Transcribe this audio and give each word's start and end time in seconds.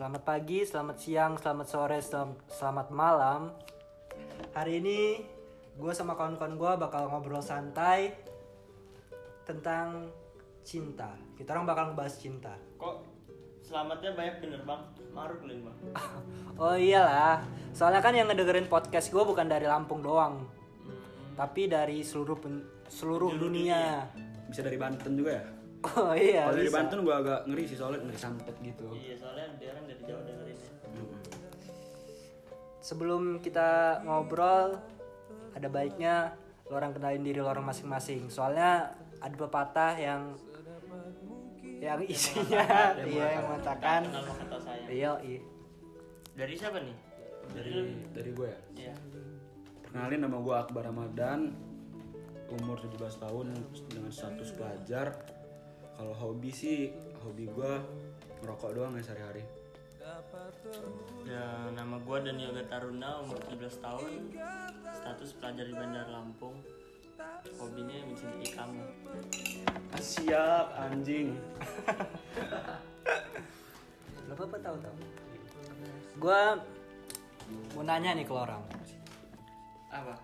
Selamat 0.00 0.24
pagi, 0.24 0.64
selamat 0.64 0.96
siang, 0.96 1.36
selamat 1.36 1.66
sore, 1.68 2.00
selam- 2.00 2.40
selamat 2.48 2.88
malam. 2.88 3.52
Hari 4.56 4.80
ini 4.80 5.20
gue 5.76 5.92
sama 5.92 6.16
kawan-kawan 6.16 6.56
gue 6.56 6.72
bakal 6.80 7.12
ngobrol 7.12 7.44
santai 7.44 8.16
tentang 9.44 10.08
cinta. 10.64 11.12
Kita 11.36 11.52
orang 11.52 11.68
bakal 11.68 11.84
ngebahas 11.92 12.16
cinta. 12.16 12.56
Kok 12.80 12.96
selamatnya 13.60 14.16
banyak 14.16 14.40
bener 14.40 14.64
bang? 14.64 14.80
Maruk 15.12 15.44
lin 15.44 15.68
bang. 15.68 15.76
Oh 16.56 16.72
iyalah, 16.72 17.44
soalnya 17.76 18.00
kan 18.00 18.16
yang 18.16 18.24
ngedengerin 18.24 18.72
podcast 18.72 19.12
gue 19.12 19.20
bukan 19.20 19.52
dari 19.52 19.68
Lampung 19.68 20.00
doang, 20.00 20.48
Hmm. 20.80 20.96
tapi 21.36 21.68
dari 21.68 22.00
seluruh 22.00 22.40
pen- 22.40 22.88
seluruh 22.88 23.36
dunia. 23.36 24.08
bisa 24.48 24.64
dari 24.64 24.80
Banten 24.80 25.12
juga 25.12 25.36
ya 25.36 25.44
Oh 25.80 26.12
iya. 26.12 26.44
kalau 26.44 26.54
dari 26.54 26.68
bisa. 26.68 26.76
Banten 26.76 26.98
gua 27.00 27.16
agak 27.18 27.40
ngeri 27.48 27.64
sih 27.64 27.72
soalnya 27.74 28.00
ngeri 28.04 28.18
santet 28.18 28.56
gitu 28.60 28.84
Iya 28.92 29.14
soalnya 29.16 29.46
dia 29.56 29.68
orang 29.72 29.84
dari 29.86 30.02
jauh 30.04 30.22
dengerin 30.22 30.56
ya. 30.56 30.70
Sebelum 32.80 33.22
kita 33.38 33.70
ngobrol, 34.02 34.80
ada 35.52 35.68
baiknya 35.68 36.32
lo 36.66 36.74
orang 36.74 36.92
kenalin 36.92 37.22
diri 37.22 37.38
lo 37.38 37.48
orang 37.48 37.66
masing-masing. 37.66 38.28
Soalnya 38.28 38.92
ada 39.18 39.36
pepatah 39.36 39.94
yang 39.94 40.22
yang 41.80 42.00
isinya 42.04 42.92
iya 43.08 43.40
yang 43.40 43.44
mengatakan 43.48 44.04
iya 44.86 45.16
iya. 45.20 45.40
Dari 46.30 46.52
siapa 46.52 46.76
nih? 46.76 46.96
Dari 47.50 47.70
dari 47.72 47.92
dari 48.12 48.30
gue 48.30 48.48
ya 48.48 48.58
Iya. 48.78 48.94
perkenalin 49.80 50.20
nama 50.20 50.36
gua 50.38 50.56
Akbar 50.62 50.84
Ramadan 50.86 51.56
umur 52.52 52.76
17 52.78 53.00
tahun 53.16 53.46
dengan 53.88 54.12
status 54.12 54.52
pelajar 54.52 55.16
kalau 56.00 56.16
hobi 56.16 56.48
sih 56.48 56.96
hobi 57.20 57.44
gua 57.52 57.76
ngerokok 58.40 58.72
doang 58.72 58.96
ya 58.96 59.04
sehari-hari. 59.04 59.44
Ya, 61.28 61.68
nama 61.76 62.00
gua 62.00 62.24
dan 62.24 62.40
Yoga 62.40 62.64
Taruna 62.72 63.20
umur 63.20 63.36
17 63.52 63.84
tahun. 63.84 64.32
Status 64.96 65.36
pelajar 65.36 65.68
di 65.68 65.76
Bandar 65.76 66.08
Lampung. 66.08 66.56
Hobinya 67.60 68.00
mencintai 68.08 68.48
kamu. 68.48 68.80
Siap 70.00 70.72
anjing. 70.88 71.36
Lo 74.24 74.32
apa 74.32 74.56
tahu 74.56 74.76
tahu? 74.80 74.96
Gua 76.16 76.56
mau 77.76 77.84
nanya 77.84 78.16
nih 78.16 78.24
ke 78.24 78.32
lo 78.32 78.48
orang. 78.48 78.64
apa? 79.92 80.16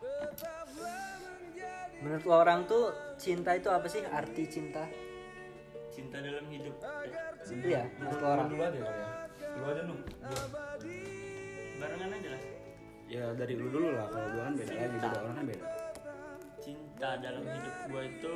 Menurut 2.01 2.25
lo 2.25 2.35
orang 2.41 2.65
tuh 2.65 2.97
cinta 3.21 3.53
itu 3.53 3.69
apa 3.69 3.85
sih? 3.93 4.01
Arti 4.09 4.49
cinta? 4.49 4.89
Cinta 5.97 6.21
dalam 6.21 6.45
hidup. 6.47 6.77
Eh, 6.77 7.65
Iya, 7.65 7.83
menurut 7.97 8.21
lo 8.21 8.27
orang. 8.29 8.47
dulu 8.47 8.63
aja 8.63 8.79
ya. 8.79 8.93
Lu 9.57 9.65
aja 9.65 9.83
nu 9.83 9.95
barengan 11.77 12.11
aja 12.13 12.29
lah. 12.29 12.43
Ya 13.07 13.25
dari 13.33 13.55
lu 13.55 13.67
dulu 13.69 13.89
lah. 13.91 14.07
Kalau 14.11 14.29
gua 14.29 14.43
kan 14.45 14.55
beda 14.55 14.73
lagi 14.73 14.89
beda 14.95 15.09
orang 15.17 15.35
kan 15.35 15.45
beda. 15.47 15.65
Cinta 16.59 17.11
dalam 17.17 17.43
hidup 17.43 17.75
gua 17.87 18.03
itu 18.05 18.33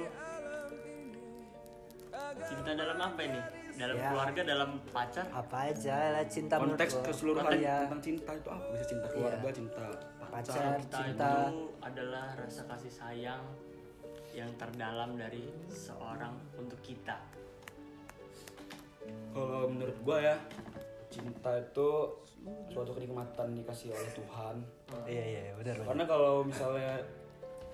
cinta 2.40 2.70
dalam 2.72 2.98
apa 2.98 3.20
ini? 3.20 3.40
Dalam 3.72 3.96
Ya. 3.96 4.08
keluarga 4.08 4.40
dalam 4.44 4.70
pacar? 4.86 5.24
Apa 5.30 5.56
aja 5.70 5.96
lah 6.12 6.24
cinta 6.26 6.54
konteks 6.56 6.92
keseluruhan 7.02 7.52
Iya. 7.54 7.76
tentang 7.86 8.02
cinta 8.02 8.30
itu 8.34 8.48
apa? 8.48 8.64
Bisa 8.70 8.84
cinta 8.86 9.06
keluarga 9.08 9.48
cinta 9.50 9.84
Pacar, 10.20 10.30
pacar 10.30 10.78
cinta, 10.78 10.98
cinta. 11.02 11.30
itu 11.48 11.56
adalah 11.80 12.26
rasa 12.36 12.62
kasih 12.64 12.92
sayang 12.92 13.42
yang 14.30 14.50
terdalam 14.54 15.10
dari 15.14 15.42
seorang 15.66 16.38
untuk 16.54 16.78
kita 16.80 17.18
Kalau 19.30 19.62
menurut 19.66 19.96
gua 20.00 20.18
ya, 20.20 20.36
cinta 21.06 21.50
itu 21.54 21.90
suatu 22.68 22.90
kenikmatan 22.92 23.52
dikasih 23.52 23.90
oleh 23.90 24.10
Tuhan. 24.10 24.56
Iya 25.04 25.24
iya 25.26 25.40
iya, 25.46 25.52
benar 25.54 25.74
benar. 25.76 25.86
Karena 25.86 26.04
kalau 26.04 26.34
misalnya 26.42 26.92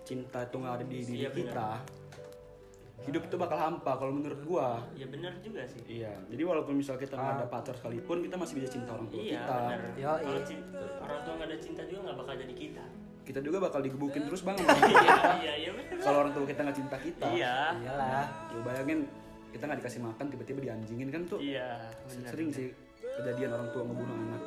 cinta 0.03 0.39
itu 0.41 0.57
nggak 0.57 0.75
ada 0.75 0.85
di 0.85 0.97
diri 1.01 1.15
Iya, 1.19 1.29
benar. 1.31 1.39
kita, 1.39 1.71
hidup 3.07 3.23
itu 3.25 3.37
bakal 3.37 3.57
hampa. 3.57 3.93
Kalau 3.95 4.13
menurut 4.13 4.41
gua, 4.43 4.83
ya 4.93 5.07
benar 5.07 5.33
juga 5.39 5.63
sih 5.65 5.83
iya. 5.87 6.13
Jadi 6.27 6.43
walaupun 6.43 6.75
misal 6.75 6.97
kita 6.97 7.15
nggak 7.15 7.35
ada 7.37 7.47
pacar 7.47 7.75
sekalipun, 7.75 8.21
kita 8.21 8.37
masih 8.37 8.55
bisa 8.57 8.69
cinta 8.69 8.91
orang 8.93 9.07
tua 9.07 9.19
iya 9.19 9.33
kita. 9.39 9.55
benar 9.55 9.79
Yo, 9.97 10.11
kalau 10.17 10.35
iya. 10.35 10.45
cinta 10.45 10.79
orang 10.99 11.21
tua 11.23 11.33
nggak 11.35 11.49
ada 11.49 11.59
cinta 11.59 11.83
juga 11.85 12.01
nggak 12.05 12.17
bakal 12.19 12.35
jadi 12.37 12.55
kita 12.55 12.85
Kita 13.27 13.41
juga 13.43 13.59
bakal 13.59 13.81
digebukin 13.83 14.23
terus 14.23 14.43
bang. 14.43 14.55
iya 14.63 15.19
iya 15.43 15.55
iya 15.59 15.71
benar 15.75 15.99
kalau 15.99 16.19
orang 16.23 16.33
tua 16.33 16.45
kita 16.47 16.61
nggak 16.63 16.79
cinta 16.79 16.97
kita, 16.97 17.27
iya 17.29 17.75
Iyalah. 17.75 18.25
lu 18.55 18.61
bayangin 18.63 19.01
kita 19.51 19.63
nggak 19.65 19.79
dikasih 19.81 20.01
makan 20.03 20.25
tiba-tiba 20.29 20.59
dianjingin 20.63 21.09
kan 21.09 21.23
tuh 21.25 21.39
iya 21.39 21.89
benar 22.05 22.31
sering 22.31 22.51
sih 22.51 22.69
kejadian 23.01 23.51
orang 23.53 23.69
tua 23.71 23.83
ngebunuh 23.83 24.17
anak. 24.19 24.43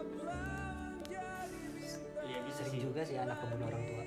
iya 2.22 2.40
bisa 2.44 2.62
Sering 2.62 2.72
sih 2.72 2.80
juga 2.84 3.02
sih 3.02 3.18
anak 3.18 3.38
kebunuh 3.42 3.66
orang 3.68 3.84
tua. 3.86 4.04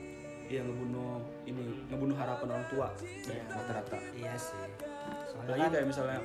Iya 0.46 0.60
ngebunuh 0.62 1.12
ini 1.48 1.64
ngebunuh 1.88 2.16
harapan 2.16 2.48
orang 2.52 2.66
tua 2.68 2.86
Iya. 3.26 3.42
rata-rata. 3.48 3.98
Iya 4.12 4.34
sih. 4.36 4.58
Soalnya 5.26 5.42
Apalagi 5.42 5.62
kan 5.64 5.70
kayak 5.72 5.86
misalnya 5.88 6.18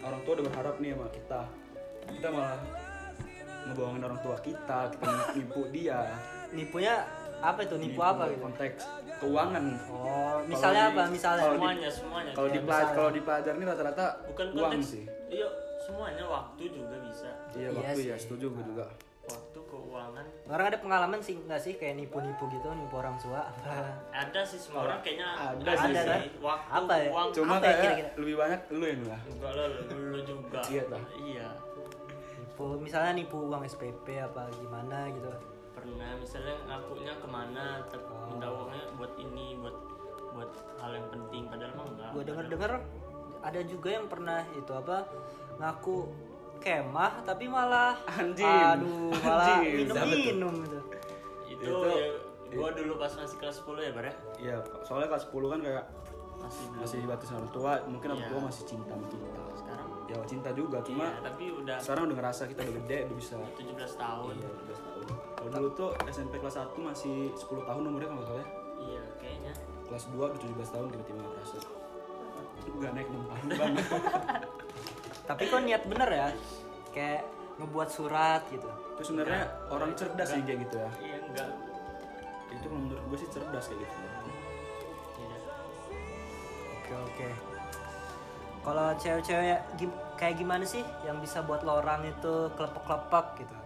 orang 0.00 0.20
tua 0.22 0.32
udah 0.38 0.44
berharap 0.48 0.74
nih 0.78 0.90
sama 0.94 1.08
kita, 1.10 1.40
kita 2.06 2.28
malah 2.30 2.58
ngebohongin 3.66 4.02
orang 4.06 4.20
tua 4.22 4.36
kita, 4.40 4.78
kita 4.94 5.04
nipu 5.34 5.62
dia. 5.74 6.00
nipunya 6.46 7.02
apa 7.38 7.60
itu? 7.60 7.74
Nipu 7.76 8.00
apa 8.00 8.22
gitu? 8.26 8.42
Konteks 8.42 8.82
keuangan. 9.16 9.64
Oh, 9.88 10.36
misalnya 10.44 10.82
di- 10.82 10.90
apa? 10.90 11.02
Misalnya 11.08 11.42
kalau 11.42 11.52
di- 11.52 11.60
semuanya 11.60 11.88
semuanya 11.90 12.30
Kalau 12.32 12.48
di 12.48 12.54
Iya, 12.54 12.66
pelajar 12.66 12.92
kalau 12.92 13.10
di 13.10 13.20
pelajar 13.20 13.52
ini 13.52 13.64
rata-rata 13.64 14.04
bukan 14.26 14.46
uang 14.48 14.60
konteks 14.72 14.86
sih. 14.86 15.04
iya 15.28 15.48
semuanya 15.78 16.24
waktu 16.24 16.62
juga 16.68 16.96
bisa 17.00 17.28
Iya 17.50 17.58
Iya 17.62 17.68
waktu 17.72 17.98
sih. 17.98 18.06
ya 18.06 18.16
setuju 18.16 18.46
gue 18.50 18.64
juga. 18.66 18.86
waktu 19.26 19.58
keuangan 19.60 20.22
orang 20.46 20.66
ada 20.68 20.78
pengalaman 20.78 21.18
sih 21.18 21.34
nggak 21.36 21.58
sih 21.58 21.74
kayak 21.74 21.96
nipu-nipu 21.96 22.46
gitu, 22.46 22.68
nipu 22.70 22.94
orang 22.94 23.18
tua? 23.18 23.42
ada 24.08 24.40
sih 24.40 24.54
semua 24.56 24.86
orang 24.86 25.02
kayaknya 25.02 25.26
ada 25.34 25.58
ada, 25.58 25.72
sih, 25.74 25.90
sih 25.90 26.06
kan? 26.06 26.20
waktu 26.40 26.70
Apa 26.78 26.94
ya? 26.96 27.08
uang 27.10 27.28
Cuma 27.32 27.52
Apa 27.52 27.58
ya 27.58 27.66
kayak 27.66 27.78
kira-kira? 27.82 28.10
lebih 28.16 28.34
banyak 28.36 28.60
lu 28.70 28.84
yang 28.86 29.02
lah. 29.04 29.20
enggak 29.26 29.52
lah 29.52 29.66
lu 29.66 30.20
juga 30.30 30.60
Iya, 30.64 30.82
iya 31.18 31.48
nipu, 32.38 32.64
misalnya 32.78 33.12
nipu 33.14 33.36
uang 33.42 33.62
SPP 33.64 34.06
apa 34.16 34.42
gimana 34.54 35.10
gitu. 35.10 35.32
Pernah 35.76 36.10
misalnya 36.16 36.56
ngakunya 36.64 37.12
ke 37.14 37.26
mana 37.26 37.84
tapi 37.84 38.08
Oh. 38.08 38.26
minta 38.26 38.48
uangnya 38.48 38.84
buat 38.96 39.12
ini 39.14 39.60
buat 39.60 39.76
buat 40.32 40.50
hal 40.78 40.90
yang 40.92 41.08
penting 41.08 41.42
padahal 41.46 41.72
mah 41.74 41.86
enggak 41.86 42.10
Gue 42.10 42.22
denger-denger 42.24 42.72
ada 43.38 43.60
juga 43.62 43.88
yang 43.92 44.06
pernah 44.06 44.40
itu 44.50 44.72
apa 44.72 45.04
ngaku 45.56 45.98
kemah 46.58 47.12
tapi 47.22 47.44
malah 47.46 47.94
Anjing. 48.10 48.48
aduh 48.48 49.12
malah 49.14 49.60
Anjing. 49.60 49.84
minum-minum 49.84 50.54
gitu. 50.62 50.80
itu, 51.46 51.62
Itu- 51.62 51.84
ya 51.86 52.08
gua 52.52 52.70
dulu 52.72 52.96
pas 52.96 53.12
masih 53.12 53.36
kelas 53.36 53.56
10 53.58 53.80
ya 53.80 53.90
bar 53.92 54.04
ya 54.04 54.14
Iya, 54.38 54.56
soalnya 54.80 55.08
kelas 55.08 55.24
10 55.26 55.46
kan 55.48 55.60
kayak 55.60 55.84
masih 56.36 56.64
belum 56.68 56.80
masih 56.80 56.98
dibatasi 57.00 57.32
orang 57.32 57.50
tua, 57.50 57.72
mungkin 57.86 58.08
orang 58.08 58.22
Iya. 58.22 58.30
tua 58.30 58.40
masih 58.40 58.62
cinta 58.64 58.92
sama 58.92 59.06
kita. 59.08 59.26
sekarang 59.56 59.88
Ya 60.06 60.16
cinta 60.22 60.50
juga, 60.52 60.78
cuma 60.80 61.04
iya, 61.04 61.18
tapi 61.20 61.44
udah 61.50 61.76
sekarang 61.76 62.02
udah 62.06 62.16
ngerasa 62.16 62.42
kita 62.46 62.60
udah 62.62 62.74
gede, 62.78 62.98
udah 63.04 63.16
bisa 63.16 63.34
17 63.52 63.92
tahun 63.96 64.32
Iya, 64.32 64.46
12 64.46 64.78
tahun. 64.78 64.85
Kalau 65.46 65.62
dulu 65.62 65.70
tuh 65.78 65.90
SMP 66.10 66.42
kelas 66.42 66.58
1 66.58 66.74
masih 66.74 67.30
10 67.38 67.70
tahun 67.70 67.82
umurnya 67.86 68.10
kalau 68.10 68.18
nggak 68.18 68.30
salah 68.34 68.42
ya. 68.42 68.48
iya 68.82 69.02
kayaknya 69.22 69.52
Kelas 69.86 70.04
2 70.10 70.18
udah 70.18 70.40
17 70.42 70.74
tahun 70.74 70.86
tiba-tiba 70.90 71.20
kerasa. 71.22 71.58
Udah 72.66 72.90
naik 72.90 73.06
6 73.06 73.30
tahun 73.30 73.46
banget. 73.54 73.86
Tapi 75.30 75.42
kok 75.46 75.62
niat 75.62 75.82
bener 75.86 76.10
ya 76.10 76.28
kayak 76.90 77.22
ngebuat 77.62 77.88
surat 77.94 78.42
gitu. 78.50 78.66
Itu 78.98 79.02
sebenarnya 79.06 79.42
orang 79.70 79.94
cerdas 79.94 80.34
sih 80.34 80.42
kayak 80.42 80.58
gitu 80.66 80.76
ya. 80.82 80.90
iya 80.98 81.16
enggak 81.22 81.50
Itu 82.50 82.66
menurut 82.66 83.04
gue 83.06 83.18
sih 83.22 83.30
cerdas 83.30 83.64
kayak 83.70 83.86
gitu. 83.86 83.96
Iya. 85.22 85.36
Oke 86.74 86.92
oke. 87.06 87.28
Kalau 88.66 88.88
cewek-cewek 88.98 89.62
kayak 90.18 90.34
gimana 90.42 90.66
sih 90.66 90.82
yang 91.06 91.22
bisa 91.22 91.38
buat 91.46 91.62
lorang 91.62 92.02
itu 92.02 92.50
kelepek-kelepek 92.58 93.46
gitu? 93.46 93.56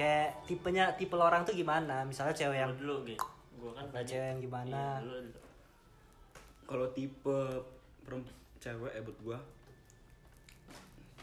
Kayak 0.00 0.28
tipenya 0.42 0.88
tipe 0.96 1.12
lorang 1.12 1.44
tuh 1.44 1.52
gimana? 1.52 2.00
Misalnya 2.02 2.32
cewek 2.32 2.56
yang 2.56 2.72
Lu 2.72 2.80
dulu 2.80 2.94
gitu 3.04 3.24
gua 3.60 3.76
kan 3.76 3.84
Nah, 3.86 4.00
cewek 4.00 4.26
yang 4.26 4.40
gimana? 4.40 4.78
Iya. 4.96 5.20
Kalau 6.64 6.86
tipe 6.90 7.36
perempuan 8.00 8.32
cewek 8.56 8.90
ya 8.90 9.00
buat 9.02 9.18
gua 9.20 9.38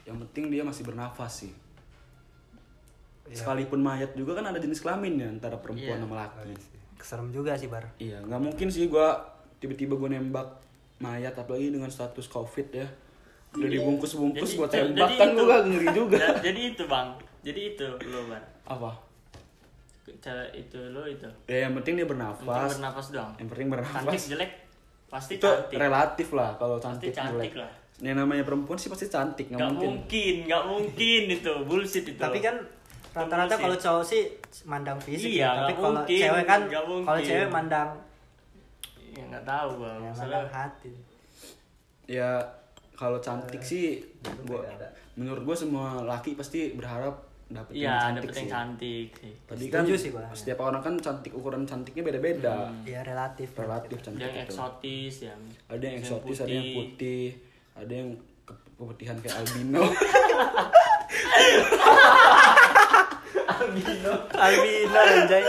yang 0.06 0.22
penting 0.22 0.48
dia 0.48 0.62
masih 0.62 0.86
bernafas 0.86 1.44
sih. 1.44 1.54
Sekalipun 3.28 3.82
mayat 3.82 4.14
juga 4.14 4.40
kan 4.40 4.48
ada 4.48 4.56
jenis 4.56 4.80
kelamin 4.80 5.18
ya 5.18 5.28
antara 5.28 5.58
perempuan 5.58 5.98
Iya. 5.98 6.04
sama 6.06 6.16
laki. 6.16 6.54
Serem 6.98 7.30
juga 7.30 7.52
sih 7.54 7.68
bar. 7.68 7.84
Iya, 7.98 8.22
nggak 8.22 8.40
mungkin 8.40 8.68
sih 8.70 8.88
gua 8.88 9.20
tiba-tiba 9.58 9.98
gua 9.98 10.08
nembak 10.08 10.48
mayat 10.98 11.34
apalagi 11.34 11.70
dengan 11.70 11.90
status 11.90 12.26
covid 12.26 12.68
ya. 12.72 12.88
Udah 13.52 13.68
dibungkus-bungkus 13.68 14.48
Jadi 14.48 14.56
gua 14.56 14.68
itu- 14.68 14.76
tembak 14.78 15.10
kan 15.12 15.30
gua 15.34 15.58
ngeri 15.66 15.88
juga. 15.92 16.18
Ja- 16.20 16.40
jadi 16.48 16.62
itu 16.72 16.84
bang 16.86 17.08
jadi 17.48 17.62
itu 17.72 17.88
lo 18.06 18.20
bar 18.28 18.44
Apa? 18.66 18.92
cara 20.18 20.44
itu 20.52 20.80
lo 20.90 21.04
itu 21.04 21.28
Ya 21.46 21.64
yang 21.64 21.74
penting 21.74 21.96
dia 21.96 22.04
Penting 22.04 22.20
bernafas. 22.42 22.72
bernafas 22.74 23.06
doang 23.10 23.32
Yang 23.36 23.48
penting 23.50 23.68
cantik 23.68 23.84
bernafas. 23.88 24.24
jelek 24.26 24.52
pasti 25.08 25.34
Itu 25.34 25.48
cantik 25.48 25.78
relatif 25.78 26.28
lah 26.34 26.50
kalau 26.56 26.76
pasti 26.76 26.88
cantik 27.08 27.12
cantik 27.14 27.52
jelek. 27.52 27.54
lah 27.58 27.72
yang 27.98 28.16
namanya 28.16 28.44
perempuan 28.44 28.78
sih 28.78 28.88
pasti 28.88 29.08
cantik 29.08 29.48
nggak 29.48 29.58
nggak 29.58 29.70
mungkin 29.74 29.90
mungkin 29.98 30.36
nggak 30.46 30.64
mungkin 30.68 31.22
itu 31.32 31.54
bullshit 31.64 32.06
itu 32.06 32.20
Tapi 32.20 32.40
kan 32.40 32.56
rata-rata 33.12 33.56
kalau 33.58 33.74
cowok 33.76 34.04
sih 34.04 34.22
mandang 34.64 35.00
fisik 35.00 35.34
Iya, 35.34 35.42
ya. 35.42 35.50
Tapi 35.60 35.74
kalau 35.74 35.90
mungkin, 35.98 36.18
cewek 36.20 36.46
kan 36.46 36.62
kalau 37.02 37.20
cewek 37.20 37.50
mandang 37.50 37.90
ya 39.10 39.24
nggak 39.26 39.42
tahu 39.44 39.70
bang 39.82 39.98
ya, 39.98 40.12
Masalah- 40.14 40.46
hati. 40.48 40.92
ya 42.06 42.30
kalau 42.94 43.18
cantik 43.18 43.58
sih 43.60 43.98
gua 44.44 44.62
menurut 45.14 45.42
gua 45.42 45.56
semua 45.56 45.88
laki 46.04 46.34
pasti 46.34 46.72
berharap 46.72 47.18
dapet 47.48 47.72
yang 47.72 47.80
iya 47.80 47.96
cantik 47.98 48.20
dapet 48.20 48.28
yang 48.28 48.36
sih 48.38 48.50
cantik 48.50 49.10
sih 49.14 49.34
tadi 49.42 49.64
kan 49.70 49.84
sih 49.88 50.10
gua. 50.10 50.28
setiap 50.32 50.60
orang 50.62 50.82
kan 50.82 50.94
cantik 50.98 51.32
ukuran 51.32 51.64
cantiknya 51.64 52.04
beda-beda 52.04 52.68
Ya 52.84 53.00
relatif. 53.02 53.56
relatif 53.56 53.98
cantik 54.02 54.20
yang 54.22 54.34
itu 54.34 54.44
eksotis 54.46 55.16
yang 55.24 55.40
ada 55.66 55.80
yang 55.82 55.96
eksotis 55.98 56.38
ada 56.40 56.52
yang 56.52 56.68
putih 56.74 57.24
ada 57.74 57.94
yang 57.94 58.10
ke- 58.44 58.60
keputihan 58.74 59.16
kayak 59.18 59.36
albino 59.38 59.84
Albino 64.38 65.00
anjay. 65.00 65.44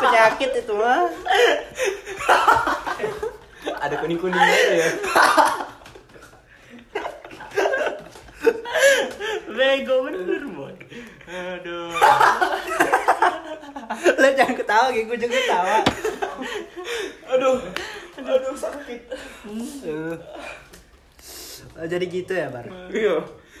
Penyakit 0.00 0.50
itu 0.56 0.74
mah. 0.74 1.06
Ada 3.78 3.94
kuning-kuningnya 3.96 4.58
ya. 4.74 4.88
Bego 9.54 9.96
bener 10.04 10.42
boy 10.48 10.74
aduh 11.24 11.88
Lo 13.94 14.28
jangan 14.28 14.54
ketawa 14.54 14.86
gitu, 14.90 15.06
gue 15.06 15.18
juga 15.20 15.34
ketawa. 15.36 15.76
aduh 17.26 17.58
aduh 18.16 18.56
sakit 18.56 19.00
Uh. 19.84 20.16
Oh, 21.74 21.84
jadi 21.84 22.04
gitu 22.04 22.30
ya, 22.30 22.48
Bar? 22.48 22.64
iya 22.88 23.18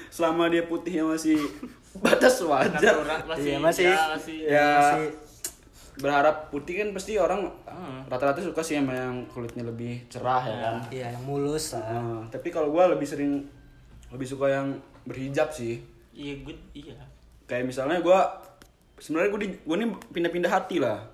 selama 0.08 0.46
dia 0.46 0.62
putihnya 0.64 1.02
masih 1.04 1.34
batas 2.04 2.38
wajar 2.40 2.94
masih 3.26 3.42
Iya, 3.48 3.58
masih. 3.58 3.86
ya, 3.86 3.98
masih 4.08 4.36
ya 4.44 4.68
Masih 4.72 5.06
berharap 5.96 6.36
putih 6.48 6.74
kan 6.76 6.88
pasti 6.90 7.14
orang 7.16 7.50
Hmm. 7.64 8.06
rata-rata 8.06 8.38
suka 8.38 8.62
sih 8.62 8.78
sama 8.78 8.94
yang 8.94 9.26
kulitnya 9.26 9.62
lebih 9.62 10.06
cerah 10.06 10.40
ya 10.40 10.56
kan 10.60 10.74
iya 10.88 11.06
yang 11.10 11.22
mulus 11.22 11.74
lah. 11.74 11.82
Nah, 11.84 12.22
tapi 12.28 12.48
kalau 12.48 12.70
gua 12.70 12.86
lebih 12.88 13.02
sering 13.04 13.42
lebih 14.08 14.24
suka 14.24 14.46
yang 14.48 14.78
berhijab 15.04 15.52
sih 15.52 15.80
iya 16.16 16.40
good 16.40 16.58
iya 16.72 16.96
kayak 17.44 17.68
misalnya 17.68 18.00
gua 18.00 18.40
sebenarnya 18.96 19.30
gua 19.30 19.40
di 19.40 19.48
gua 19.64 19.76
nih 19.76 19.88
pindah-pindah 20.12 20.50
hati 20.52 20.76
lah 20.80 21.04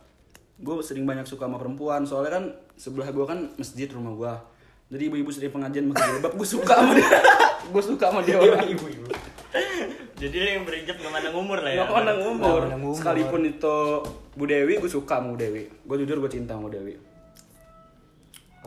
gue 0.61 0.77
sering 0.85 1.09
banyak 1.09 1.25
suka 1.25 1.49
sama 1.49 1.57
perempuan 1.57 2.05
soalnya 2.05 2.37
kan 2.37 2.45
sebelah 2.77 3.09
gua 3.17 3.33
kan 3.33 3.49
masjid 3.57 3.89
rumah 3.89 4.13
gua 4.13 4.35
jadi 4.93 5.09
ibu-ibu 5.09 5.31
sering 5.33 5.55
pengajian 5.55 5.89
pakai 5.95 6.19
jilbab 6.19 6.33
gue 6.37 6.49
suka 6.49 6.75
sama 6.77 6.93
dia 6.99 7.09
gue 7.73 7.83
suka 7.83 8.05
sama 8.11 8.21
dia 8.21 8.37
orang 8.37 8.69
ibu-ibu 8.69 9.09
jadi 10.21 10.61
yang 10.61 10.69
berhijab 10.69 11.01
nggak 11.01 11.13
mandang 11.17 11.37
umur 11.39 11.59
lah 11.65 11.73
ya 11.73 11.81
Gak 11.81 11.97
pandang 11.97 12.21
umur. 12.21 12.61
Umur. 12.77 12.93
Sekalipun 12.93 13.41
itu 13.49 14.05
Bu 14.37 14.45
Dewi, 14.45 14.77
gue 14.77 14.91
suka 14.93 15.17
sama 15.17 15.33
Bu 15.33 15.41
Dewi. 15.41 15.65
Gue 15.89 15.97
jujur 16.05 16.21
gue 16.21 16.29
cinta 16.29 16.61
sama 16.61 16.69
Bu 16.69 16.77
Dewi. 16.77 16.93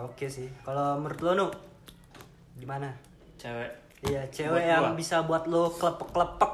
Oke 0.02 0.26
sih. 0.34 0.50
Kalau 0.66 0.98
menurut 0.98 1.22
lo 1.22 1.32
nu 1.38 1.48
gimana? 2.58 2.90
cewek 3.44 3.83
Iya, 4.04 4.22
cewek 4.28 4.52
Buat 4.58 4.68
yang 4.68 4.84
gua. 4.86 4.94
bisa 4.94 5.18
buat 5.24 5.44
lo 5.46 5.72
klepek-klepek. 5.72 6.52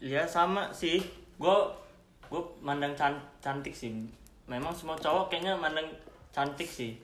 Iya 0.00 0.22
sama 0.24 0.68
sih. 0.70 0.98
Gue 1.36 1.56
gue 2.26 2.42
mandang 2.60 2.92
can- 2.92 3.22
cantik 3.38 3.70
sih. 3.70 3.94
Memang 4.44 4.74
semua 4.74 4.94
cowok 4.94 5.28
kayaknya 5.28 5.54
mandang 5.54 5.86
cantik 6.30 6.66
sih. 6.66 6.98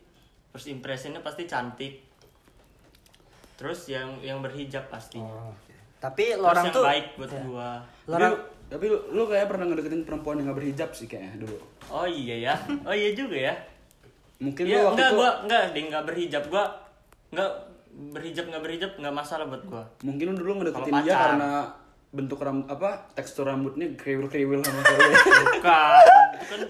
First 0.50 0.66
impressionnya 0.66 1.20
pasti 1.20 1.46
cantik. 1.46 2.02
Terus 3.54 3.86
yang 3.86 4.18
yang 4.18 4.40
berhijab 4.40 4.88
pasti. 4.88 5.22
Tapi 5.98 6.32
Terus 6.32 6.40
lo 6.40 6.46
orang 6.48 6.64
yang 6.66 6.74
tuh 6.74 6.82
baik 6.82 7.06
buat 7.14 7.30
ya. 7.30 7.40
gua. 7.44 7.70
Lo 8.04 8.10
Tapi, 8.10 8.18
orang 8.18 8.34
tapi 8.66 8.84
lu, 8.86 8.98
lu 9.10 9.22
kayak 9.26 9.46
pernah 9.46 9.66
ngedeketin 9.66 10.02
perempuan 10.02 10.38
yang 10.38 10.46
gak 10.48 10.58
berhijab 10.58 10.90
sih 10.90 11.06
kayaknya 11.06 11.42
dulu. 11.42 11.58
Oh 11.88 12.06
iya 12.06 12.36
ya. 12.40 12.54
Oh 12.82 12.92
iya 12.92 13.10
juga 13.12 13.36
ya. 13.36 13.54
Mungkin 14.38 14.62
Iya 14.64 14.76
lu 14.76 14.84
waktu 14.86 14.94
enggak 14.96 15.10
itu, 15.10 15.16
gua 15.16 15.30
enggak 15.40 15.62
ding 15.70 15.86
enggak 15.86 16.04
berhijab 16.04 16.44
gua 16.48 16.64
enggak 17.30 17.52
berhijab 17.90 18.48
enggak 18.48 18.62
berhijab 18.62 18.90
enggak 18.96 19.14
masalah 19.14 19.44
buat 19.46 19.62
gua. 19.66 19.84
mungkin 20.00 20.32
lu 20.32 20.34
dulu 20.36 20.52
ngedeketin 20.62 20.94
dia 21.02 21.14
karena 21.14 21.50
bentuk 22.10 22.42
ram 22.42 22.66
apa 22.66 23.06
tekstur 23.14 23.46
rambutnya 23.46 23.86
kriwil-kriwil 23.94 24.58
sama 24.66 24.82
cewek. 24.82 25.14
Bukan. 25.54 26.02
Bukan 26.42 26.60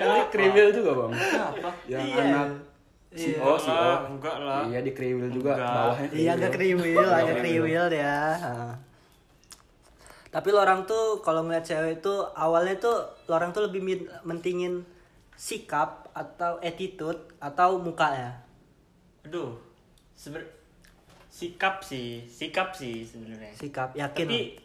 Jadi 0.00 0.20
kriwil 0.32 0.68
juga 0.72 0.90
bang. 0.96 1.12
Siapa? 1.12 1.70
Yang 1.84 2.04
Iya. 2.08 2.16
anak 2.22 2.48
si 3.10 3.28
Iya. 3.32 3.40
O 3.42 3.52
si 3.56 3.68
O. 3.68 3.76
Enggak, 3.76 4.00
enggak 4.08 4.36
lah. 4.40 4.62
Iya 4.64 4.80
di 4.80 4.92
kriwil 4.92 5.28
juga 5.28 5.52
Enggak. 5.54 5.74
bawahnya. 5.74 6.08
Iya 6.10 6.30
agak 6.32 6.50
kriwil, 6.56 7.04
agak 7.06 7.36
kriwil. 7.38 7.84
Heeh. 7.92 8.70
Tapi 10.28 10.48
lo 10.52 10.58
orang 10.60 10.84
tuh 10.84 11.20
kalau 11.20 11.44
ngeliat 11.44 11.64
cewek 11.64 12.00
itu 12.00 12.14
awalnya 12.32 12.76
tuh 12.76 12.96
lo 13.26 13.32
orang 13.34 13.52
tuh 13.52 13.64
lebih 13.64 13.84
mentingin 14.22 14.84
sikap 15.36 16.08
atau 16.12 16.56
attitude 16.60 17.28
atau 17.38 17.76
mukanya. 17.76 18.40
Aduh. 19.24 19.56
Seber 20.12 20.42
sikap 21.38 21.78
sih, 21.86 22.26
sikap 22.26 22.74
sih 22.74 23.06
sebenarnya. 23.06 23.54
Sikap 23.54 23.94
yakin. 23.94 24.26
Tapi 24.26 24.58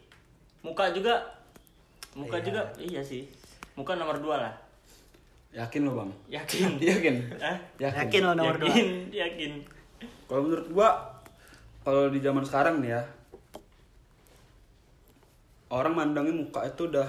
muka 0.66 0.90
juga 0.90 1.22
muka 2.18 2.42
Iya. 2.42 2.46
juga 2.50 2.62
iya 2.82 2.98
sih. 2.98 3.30
Muka 3.78 3.94
nomor 3.94 4.18
dua 4.18 4.42
lah. 4.42 4.54
Yakin 5.54 5.86
lo 5.86 6.02
bang? 6.02 6.10
Yakin. 6.34 6.74
Yakin? 6.90 7.14
Hah? 7.38 7.58
Yakin 7.78 8.22
lo 8.26 8.34
nomor 8.34 8.58
dua. 8.58 8.74
yakin, 8.74 9.06
yakin. 9.14 9.52
Kalau 10.26 10.42
menurut 10.50 10.66
gua 10.74 10.90
kalau 11.86 12.10
di 12.10 12.18
zaman 12.18 12.42
sekarang 12.42 12.82
nih 12.82 12.98
ya 12.98 13.02
orang 15.70 15.94
mandangnya 15.94 16.34
muka 16.34 16.66
itu 16.66 16.90
udah 16.90 17.06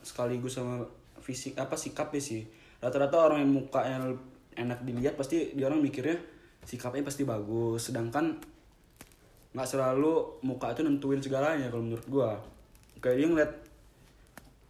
sekaligus 0.00 0.56
sama 0.56 0.80
fisik 1.20 1.60
apa 1.60 1.76
sikapnya 1.76 2.24
sih. 2.24 2.40
Rata-rata 2.80 3.20
orang 3.20 3.44
yang 3.44 3.52
mukanya 3.52 4.16
enak 4.56 4.80
dilihat 4.80 5.20
pasti 5.20 5.52
dia 5.52 5.68
orang 5.68 5.84
mikirnya 5.84 6.16
sikapnya 6.64 7.04
pasti 7.04 7.28
bagus. 7.28 7.92
Sedangkan 7.92 8.40
nggak 9.54 9.68
selalu 9.70 10.42
muka 10.42 10.74
itu 10.74 10.82
nentuin 10.82 11.22
segalanya 11.22 11.70
kalau 11.70 11.86
menurut 11.86 12.06
gua. 12.10 12.30
Kayak 12.98 13.16
dia 13.22 13.28
ngeliat 13.30 13.52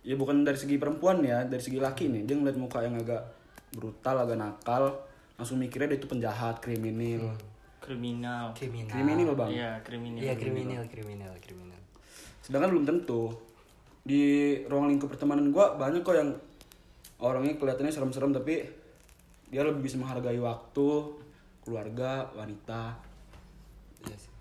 ya 0.05 0.15
bukan 0.21 0.45
dari 0.45 0.61
segi 0.61 0.77
perempuan 0.77 1.25
ya, 1.25 1.49
dari 1.49 1.65
segi 1.65 1.81
laki 1.81 2.13
nih. 2.13 2.23
Dia 2.29 2.37
ngeliat 2.37 2.61
muka 2.61 2.85
yang 2.85 3.01
agak 3.01 3.25
brutal, 3.73 4.29
agak 4.29 4.37
nakal, 4.37 4.93
langsung 5.41 5.57
mikirnya 5.57 5.97
dia 5.97 5.99
itu 5.99 6.07
penjahat, 6.07 6.61
kriminal. 6.61 7.33
Kriminal. 7.81 8.53
Kriminal. 8.53 8.93
Kriminal 8.93 9.35
bang. 9.37 9.51
Iya, 9.51 9.71
kriminal. 9.81 10.21
Iya 10.21 10.35
kriminal, 10.37 10.83
kriminal, 10.89 11.33
kriminal. 11.41 11.81
Sedangkan 12.45 12.71
belum 12.77 12.85
tentu. 12.85 13.33
Di 14.05 14.61
ruang 14.69 14.93
lingkup 14.93 15.09
pertemanan 15.09 15.49
gua 15.49 15.81
banyak 15.81 16.05
kok 16.05 16.13
yang 16.13 16.37
orangnya 17.25 17.57
kelihatannya 17.57 17.89
serem-serem 17.89 18.37
tapi 18.37 18.61
dia 19.49 19.65
lebih 19.65 19.81
bisa 19.81 19.97
menghargai 19.97 20.37
waktu, 20.37 20.89
keluarga, 21.65 22.29
wanita. 22.37 23.01
Iya 24.05 24.17
sih. 24.21 24.34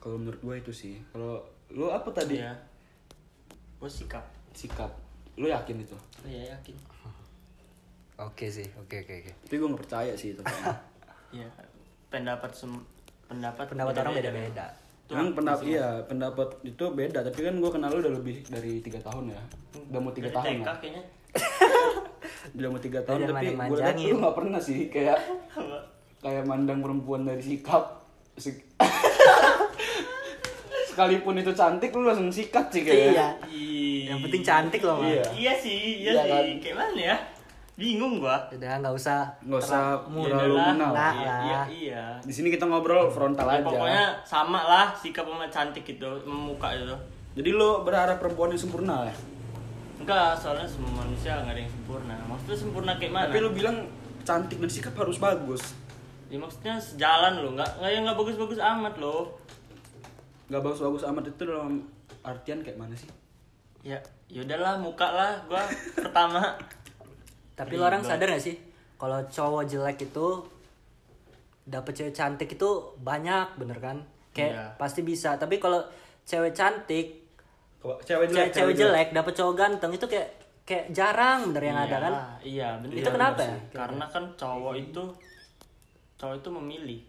Kalau 0.00 0.16
menurut 0.16 0.40
gua 0.40 0.56
itu 0.56 0.72
sih. 0.72 0.96
Kalau 1.10 1.44
lu 1.70 1.86
apa 1.86 2.08
tadi? 2.10 2.40
Iya. 2.40 2.56
Gue 3.76 3.86
sikap. 3.86 4.24
Sikap. 4.50 4.90
Lu 5.36 5.46
yakin 5.46 5.76
itu? 5.78 5.96
Iya, 6.22 6.56
yakin. 6.56 6.76
Oke 8.18 8.48
sih, 8.48 8.68
oke 8.74 8.96
oke 8.98 9.12
oke. 9.14 9.32
Tapi 9.44 9.54
gua 9.56 9.68
nggak 9.70 9.82
percaya 9.82 10.12
sih 10.14 10.32
itu. 10.32 10.42
Iya. 11.30 11.46
Pendapat 12.10 12.50
sem 12.50 12.74
pendapat 13.24 13.70
Pendapat 13.70 13.94
orang 13.96 14.18
beda-beda. 14.18 14.66
Tuh, 15.06 15.14
Emang 15.14 15.30
pendapat 15.30 15.62
iya 15.62 16.02
pendapat 16.02 16.58
itu 16.62 16.84
beda 16.86 17.22
tapi 17.22 17.38
kan 17.40 17.54
gua 17.58 17.70
kenal 17.70 17.86
lu 17.86 18.02
udah 18.02 18.14
lebih 18.18 18.42
dari 18.46 18.78
tiga 18.78 18.98
tahun 18.98 19.30
ya 19.30 19.42
udah 19.90 20.00
mau 20.02 20.10
tiga 20.10 20.26
Dari 20.26 20.34
tahun 20.34 20.46
TK 20.50 20.58
ya 20.60 20.74
kayaknya. 20.74 21.02
udah 22.58 22.68
mau 22.70 22.80
tiga 22.82 23.00
tahun 23.02 23.18
Udah 23.20 23.28
tapi 23.30 23.46
gue 23.46 23.78
liat 23.78 23.96
lu 24.02 24.16
nggak 24.18 24.36
pernah 24.38 24.60
sih 24.60 24.80
kayak 24.86 25.18
kayak 26.18 26.44
mandang 26.46 26.82
perempuan 26.82 27.22
dari 27.22 27.42
sikap 27.42 27.84
Sik- 28.34 28.66
sekalipun 30.90 31.34
itu 31.36 31.50
cantik 31.50 31.90
lu 31.90 32.04
langsung 32.04 32.28
sikat 32.28 32.66
sih 32.68 32.82
kayaknya 32.82 33.30
Iya. 33.46 34.10
Yang 34.10 34.18
penting 34.26 34.42
cantik 34.42 34.82
loh, 34.82 34.96
Mas. 34.98 35.06
Iya. 35.08 35.22
Iya 35.30 35.52
sih, 35.56 35.78
iya, 36.00 36.10
Iya 36.10 36.12
sih. 36.16 36.28
kan? 36.28 36.44
Kayak 36.58 36.76
mana 36.76 37.00
ya? 37.04 37.16
Bingung 37.72 38.18
gua. 38.18 38.36
Udah 38.50 38.72
nggak 38.76 38.92
usah 38.92 39.24
nggak 39.40 39.56
usah 39.58 39.96
terlalu- 40.04 40.60
kenal 40.60 40.90
Nah, 40.90 41.12
iya, 41.14 41.24
lah. 41.24 41.40
iya, 41.40 41.60
iya. 41.70 42.04
di 42.20 42.28
sini 42.28 42.48
kita 42.48 42.64
ngobrol 42.64 43.08
frontal 43.08 43.46
Ya, 43.46 43.56
aja 43.56 43.64
pokoknya 43.64 44.04
sama 44.22 44.60
lah 44.62 44.86
sikap 44.92 45.24
sama 45.24 45.46
cantik 45.48 45.86
itu, 45.88 46.04
sama 46.04 46.36
muka 46.46 46.68
itu. 46.70 46.92
jadi 47.32 47.50
lu 47.50 47.80
berharap 47.80 48.18
perempuan 48.18 48.50
yang 48.50 48.60
sempurna 48.60 49.06
ya 49.06 49.14
Enggak, 49.96 50.32
soalnya 50.34 50.64
semua 50.64 50.92
manusia 50.98 51.36
nggak 51.38 51.52
ada 51.52 51.60
yang 51.60 51.70
sempurna. 51.70 52.16
Maksudnya 52.26 52.56
sempurna 52.58 52.92
kayak 52.94 53.12
mana? 53.12 53.24
tapi 53.26 53.38
lu 53.38 53.50
bilang 53.50 53.76
cantik 54.22 54.56
dan 54.56 54.68
sikap 54.68 54.94
harus 54.94 55.16
bagus 55.16 55.62
Ya 56.26 56.36
maksudnya 56.36 56.76
sejalan 56.76 57.32
loh, 57.38 57.52
nggak 57.52 57.70
nggak 57.76 57.90
yang 57.90 58.02
nggak 58.04 58.14
bagus-bagus 58.14 58.60
amat 58.60 58.94
loh. 58.98 59.39
Nggak 60.50 60.60
bagus-bagus 60.60 61.06
amat. 61.06 61.30
Itu 61.30 61.46
dalam 61.46 61.86
artian 62.20 62.60
kayak 62.60 62.76
mana 62.76 62.92
sih? 62.92 63.08
Ya, 63.80 63.96
yaudahlah 64.28 64.76
muka 64.76 65.08
lah, 65.08 65.32
gua 65.48 65.62
pertama. 65.96 66.58
Tapi 67.54 67.78
lo 67.78 67.86
orang 67.86 68.02
sadar 68.02 68.28
gak 68.28 68.42
sih? 68.42 68.56
Kalau 68.96 69.20
cowok 69.24 69.64
jelek 69.64 70.00
itu 70.02 70.26
dapet 71.64 71.92
cewek 71.94 72.12
cantik 72.12 72.50
itu 72.50 72.68
banyak 73.00 73.56
bener 73.56 73.78
kan? 73.80 73.96
Kayak 74.32 74.52
Iya. 74.52 74.64
pasti 74.76 75.00
bisa. 75.00 75.36
Tapi 75.36 75.56
kalau 75.56 75.80
cewek 76.24 76.52
cantik 76.52 77.20
cewek 78.04 78.28
cewek, 78.28 78.48
cewek 78.52 78.74
jelek 78.76 79.08
dapet 79.16 79.32
cowok 79.32 79.54
ganteng 79.56 79.92
itu 79.96 80.04
kayak 80.04 80.28
kayak 80.68 80.92
jarang 80.92 81.48
bener 81.48 81.72
yang 81.72 81.78
ada 81.80 81.96
kan? 81.96 82.12
Iya, 82.44 82.68
bener. 82.84 82.94
itu 83.00 83.08
kenapa 83.08 83.40
ya? 83.40 83.56
Karena 83.72 84.04
kan 84.08 84.24
cowok 84.36 84.74
itu 84.76 85.02
cowok 86.20 86.36
itu 86.36 86.48
memilih. 86.52 87.00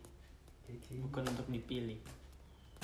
Bukan 1.04 1.24
untuk 1.28 1.48
dipilih. 1.52 2.00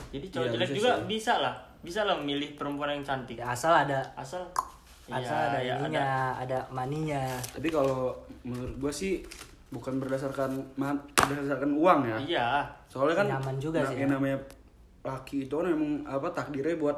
Jadi 0.07 0.25
cowok 0.29 0.43
Iya, 0.43 0.53
jelek 0.53 0.67
bisa 0.67 0.77
juga 0.77 0.91
sih. 0.93 1.05
bisa 1.05 1.33
lah. 1.37 1.53
Bisa 1.77 1.99
lah 2.03 2.15
memilih 2.15 2.49
perempuan 2.53 2.89
yang 2.91 3.03
cantik. 3.03 3.37
Ya, 3.37 3.47
asal 3.47 3.73
ada 3.75 3.99
Asal 4.13 4.43
asal 5.07 5.37
ada 5.47 5.59
ya, 5.59 5.79
ininya 5.79 6.35
ada 6.35 6.59
maninya 6.67 7.23
Tapi 7.47 7.67
kalau 7.67 8.11
menurut 8.41 8.75
gua 8.77 8.91
sih 8.91 9.23
bukan 9.69 9.99
berdasarkan 9.99 10.51
berdasarkan 10.75 11.71
uang 11.73 11.99
ya. 12.05 12.17
Iya. 12.19 12.47
Soalnya 12.87 13.15
kan 13.17 13.27
Nyaman 13.29 13.55
juga 13.57 13.77
na- 13.81 13.87
sih 13.87 13.97
yang 13.97 14.11
ya. 14.11 14.15
namanya 14.15 14.37
laki 15.01 15.37
itu 15.41 15.53
kan 15.53 15.65
memang 15.65 16.03
apa 16.03 16.27
takdirnya 16.29 16.75
buat 16.75 16.97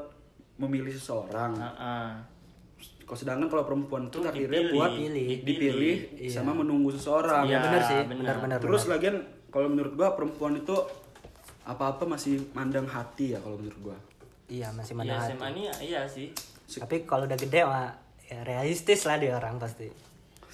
memilih 0.58 0.90
seseorang. 0.92 1.54
Heeh. 1.56 2.08
Kalau 3.04 3.18
sedangkan 3.18 3.50
kalau 3.50 3.64
perempuan 3.64 4.06
itu 4.06 4.16
Tuh 4.16 4.24
takdirnya 4.24 4.62
dipilih, 4.64 4.74
buat 4.76 4.92
dipilih. 4.94 5.28
dipilih 5.42 5.96
Iya. 6.20 6.30
sama 6.32 6.52
menunggu 6.56 6.90
seseorang. 6.90 7.46
Iya, 7.46 7.58
bener 7.60 7.82
sih 7.84 8.00
bener 8.06 8.58
Terus 8.60 8.86
lagian 8.86 9.18
kalau 9.50 9.66
menurut 9.68 9.94
gua 9.94 10.14
perempuan 10.14 10.54
itu 10.56 10.74
apa-apa 11.64 12.06
masih 12.06 12.40
mandang 12.52 12.86
hati 12.86 13.32
ya 13.32 13.40
kalau 13.40 13.56
menurut 13.56 13.80
gua. 13.84 13.98
iya 14.46 14.70
masih 14.70 14.94
Iya, 14.94 15.00
mana 15.00 15.14
SMA 15.26 15.48
ini 15.52 15.62
iya 15.80 16.02
sih. 16.06 16.32
tapi 16.72 17.04
kalau 17.04 17.24
udah 17.24 17.36
gede 17.36 17.62
mah 17.62 17.94
ya 18.24 18.42
realistis 18.42 19.04
lah 19.04 19.16
dia 19.16 19.34
orang 19.34 19.58
pasti 19.58 19.90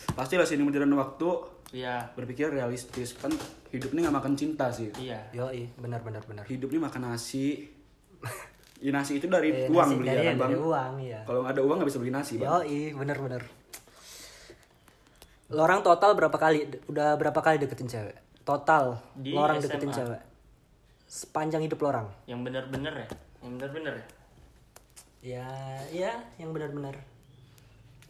Pastilah 0.07 0.43
sini 0.43 0.61
berjalan 0.61 0.93
waktu 0.93 1.27
Iya. 1.71 2.07
berpikir 2.13 2.47
realistis 2.49 3.13
kan 3.13 3.33
hidup 3.69 3.89
ini 3.89 3.99
nggak 4.01 4.15
makan 4.15 4.33
cinta 4.33 4.69
sih. 4.69 4.87
Iya. 4.93 5.17
Yoi, 5.33 5.65
benar 5.75 5.99
benar 5.99 6.21
benar. 6.23 6.45
Hidup 6.45 6.69
ini 6.69 6.79
makan 6.79 7.09
nasi. 7.09 7.67
ya, 8.79 8.91
nasi 8.91 9.17
itu 9.17 9.25
dari 9.25 9.49
Eh, 9.49 9.67
uang 9.67 9.83
nasi 9.83 9.95
beli 9.97 10.07
dari, 10.07 10.17
ya 10.17 10.23
kan 10.25 10.35
bang. 10.37 10.47
dari 10.47 10.59
uang 10.61 10.93
ya. 11.01 11.19
Kalau 11.23 11.39
nggak 11.41 11.51
ada 11.51 11.61
uang 11.61 11.75
nggak 11.75 11.89
bisa 11.89 11.99
beli 11.99 12.13
nasi 12.13 12.33
bang. 12.37 12.47
Yoi, 12.47 12.79
bener 12.93 13.17
bener. 13.17 13.41
Lo 15.47 15.61
orang 15.61 15.81
total 15.81 16.13
berapa 16.13 16.33
kali? 16.35 16.57
Udah 16.85 17.13
berapa 17.15 17.37
kali 17.37 17.57
deketin 17.57 17.85
cewek? 17.87 18.17
Total 18.41 18.95
Di 19.13 19.31
lo 19.31 19.41
orang 19.41 19.57
SMA. 19.57 19.65
deketin 19.67 19.91
cewek. 19.91 20.21
Sepanjang 21.05 21.61
hidup 21.61 21.79
lo 21.79 21.87
orang. 21.89 22.07
Yang 22.25 22.39
bener-bener 22.43 22.93
ya. 22.95 23.07
Yang 23.39 23.51
bener-bener 23.55 23.93
ya. 23.93 24.05
Ya, 25.25 25.49
iya, 25.89 26.11
yang 26.37 26.53
benar-benar. 26.53 26.93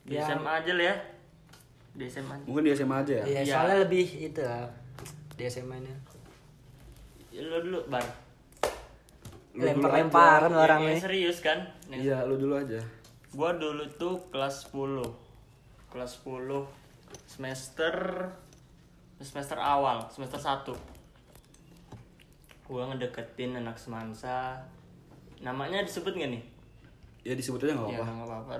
Di 0.03 0.15
Yang- 0.15 0.35
SMA 0.35 0.51
aja 0.51 0.71
lah 0.73 0.85
ya. 0.85 0.95
Di 1.95 2.03
SMA. 2.05 2.35
Mungkin 2.43 2.63
di 2.63 2.71
SMA 2.71 2.95
aja 2.99 3.13
ya. 3.13 3.25
Iya, 3.25 3.41
Iya. 3.41 3.53
soalnya 3.55 3.77
lebih 3.81 4.05
itu 4.05 4.41
lah. 4.41 4.67
Di 5.35 5.43
SMA-nya. 5.45 5.95
Ya, 7.31 7.43
lo 7.43 7.59
dulu 7.59 7.79
bar. 7.87 8.03
Lempar-lemparan 9.55 10.51
lo 10.51 10.59
orang 10.59 10.83
nih. 10.83 10.99
serius 10.99 11.39
kan? 11.39 11.63
Iya 11.87 12.27
lu 12.27 12.35
dulu 12.35 12.59
aja. 12.59 12.79
Gua 13.31 13.55
dulu 13.55 13.87
tuh 13.95 14.19
kelas 14.27 14.67
10 14.67 15.07
Kelas 15.87 16.19
10 16.19 16.67
Semester 17.25 17.95
Semester 19.17 19.55
awal 19.55 20.11
Semester 20.11 20.35
1 20.35 20.75
Gua 22.65 22.81
ngedeketin 22.87 23.53
anak 23.55 23.75
semansa 23.75 24.57
Namanya 25.37 25.81
disebut 25.81 26.11
gak 26.11 26.29
nih? 26.29 26.43
Ya 27.21 27.33
disebut 27.33 27.59
aja 27.59 27.73
nggak 27.73 27.87
Ya 27.87 27.97
apa-apa. 27.99 28.11
nggak 28.11 28.27
apa-apa 28.27 28.53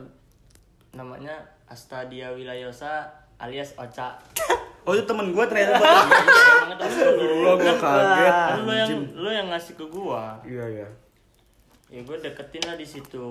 Namanya 0.93 1.35
Astadia 1.65 2.29
Wilayosa 2.29 3.05
alias 3.35 3.73
Ocha 3.75 4.13
Oh 4.85 4.93
itu 4.93 5.01
temen 5.01 5.33
gue 5.33 5.41
ternyata. 5.43 5.81
Iya, 5.81 6.77
itu 6.77 7.09
Lu 7.41 7.57
gue 7.57 7.73
kaget. 7.81 8.33
Kan 8.45 8.59
lu 8.61 8.69
yang, 8.71 8.89
lu 9.17 9.29
yang 9.31 9.47
ngasih 9.49 9.73
ke 9.73 9.85
gua 9.85 10.37
Iya 10.41 10.61
iya. 10.71 10.87
Ya 11.87 11.99
gue 11.99 12.17
deketin 12.19 12.61
lah 12.63 12.73
di 12.73 12.85
situ 12.85 13.25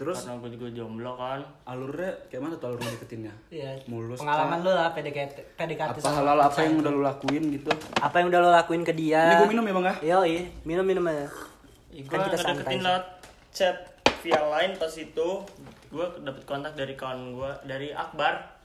Terus 0.00 0.16
Karena 0.18 0.40
gue 0.40 0.50
juga 0.50 0.66
jomblo 0.72 1.12
kan 1.12 1.44
alurnya 1.68 2.08
kayak 2.26 2.40
mana 2.40 2.54
tuh 2.56 2.72
alur 2.72 2.80
deketinnya? 2.80 3.36
Iya. 3.52 3.76
Mulus 3.84 4.16
Pengalaman 4.16 4.64
lo 4.64 4.72
lah 4.72 4.88
PDKT, 4.90 5.36
PDKT 5.54 5.88
Apa 5.94 6.08
halal 6.10 6.40
apa 6.40 6.58
yang 6.64 6.80
udah 6.80 6.90
lu 6.90 7.02
lakuin 7.04 7.44
gitu? 7.52 7.68
apa 8.00 8.16
yang 8.16 8.32
udah 8.32 8.40
lo 8.40 8.48
lakuin 8.50 8.80
ke 8.80 8.96
dia? 8.96 9.20
Ini 9.22 9.34
gue 9.38 9.50
minum 9.52 9.62
ya 9.62 9.72
bang 9.74 9.84
ya? 9.84 9.94
Yoi, 10.16 10.34
minum-minum 10.64 11.04
aja. 11.04 11.28
Ya, 11.92 12.02
Kan 12.02 12.16
gue 12.16 12.32
kita 12.32 12.36
sih. 12.64 12.80
lewat 12.80 13.04
chat 13.50 13.76
via 14.20 14.40
line 14.40 14.72
pas 14.76 14.92
itu 14.94 15.28
gue 15.86 16.06
dapet 16.22 16.42
kontak 16.44 16.72
dari 16.72 16.94
kawan 16.94 17.32
gue 17.32 17.50
dari 17.64 17.88
Akbar 17.90 18.56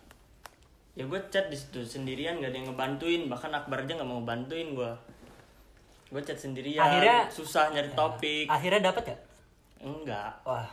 ya 0.94 1.04
gue 1.04 1.20
chat 1.27 1.48
di 1.48 1.56
situ 1.56 1.82
sendirian 1.82 2.38
gak 2.38 2.51
ada 2.51 2.58
yang 2.58 2.68
ngebantuin 2.70 3.22
bahkan 3.25 3.51
Akbar 3.51 3.82
aja 3.82 3.92
nggak 3.94 4.06
mau 4.06 4.22
bantuin 4.22 4.72
gue 4.72 4.92
gue 6.08 6.22
chat 6.22 6.38
sendirian 6.38 6.80
Akhirnya- 6.82 7.27
susah 7.27 7.68
nyari 7.70 7.92
topik 7.92 8.46
Akhirnya 8.48 8.80
dapat 8.86 9.04
ya? 9.10 9.18
enggak 9.82 10.32
Wah, 10.44 10.68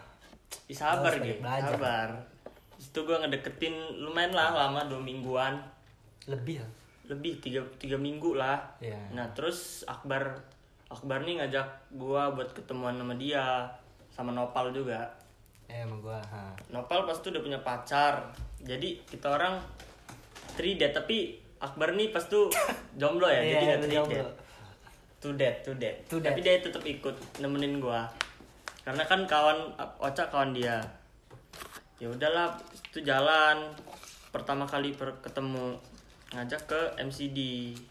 Ih, 0.68 0.76
sabar 0.76 1.12
gitu 1.21 1.40
sabar. 1.42 2.09
Di 2.76 2.82
situ 2.82 3.00
gue 3.04 3.16
ngedeketin 3.16 3.75
lumayan 4.00 4.32
lah 4.35 4.54
lama 4.54 4.85
dua 4.87 5.00
mingguan. 5.00 5.59
Lebih 6.26 6.62
ya. 6.62 6.66
lebih 7.11 7.42
tiga 7.42 7.61
tiga 7.82 7.99
minggu 7.99 8.38
lah. 8.38 8.62
Iya. 8.78 8.97
nah 9.11 9.26
terus 9.35 9.82
Akbar 9.90 10.38
Akbar 10.87 11.25
nih 11.26 11.40
ngajak 11.42 11.97
gua 11.99 12.30
buat 12.30 12.52
ketemuan 12.52 12.94
sama 12.94 13.16
dia 13.18 13.64
sama 14.12 14.30
Nopal 14.30 14.71
juga. 14.71 15.09
Eh, 15.66 15.82
gua. 15.99 16.21
Ha. 16.21 16.52
Nopal 16.71 17.09
pas 17.09 17.16
tuh 17.16 17.32
udah 17.32 17.42
punya 17.42 17.61
pacar. 17.64 18.28
Jadi 18.61 19.02
kita 19.09 19.35
orang 19.35 19.56
three 20.54 20.76
date 20.76 20.92
tapi 20.94 21.40
Akbar 21.59 21.97
nih 21.97 22.12
pas 22.12 22.23
tuh 22.28 22.52
jomblo 23.00 23.26
ya 23.26 23.40
jadi 23.40 23.50
Iya, 23.50 23.61
nggak 23.66 23.80
three 23.82 23.99
date. 24.12 24.32
two 25.23 25.32
date 25.35 25.59
two 25.64 25.75
date. 25.80 25.99
Two 26.06 26.21
tapi 26.23 26.38
dia 26.44 26.61
tetap 26.61 26.85
ikut 26.85 27.16
nemenin 27.40 27.80
gua 27.80 28.04
karena 28.83 29.03
kan 29.07 29.23
kawan 29.25 29.59
Ocha 29.99 30.27
kawan 30.27 30.51
dia 30.51 30.83
ya 31.97 32.11
udahlah 32.11 32.51
itu 32.91 32.99
jalan 33.03 33.71
pertama 34.35 34.67
kali 34.67 34.91
per- 34.91 35.23
ketemu 35.23 35.79
ngajak 36.35 36.61
ke 36.67 36.81
MCD 36.99 37.39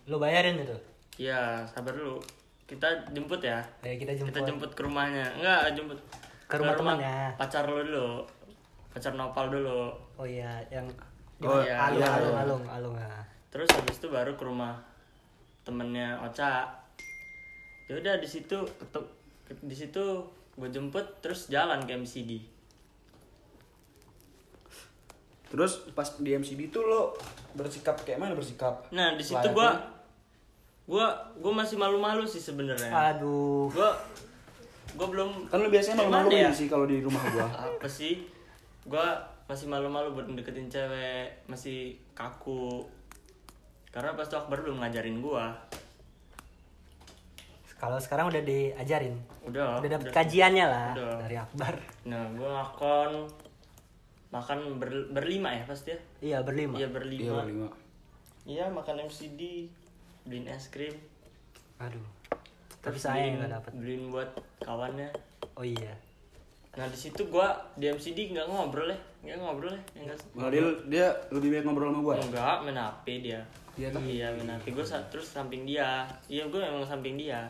Lu 0.09 0.17
bayarin 0.17 0.57
itu? 0.59 0.75
Iya, 1.21 1.61
sabar 1.69 1.93
dulu. 1.93 2.17
Kita 2.65 2.87
jemput 3.13 3.37
ya. 3.45 3.61
Ya 3.85 3.93
kita 3.93 4.09
jemput. 4.17 4.33
Kita 4.33 4.39
jemput 4.49 4.71
ke 4.73 4.81
rumahnya. 4.81 5.27
Enggak, 5.37 5.77
jemput 5.77 5.99
Ke 6.49 6.57
rumah 6.57 6.73
temannya. 6.73 7.37
Pacar 7.37 7.69
lu 7.69 7.77
dulu. 7.85 8.25
Pacar 8.89 9.13
Nopal 9.13 9.53
dulu. 9.53 9.93
Oh 10.17 10.25
iya, 10.25 10.57
yang 10.73 10.87
Oh, 11.41 11.57
iya, 11.61 11.89
alung, 11.89 12.01
iya, 12.01 12.09
alung, 12.09 12.33
iya. 12.33 12.41
alung, 12.41 12.63
alung. 12.65 12.95
Terus 13.53 13.69
habis 13.73 13.97
itu 13.97 14.07
baru 14.09 14.33
ke 14.33 14.43
rumah 14.45 14.77
temennya 15.61 16.17
Ocha. 16.25 16.65
Ya 17.85 17.93
udah 17.97 18.17
di 18.17 18.25
situ 18.25 18.57
di 19.61 19.75
situ 19.77 20.05
gue 20.57 20.69
jemput 20.69 21.05
terus 21.23 21.47
jalan 21.47 21.83
ke 21.87 21.95
MCD. 21.95 22.41
Terus 25.51 25.83
pas 25.91 26.07
di 26.15 26.31
MCD 26.31 26.71
tuh 26.71 26.87
lo 26.87 27.11
bersikap 27.51 27.99
kayak 28.07 28.23
mana 28.23 28.31
bersikap? 28.31 28.87
Nah, 28.95 29.19
di 29.19 29.23
situ 29.23 29.43
gua 29.51 29.75
gua 30.87 31.11
gua 31.43 31.53
masih 31.59 31.75
malu-malu 31.75 32.23
sih 32.23 32.39
sebenarnya. 32.39 32.87
Aduh. 32.87 33.67
Gua 33.67 33.91
gua 34.95 35.07
belum 35.11 35.51
Kan 35.51 35.59
lo 35.59 35.67
biasanya 35.67 36.07
Gimana 36.07 36.23
malu-maluin 36.23 36.47
ya? 36.47 36.51
sih 36.55 36.67
kalau 36.71 36.87
di 36.87 37.03
rumah 37.03 37.19
gua. 37.35 37.47
apa 37.67 37.87
sih 37.87 38.23
gua 38.87 39.19
masih 39.51 39.67
malu-malu 39.67 40.15
buat 40.15 40.23
deketin 40.31 40.71
cewek 40.71 41.43
masih 41.51 41.99
kaku 42.15 42.87
karena 43.91 44.15
pas 44.15 44.23
itu 44.23 44.39
Akbar 44.39 44.63
belum 44.63 44.79
ngajarin 44.79 45.19
gua 45.19 45.51
Kalau 47.81 47.97
sekarang 47.97 48.29
udah 48.29 48.39
diajarin. 48.39 49.17
udah 49.41 49.81
Udah 49.81 49.89
dapet 49.89 50.05
udah. 50.05 50.15
kajiannya 50.15 50.65
lah 50.65 50.93
Udah. 50.93 51.17
dari 51.19 51.33
Akbar. 51.35 51.73
nah 52.03 52.29
gua 52.31 52.61
ngakon 52.61 53.11
makan 54.29 54.59
ber- 54.77 55.09
berlima 55.09 55.49
ya 55.51 55.63
pasti 55.65 55.89
ya 55.89 55.99
Iya, 56.21 56.37
berlima. 56.41 56.77
iya 56.77 56.79
Iya 56.79 56.89
berlima 56.89 57.33
berlima. 57.41 57.67
iya 58.43 58.65
makan 58.69 59.01
MCD 59.03 59.65
beliin 60.23 60.45
es 60.47 60.69
krim 60.69 60.93
Aduh. 61.77 62.05
Tapi 62.79 62.95
beliin- 62.95 63.35
nggak 63.35 63.51
dapet. 63.51 63.71
beliin 63.75 64.03
buat 64.07 64.29
kawannya 64.59 65.09
Oh 65.53 65.65
iya. 65.65 65.97
nah 66.71 66.85
di 66.85 66.95
situ 66.95 67.27
gua 67.27 67.49
di 67.75 67.89
MCD 67.89 68.31
nggak 68.31 68.47
ngobrol 68.47 68.87
ya 68.87 68.99
nggak 69.25 69.37
ngobrol 69.37 69.73
ya 69.73 69.81
Ya 69.91 70.01
nggak 70.05 70.17
Malah 70.31 70.49
dia, 70.49 70.63
dia 70.87 71.05
lebih 71.29 71.49
banyak 71.51 71.65
ngobrol 71.65 71.89
sama 71.89 71.99
gua 71.99 72.13
ya? 72.13 72.23
Enggak, 72.23 72.55
main 72.61 72.77
HP 72.79 73.05
dia. 73.21 73.41
Iya, 73.71 73.87
toh? 73.89 74.01
Iya, 74.01 74.27
main 74.31 74.49
HP. 74.51 74.65
Gue 74.69 74.83
terus 74.83 75.27
samping 75.27 75.63
dia. 75.63 76.03
Iya, 76.27 76.43
gue 76.45 76.59
emang 76.59 76.83
samping 76.83 77.15
dia. 77.15 77.47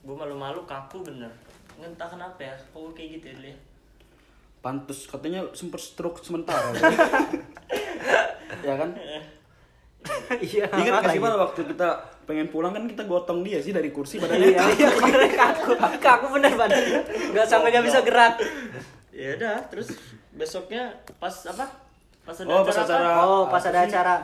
Gue 0.00 0.16
malu-malu 0.16 0.64
kaku 0.64 1.04
bener. 1.04 1.30
Entah 1.76 2.08
kenapa 2.08 2.40
ya, 2.40 2.52
kok 2.52 2.76
gue 2.76 2.92
kayak 2.92 3.08
gitu 3.20 3.24
ya 3.26 3.34
dulu 3.36 3.48
ya. 3.48 3.58
Pantes 4.60 4.98
katanya 5.08 5.40
sempet 5.56 5.80
stroke 5.80 6.20
sementara. 6.20 6.72
ya 8.68 8.74
kan? 8.76 8.90
Iya. 10.40 10.64
Ingat 10.68 10.92
gak 11.04 11.12
sih. 11.12 11.20
Mal, 11.20 11.36
waktu 11.36 11.60
kita 11.68 11.88
pengen 12.24 12.48
pulang 12.48 12.72
kan 12.72 12.84
kita 12.84 13.04
gotong 13.04 13.40
dia 13.40 13.60
sih 13.60 13.72
dari 13.72 13.88
kursi 13.90 14.20
badannya. 14.20 14.52
Iya, 14.56 14.64
iya, 14.76 15.28
kaku. 15.36 15.76
Kaku 16.00 16.26
bener 16.36 16.52
badannya. 16.56 17.00
Enggak 17.32 17.46
sampai 17.48 17.68
nggak 17.72 17.84
bisa 17.88 18.00
gerak. 18.04 18.40
Ya 19.10 19.36
udah, 19.36 19.56
terus 19.68 19.92
besoknya 20.32 20.92
pas 21.16 21.32
apa? 21.44 21.68
Pas 22.24 22.36
ada 22.36 22.48
Oh, 22.48 22.62
pas 22.62 22.76
acara, 22.76 22.84
acara- 22.84 23.12
apa? 23.16 23.22
Oh, 23.24 23.42
pas 23.48 23.64
ada 23.64 23.80
acara 23.84 24.14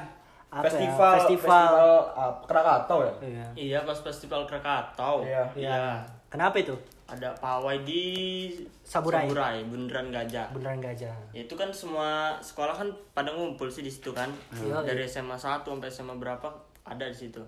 apa 0.57 0.65
festival 0.67 1.13
ya? 1.13 1.19
Festival. 1.21 1.75
ah, 2.17 2.33
Krakatau 2.49 2.99
ya 3.05 3.13
Iya. 3.21 3.45
Iya 3.53 3.79
pas 3.85 3.99
festival 4.01 4.49
Krakatau. 4.49 5.21
Iya. 5.21 5.45
Iya. 5.53 6.01
Kenapa 6.33 6.57
itu? 6.57 6.73
Ada 7.07 7.31
pawai 7.39 7.87
di 7.87 8.03
Saburai. 8.83 9.63
Bundaran 9.63 10.11
Gajah. 10.11 10.51
Beneran 10.51 10.83
gajah. 10.83 11.15
Ya, 11.31 11.47
itu 11.47 11.55
kan 11.55 11.71
semua 11.71 12.35
sekolah 12.43 12.75
kan 12.75 12.89
pada 13.15 13.31
ngumpul 13.31 13.71
sih 13.71 13.87
di 13.87 13.93
situ 13.93 14.11
kan. 14.11 14.27
Iya, 14.51 14.83
Dari 14.83 15.07
SMA 15.07 15.39
1 15.39 15.63
sampai 15.63 15.87
SMA 15.87 16.19
berapa 16.19 16.51
ada 16.83 17.07
di 17.07 17.15
situ. 17.15 17.39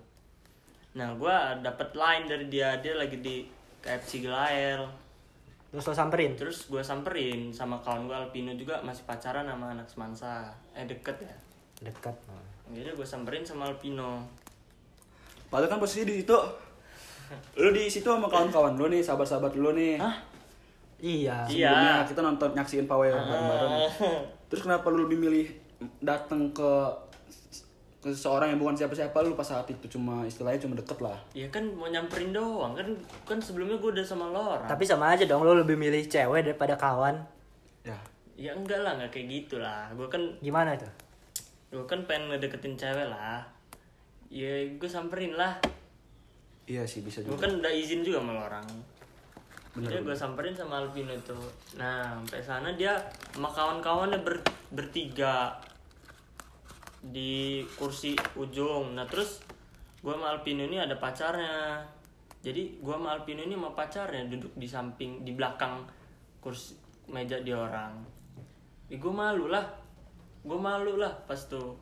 Nah, 0.94 1.10
gua 1.18 1.58
dapat 1.58 1.90
line 1.90 2.30
dari 2.30 2.46
dia, 2.46 2.78
dia 2.78 2.94
lagi 2.94 3.18
di 3.18 3.42
KFC 3.82 4.22
Gelael. 4.22 4.86
Terus 5.74 5.84
lo 5.90 5.94
samperin. 5.94 6.32
Terus 6.38 6.70
gua 6.70 6.80
samperin 6.80 7.50
sama 7.50 7.82
kawan 7.82 8.06
gua 8.06 8.22
Alpino 8.22 8.54
juga 8.54 8.78
masih 8.86 9.02
pacaran 9.10 9.42
sama 9.42 9.74
anak 9.74 9.90
semansa. 9.90 10.54
Eh 10.70 10.86
deket 10.86 11.18
ya. 11.18 11.34
Dekat. 11.82 12.14
Jadi 12.68 12.88
gua 12.92 13.06
samperin 13.06 13.42
sama 13.42 13.66
Alpino. 13.66 14.22
padahal 15.48 15.72
kan 15.72 15.80
posisi 15.80 16.04
di 16.04 16.20
situ 16.20 16.36
lu 17.56 17.72
di 17.72 17.88
situ 17.88 18.04
sama 18.04 18.28
kawan-kawan 18.28 18.76
lu 18.76 18.88
nih 18.88 19.00
sahabat-sahabat 19.00 19.56
lu 19.56 19.72
nih 19.72 19.96
Hah? 19.96 20.16
Iya. 20.98 21.46
Iya. 21.46 21.70
Sebelumnya 21.72 22.04
kita 22.04 22.20
nonton 22.20 22.48
nyaksiin 22.52 22.84
pawai 22.84 23.08
bareng-bareng 23.08 23.72
terus 24.48 24.60
kenapa 24.60 24.88
lu 24.88 25.04
lebih 25.04 25.18
milih 25.18 25.46
datang 26.00 26.52
ke 26.52 26.70
ke 27.98 28.14
seseorang 28.14 28.52
yang 28.52 28.60
bukan 28.60 28.76
siapa-siapa 28.76 29.16
lu 29.22 29.34
pas 29.34 29.42
saat 29.42 29.66
itu 29.66 29.88
cuma 29.90 30.22
istilahnya 30.22 30.62
cuma 30.62 30.78
deket 30.78 30.98
lah 31.00 31.18
Ya 31.32 31.48
kan 31.48 31.66
mau 31.74 31.88
nyamperin 31.88 32.30
doang 32.30 32.76
kan 32.76 32.86
kan 33.24 33.38
sebelumnya 33.40 33.74
gua 33.76 33.90
udah 33.90 34.04
sama 34.04 34.28
Laura. 34.30 34.62
Tapi 34.64 34.84
sama 34.84 35.12
aja 35.12 35.24
dong 35.24 35.42
lo 35.42 35.56
lebih 35.56 35.74
milih 35.74 36.04
cewek 36.04 36.44
daripada 36.44 36.76
kawan. 36.76 37.18
ya 37.82 37.96
Ya 38.38 38.54
enggak 38.54 38.86
lah, 38.86 38.94
enggak 38.94 39.10
kayak 39.10 39.26
gitu 39.32 39.58
lah. 39.58 39.90
Gua 39.98 40.06
kan 40.06 40.22
Gimana 40.38 40.78
itu? 40.78 40.86
Gua 41.68 41.84
kan 41.84 42.00
pengen 42.08 42.32
ngedeketin 42.32 42.76
cewek 42.76 43.08
lah. 43.08 43.44
Ya 44.28 44.68
gue 44.76 44.88
samperin 44.88 45.32
lah. 45.32 45.56
iya 46.68 46.84
sih 46.84 47.00
bisa 47.00 47.24
Gue 47.24 47.32
juga 47.32 47.48
kan 47.48 47.64
udah 47.64 47.72
izin 47.72 48.04
juga 48.04 48.20
sama 48.20 48.44
orang. 48.44 48.66
Jadi 49.78 50.04
gue 50.04 50.16
samperin 50.16 50.52
sama 50.52 50.82
Alvino 50.82 51.14
tuh. 51.22 51.38
Nah, 51.78 52.18
sampai 52.18 52.40
sana 52.42 52.68
dia 52.74 52.98
sama 53.32 53.48
kawan-kawannya 53.48 54.20
ber, 54.20 54.42
bertiga 54.74 55.54
di 57.00 57.62
kursi 57.78 58.18
ujung. 58.34 58.98
Nah, 58.98 59.06
terus 59.06 59.40
gue 60.02 60.12
sama 60.12 60.34
Alvino 60.34 60.66
ini 60.66 60.82
ada 60.82 60.98
pacarnya. 60.98 61.84
Jadi 62.42 62.82
gue 62.82 62.94
sama 62.94 63.16
Alvino 63.16 63.40
ini 63.44 63.54
sama 63.54 63.70
pacarnya 63.72 64.26
duduk 64.26 64.52
di 64.58 64.66
samping 64.66 65.22
di 65.22 65.32
belakang 65.32 65.86
kursi 66.42 66.74
meja 67.08 67.38
di 67.40 67.54
orang. 67.54 67.96
Ya, 68.90 68.96
gue 68.98 69.12
malu 69.12 69.48
lah. 69.48 69.87
Gue 70.44 70.58
malu 70.58 70.96
lah 70.96 71.12
pas 71.26 71.38
tuh 71.38 71.74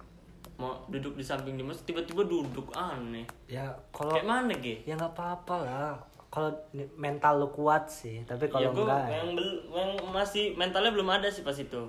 mau 0.56 0.72
duduk 0.88 1.14
di 1.14 1.25
samping 1.25 1.60
Dimas 1.60 1.84
tiba-tiba 1.84 2.25
duduk 2.25 2.72
aneh. 2.72 3.28
Ya 3.44 3.68
kalau 3.92 4.16
Kayak 4.16 4.26
mana, 4.26 4.52
Ge? 4.56 4.80
ya 4.88 4.96
nggak 4.96 5.12
apa-apa 5.12 5.56
lah. 5.60 5.94
Kalau 6.26 6.52
mental 6.96 7.40
lu 7.40 7.48
kuat 7.48 7.88
sih, 7.88 8.20
tapi 8.25 8.48
ya 8.48 8.52
kalau 8.52 8.68
gue 8.72 8.84
enggak 8.84 9.04
ya, 9.04 9.16
yang, 9.16 9.30
bel- 9.32 9.62
yang 9.72 9.90
masih 10.12 10.44
mentalnya 10.52 10.92
belum 10.92 11.08
ada 11.08 11.28
sih 11.28 11.40
pas 11.40 11.56
itu. 11.56 11.88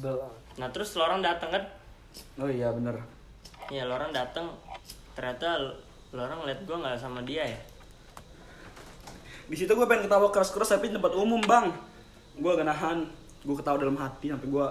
Bel- 0.00 0.20
nah 0.56 0.68
terus 0.68 0.92
lorong 0.92 1.20
datang 1.20 1.52
kan? 1.52 1.64
Oh 2.36 2.48
iya 2.48 2.68
bener. 2.72 3.00
Ya 3.68 3.84
lorong 3.84 4.12
datang 4.12 4.52
ternyata 5.12 5.60
l- 5.60 5.76
lorong 6.12 6.44
liat 6.44 6.64
gue 6.64 6.76
nggak 6.76 6.96
sama 6.96 7.20
dia 7.24 7.44
ya? 7.44 7.60
Di 9.48 9.56
situ 9.56 9.72
gue 9.72 9.86
pengen 9.88 10.04
ketawa 10.04 10.28
keras-keras 10.28 10.76
tapi 10.76 10.92
di 10.92 10.96
tempat 10.96 11.16
umum 11.16 11.40
bang. 11.40 11.72
Gue 12.36 12.52
gak 12.52 12.68
nahan. 12.68 13.08
Gue 13.40 13.56
ketawa 13.56 13.80
dalam 13.80 13.96
hati 13.96 14.28
sampai 14.28 14.44
gue 14.44 14.66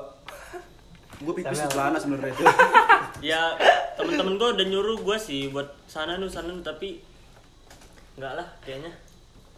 gue 1.18 1.34
pipis 1.34 1.58
di 1.58 1.68
celana 1.68 1.98
sebenarnya 1.98 2.32
itu 2.32 2.44
ya 3.34 3.58
temen-temen 3.98 4.38
gue 4.38 4.50
udah 4.54 4.66
nyuruh 4.68 4.98
gue 5.02 5.18
sih 5.18 5.50
buat 5.50 5.66
sana 5.86 6.16
nu 6.16 6.30
sana 6.30 6.50
nu 6.50 6.62
tapi 6.62 7.02
nggak 8.16 8.34
lah 8.34 8.48
kayaknya 8.62 8.94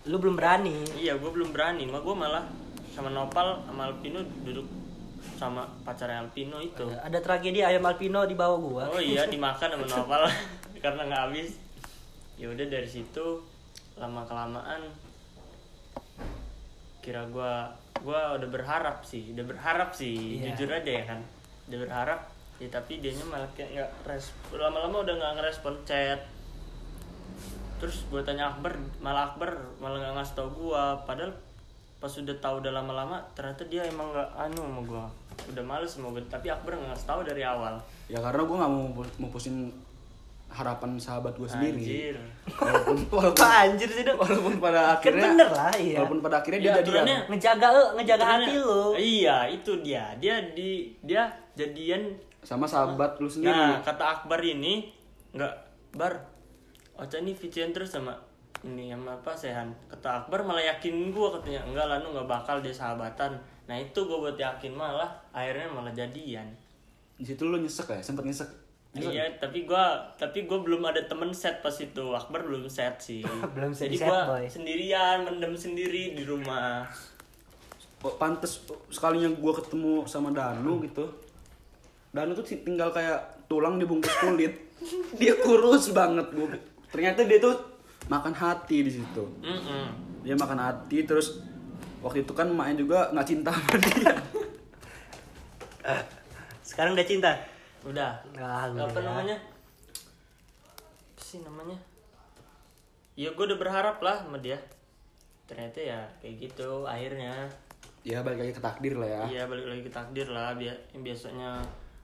lu 0.08 0.16
belum 0.16 0.40
berani. 0.40 0.80
iya 0.96 1.20
gue 1.20 1.28
belum 1.28 1.52
berani 1.52 1.84
mah 1.84 2.00
gue 2.00 2.16
malah 2.16 2.44
sama 2.90 3.12
Nopal 3.12 3.60
sama 3.64 3.92
Alpino 3.92 4.24
duduk 4.42 4.64
sama 5.36 5.64
pacarnya 5.84 6.20
Alpino 6.20 6.60
itu 6.60 6.84
Ada 7.00 7.20
tragedi 7.20 7.60
ayam 7.60 7.84
alpino 7.84 8.24
di 8.24 8.36
bawah 8.36 8.60
gua. 8.60 8.84
Oh 8.92 9.00
iya 9.00 9.24
dimakan 9.24 9.72
sama 9.72 9.86
Noval 9.96 10.24
karena 10.84 11.02
nggak 11.08 11.22
habis. 11.28 11.56
Ya 12.36 12.48
udah 12.48 12.66
dari 12.68 12.88
situ 12.88 13.44
lama 13.96 14.24
kelamaan 14.24 14.84
kira 17.00 17.24
gua 17.32 17.72
gua 18.00 18.36
udah 18.36 18.48
berharap 18.48 19.04
sih, 19.04 19.32
udah 19.36 19.44
berharap 19.48 19.92
sih, 19.92 20.40
Iya. 20.40 20.56
jujur 20.56 20.70
aja 20.72 20.92
ya 20.92 21.04
kan. 21.08 21.20
Udah 21.70 21.80
berharap 21.80 22.20
ya 22.60 22.68
tapi 22.68 23.00
dianya 23.00 23.24
malah 23.24 23.48
kayak 23.56 23.72
nggak 23.72 23.92
respon 24.04 24.60
lama-lama 24.60 25.00
udah 25.00 25.16
nggak 25.16 25.34
ngerespon 25.40 25.80
chat 25.88 26.20
terus 27.80 28.04
gue 28.12 28.20
tanya 28.20 28.52
Akbar 28.52 28.76
malah 29.00 29.32
Akbar 29.32 29.56
malah 29.80 29.96
nggak 29.96 30.20
ngasih 30.20 30.36
tau 30.36 30.52
gue 30.52 30.84
padahal 31.08 31.32
pas 32.00 32.12
udah 32.12 32.36
tahu 32.40 32.60
udah 32.60 32.72
lama-lama 32.76 33.16
ternyata 33.32 33.64
dia 33.64 33.88
emang 33.88 34.12
nggak 34.12 34.30
anu 34.36 34.60
sama 34.60 34.82
gue 34.84 35.04
udah 35.56 35.64
males 35.64 35.88
sama 35.88 36.12
gue 36.12 36.24
tapi 36.28 36.52
Akbar 36.52 36.76
nggak 36.76 36.92
ngasih 36.92 37.08
tahu 37.08 37.22
dari 37.24 37.44
awal 37.48 37.80
ya 38.12 38.20
karena 38.20 38.44
gue 38.44 38.58
nggak 38.60 38.72
mau 38.72 38.86
mau 38.92 39.30
pusin 39.32 39.72
harapan 40.50 40.98
sahabat 40.98 41.38
gue 41.38 41.46
sendiri 41.46 41.78
Anjir. 41.80 42.16
walaupun 42.58 42.98
walaupun, 43.14 43.46
anjir 43.46 43.86
sih 43.88 44.02
dong? 44.02 44.18
walaupun 44.18 44.58
pada 44.58 44.82
Kan 44.82 44.94
akhirnya 44.98 45.24
bener 45.30 45.50
lah 45.54 45.72
iya. 45.78 45.98
walaupun 46.02 46.20
pada 46.20 46.36
akhirnya 46.42 46.60
Ya, 46.60 46.66
dia 46.66 46.74
jadian 46.74 46.90
aturannya- 47.06 47.24
Ngejaga 47.30 47.68
ngejaga 47.94 48.26
hati 48.26 48.54
lu. 48.58 48.82
Iya, 48.98 49.38
itu 49.46 49.72
dia. 49.86 50.04
Dia 50.18 50.36
di 50.58 50.90
dia 51.06 51.30
jadian 51.60 52.16
sama 52.40 52.64
sahabat 52.64 53.20
lu 53.20 53.28
sendiri 53.28 53.52
Nah, 53.52 53.84
kata 53.84 54.24
Akbar 54.24 54.40
ini 54.40 54.88
nggak 55.36 55.54
Bar. 55.92 56.16
Ocha 56.96 57.20
ini 57.20 57.36
vician 57.36 57.76
terus 57.76 57.92
sama 57.92 58.16
ini 58.62 58.92
sama 58.92 59.16
apa 59.16 59.36
Sehan. 59.36 59.68
Kata 59.88 60.24
Akbar 60.24 60.48
malah 60.48 60.64
yakin 60.64 61.12
gua 61.12 61.36
katanya 61.36 61.68
enggak 61.68 61.86
lah 61.88 61.98
nu 62.00 62.12
nggak 62.12 62.28
bakal 62.28 62.60
dia 62.60 62.72
sahabatan. 62.72 63.36
Nah 63.68 63.76
itu 63.76 64.00
gua 64.08 64.32
buat 64.32 64.38
yakin 64.40 64.72
malah 64.72 65.12
akhirnya 65.32 65.68
malah 65.68 65.92
jadian. 65.92 66.48
di 67.20 67.28
situ 67.28 67.44
lu 67.44 67.60
nyesek 67.60 67.92
ya 67.92 68.00
sempet 68.00 68.24
nyesek 68.24 68.48
Nyesek 68.90 69.12
Iya, 69.12 69.28
tapi 69.38 69.68
gua 69.68 70.00
tapi 70.16 70.48
gua 70.48 70.64
belum 70.64 70.82
ada 70.82 71.04
temen 71.04 71.30
set 71.30 71.60
pas 71.60 71.76
itu. 71.76 72.06
Akbar 72.10 72.42
belum 72.42 72.66
set 72.66 72.96
sih. 72.98 73.22
Belum 73.56 73.70
set 73.70 73.92
Jadi 73.92 73.98
set, 74.00 74.08
gua 74.08 74.20
boy. 74.34 74.48
sendirian, 74.48 75.28
mendem 75.28 75.52
sendiri 75.54 76.16
di 76.16 76.24
rumah. 76.24 76.88
pantes 78.00 78.64
sekalinya 78.88 79.28
gue 79.28 79.54
ketemu 79.60 80.08
sama 80.08 80.32
Danu 80.32 80.80
gitu 80.88 81.04
Danu 82.10 82.34
tuh 82.34 82.42
ti- 82.42 82.60
tinggal 82.60 82.90
kayak 82.90 83.18
tulang 83.46 83.78
dibungkus 83.78 84.14
kulit 84.20 84.54
dia 85.14 85.34
kurus 85.36 85.92
banget 85.92 86.26
gue 86.30 86.48
ternyata 86.88 87.22
dia 87.22 87.38
tuh 87.38 87.54
makan 88.06 88.32
hati 88.32 88.82
di 88.82 88.92
situ 88.92 89.24
dia 90.20 90.34
makan 90.34 90.58
hati 90.58 91.04
terus 91.04 91.42
waktu 92.00 92.24
itu 92.24 92.32
kan 92.32 92.48
emaknya 92.48 92.76
juga 92.78 93.00
nggak 93.10 93.28
cinta 93.28 93.52
sama 93.52 93.76
dia 93.80 94.14
Sekarang 96.62 96.94
udah 96.94 97.02
cinta. 97.04 97.32
Udah. 97.82 98.22
Alhamdulillah. 98.32 98.88
Apa 98.88 99.00
namanya? 99.02 99.38
Apa 99.42 101.18
sih 101.20 101.42
namanya? 101.42 101.78
Ya 103.16 103.34
gue 103.34 103.42
udah 103.44 103.58
berharap 103.58 103.98
lah 104.00 104.22
sama 104.22 104.38
dia. 104.38 104.56
Ternyata 105.44 105.82
ya 105.82 106.00
kayak 106.20 106.36
gitu 106.40 106.86
akhirnya. 106.86 107.50
ya 108.00 108.24
balik 108.24 108.40
lagi 108.40 108.54
ke 108.54 108.62
takdir 108.62 108.96
lah 108.96 109.10
ya 109.10 109.24
Iya 109.28 109.44
balik 109.44 109.66
lagi 109.66 109.82
ke 109.82 109.92
takdir 109.92 110.28
lah. 110.30 110.56
Biasanya 110.94 111.60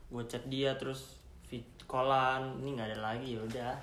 gue 0.07 0.23
chat 0.25 0.43
dia 0.45 0.73
terus 0.73 1.17
fit 1.43 1.61
callan 1.83 2.57
ini 2.57 2.73
nggak 2.73 2.87
ada 2.89 2.99
lagi 3.05 3.35
ya 3.35 3.41
udah. 3.41 3.73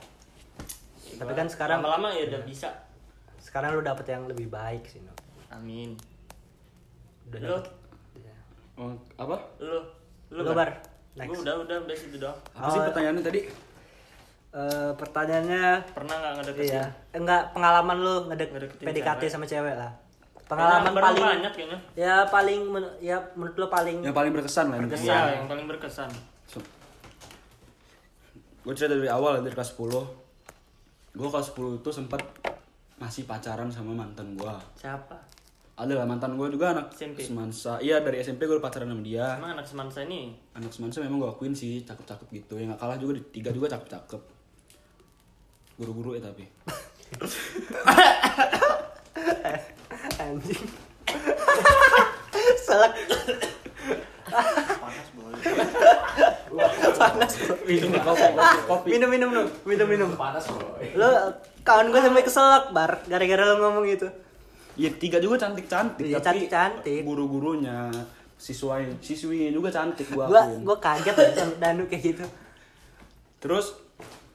Tapi 1.13 1.33
kan 1.33 1.47
sekarang- 1.47 1.79
lama-lama 1.79 2.11
ya 2.11 2.27
udah 2.27 2.43
bisa. 2.43 2.71
Sekarang 3.37 3.73
lu 3.73 3.83
dapet 3.83 4.07
yang 4.07 4.25
lebih 4.25 4.47
baik 4.47 4.87
sih, 4.87 5.01
no. 5.01 5.13
Amin. 5.51 5.93
Udah 7.27 7.39
Lu, 7.39 7.49
dapet. 7.53 7.73
Ya. 8.17 8.37
Oh, 8.77 8.91
apa 9.17 9.37
lu, 9.59 9.79
Lu, 10.33 10.43
Bar. 10.49 10.71
Gue 11.13 11.29
Next. 11.29 11.43
udah 11.43 11.55
udah 11.61 11.77
udah 11.79 11.93
situ 11.95 12.17
doang. 12.17 12.39
apa 12.53 12.67
sih 12.67 12.79
Oh. 12.79 12.87
pertanyaannya 12.87 13.23
tadi 13.23 13.41
Eh, 14.53 14.93
pertanyaannya 14.95 15.81
Pernah 15.97 16.13
nggak 16.15 16.33
ngedeketin? 16.37 16.69
iya, 16.71 16.85
enggak 17.11 17.43
pengalaman 17.51 17.97
lu 17.97 18.15
ngedek 18.29 18.53
Ngedeketin 18.53 18.85
PDKT 18.85 19.17
cewek. 19.19 19.33
sama 19.33 19.47
cewek 19.47 19.75
lah. 19.75 19.89
Pengalaman 20.55 20.91
baru 20.91 21.03
paling 21.07 21.23
banyak 21.25 21.53
kayaknya. 21.53 21.79
ya 21.95 22.15
paling 22.27 22.59
men- 22.67 22.95
ya 22.99 23.17
menurut 23.33 23.55
lu 23.55 23.67
paling 23.69 23.97
yang 24.01 24.13
paling 24.13 24.31
berkesan 24.31 24.65
lah 24.67 24.77
Berkesan. 24.79 25.07
Iya, 25.07 25.19
yang 25.35 25.47
paling 25.47 25.67
berkesan. 25.67 26.11
gue 28.63 28.73
cerita 28.73 28.95
dari 28.95 29.09
awal 29.09 29.39
dari 29.39 29.51
kelas 29.51 29.73
10 29.73 29.89
gue 31.13 31.27
kelas 31.27 31.47
10 31.51 31.77
itu 31.77 31.89
sempat 31.91 32.21
masih 32.97 33.25
pacaran 33.25 33.67
sama 33.67 33.93
mantan 33.93 34.33
gue 34.33 34.53
Siapa? 34.77 35.13
ada 35.75 35.93
lah 35.93 36.05
mantan 36.05 36.33
gue 36.33 36.47
juga 36.47 36.71
anak 36.71 36.93
SMP? 36.93 37.21
semansa 37.21 37.77
iya 37.81 37.99
dari 37.99 38.19
SMP 38.19 38.45
gue 38.45 38.57
pacaran 38.57 38.87
sama 38.87 39.01
dia 39.01 39.35
Emang 39.35 39.53
anak 39.53 39.65
semansa 39.65 40.01
ini 40.01 40.33
anak 40.53 40.71
semansa 40.71 41.01
memang 41.01 41.19
gue 41.19 41.29
akuin 41.29 41.53
sih 41.53 41.83
cakep-cakep 41.83 42.27
gitu 42.33 42.55
yang 42.55 42.71
gak 42.71 42.81
kalah 42.81 42.97
juga 42.97 43.19
di 43.19 43.23
tiga 43.33 43.51
juga 43.51 43.67
cakep-cakep 43.69 44.21
guru-guru 45.75 46.15
ya 46.15 46.21
tapi 46.23 46.47
anjing. 50.33 50.63
Selek 52.59 52.93
panas 54.81 55.09
boy. 55.13 55.33
panas 56.97 57.33
bro. 57.37 57.55
kopi. 57.55 57.75
kopi 57.77 57.99
kopi 58.01 58.61
kopi 58.65 58.89
Minum 58.91 59.09
minum 59.09 59.29
lu, 59.31 59.43
minum 59.65 59.87
minum. 59.87 60.09
Panas. 60.15 60.49
Lo 60.95 61.09
kawan 61.63 61.89
gue 61.89 62.01
sampai 62.01 62.23
keselak 62.23 62.73
bar 62.73 63.05
gara-gara 63.05 63.45
lo 63.45 63.61
ngomong 63.61 63.85
gitu. 63.87 64.09
ya 64.73 64.89
tiga 64.89 65.21
juga 65.21 65.37
cantik 65.39 65.69
cantik 65.69 66.09
Iya, 66.09 66.17
cantik-cantik. 66.19 67.05
guru 67.05 67.29
gurunya 67.29 67.93
siswa 68.35 68.81
siswinya 68.99 69.53
juga 69.53 69.69
cantik 69.69 70.09
gua 70.11 70.25
Gua 70.27 70.43
gua 70.65 70.77
kaget 70.81 71.13
Danu 71.61 71.85
kayak 71.85 72.03
gitu. 72.03 72.25
terus 73.37 73.77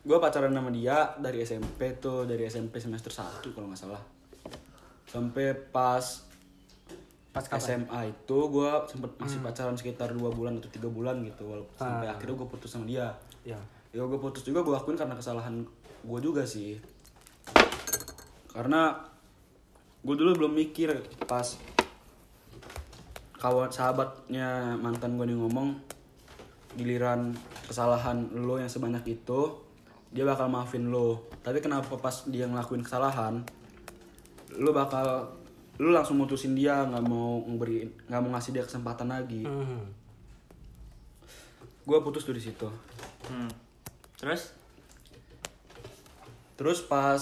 gua 0.03 0.21
pacaran 0.21 0.53
sama 0.53 0.69
dia 0.69 1.09
dari 1.17 1.41
SMP 1.41 1.97
tuh 1.97 2.23
dari 2.23 2.45
SMP 2.45 2.77
semester 2.77 3.09
1 3.09 3.49
kalau 3.49 3.65
nggak 3.67 3.81
salah 3.81 3.97
sampai 5.07 5.55
pas 5.71 6.27
Pas 7.37 7.45
kapan? 7.45 7.85
SMA 7.85 7.99
itu 8.09 8.37
gua 8.49 8.89
sempet 8.89 9.13
masih 9.21 9.37
pacaran 9.45 9.77
sekitar 9.77 10.09
dua 10.17 10.33
bulan 10.33 10.57
atau 10.57 10.73
tiga 10.73 10.89
bulan 10.89 11.21
gitu 11.21 11.45
walaupun 11.45 11.77
sampai 11.77 12.09
akhirnya 12.09 12.33
gue 12.33 12.47
putus 12.49 12.73
sama 12.73 12.89
dia. 12.89 13.13
Ya. 13.45 13.61
ya 13.93 14.01
gue 14.01 14.19
putus 14.19 14.41
juga 14.41 14.65
gue 14.65 14.73
akuin 14.73 14.97
karena 14.97 15.13
kesalahan 15.13 15.61
gue 16.01 16.19
juga 16.19 16.49
sih. 16.49 16.81
Karena 18.49 18.97
gue 20.01 20.15
dulu 20.17 20.33
belum 20.33 20.53
mikir 20.57 20.97
pas 21.29 21.53
kawan 23.37 23.69
sahabatnya 23.69 24.73
mantan 24.81 25.21
gue 25.21 25.29
nih 25.29 25.37
ngomong 25.37 25.77
giliran 26.73 27.37
kesalahan 27.69 28.33
lo 28.33 28.57
yang 28.57 28.69
sebanyak 28.69 29.05
itu 29.05 29.61
dia 30.09 30.25
bakal 30.25 30.49
maafin 30.49 30.89
lo. 30.89 31.29
Tapi 31.45 31.61
kenapa 31.61 32.01
pas 32.01 32.25
dia 32.25 32.49
ngelakuin 32.49 32.81
kesalahan 32.81 33.45
lo 34.53 34.71
bakal 34.71 35.35
lo 35.77 35.89
langsung 35.89 36.15
mutusin 36.15 36.53
dia 36.53 36.81
nggak 36.81 37.03
mau 37.03 37.43
ngeberi 37.43 37.83
nggak 38.05 38.19
mau 38.19 38.31
ngasih 38.31 38.51
dia 38.51 38.63
kesempatan 38.63 39.07
lagi 39.07 39.43
Hmm. 39.43 39.83
gue 41.83 41.97
putus 41.99 42.23
tuh 42.23 42.31
di 42.31 42.41
situ 42.41 42.67
Hmm. 43.25 43.51
Terus? 44.17 44.55
Terus 46.55 46.79
pas 46.81 47.21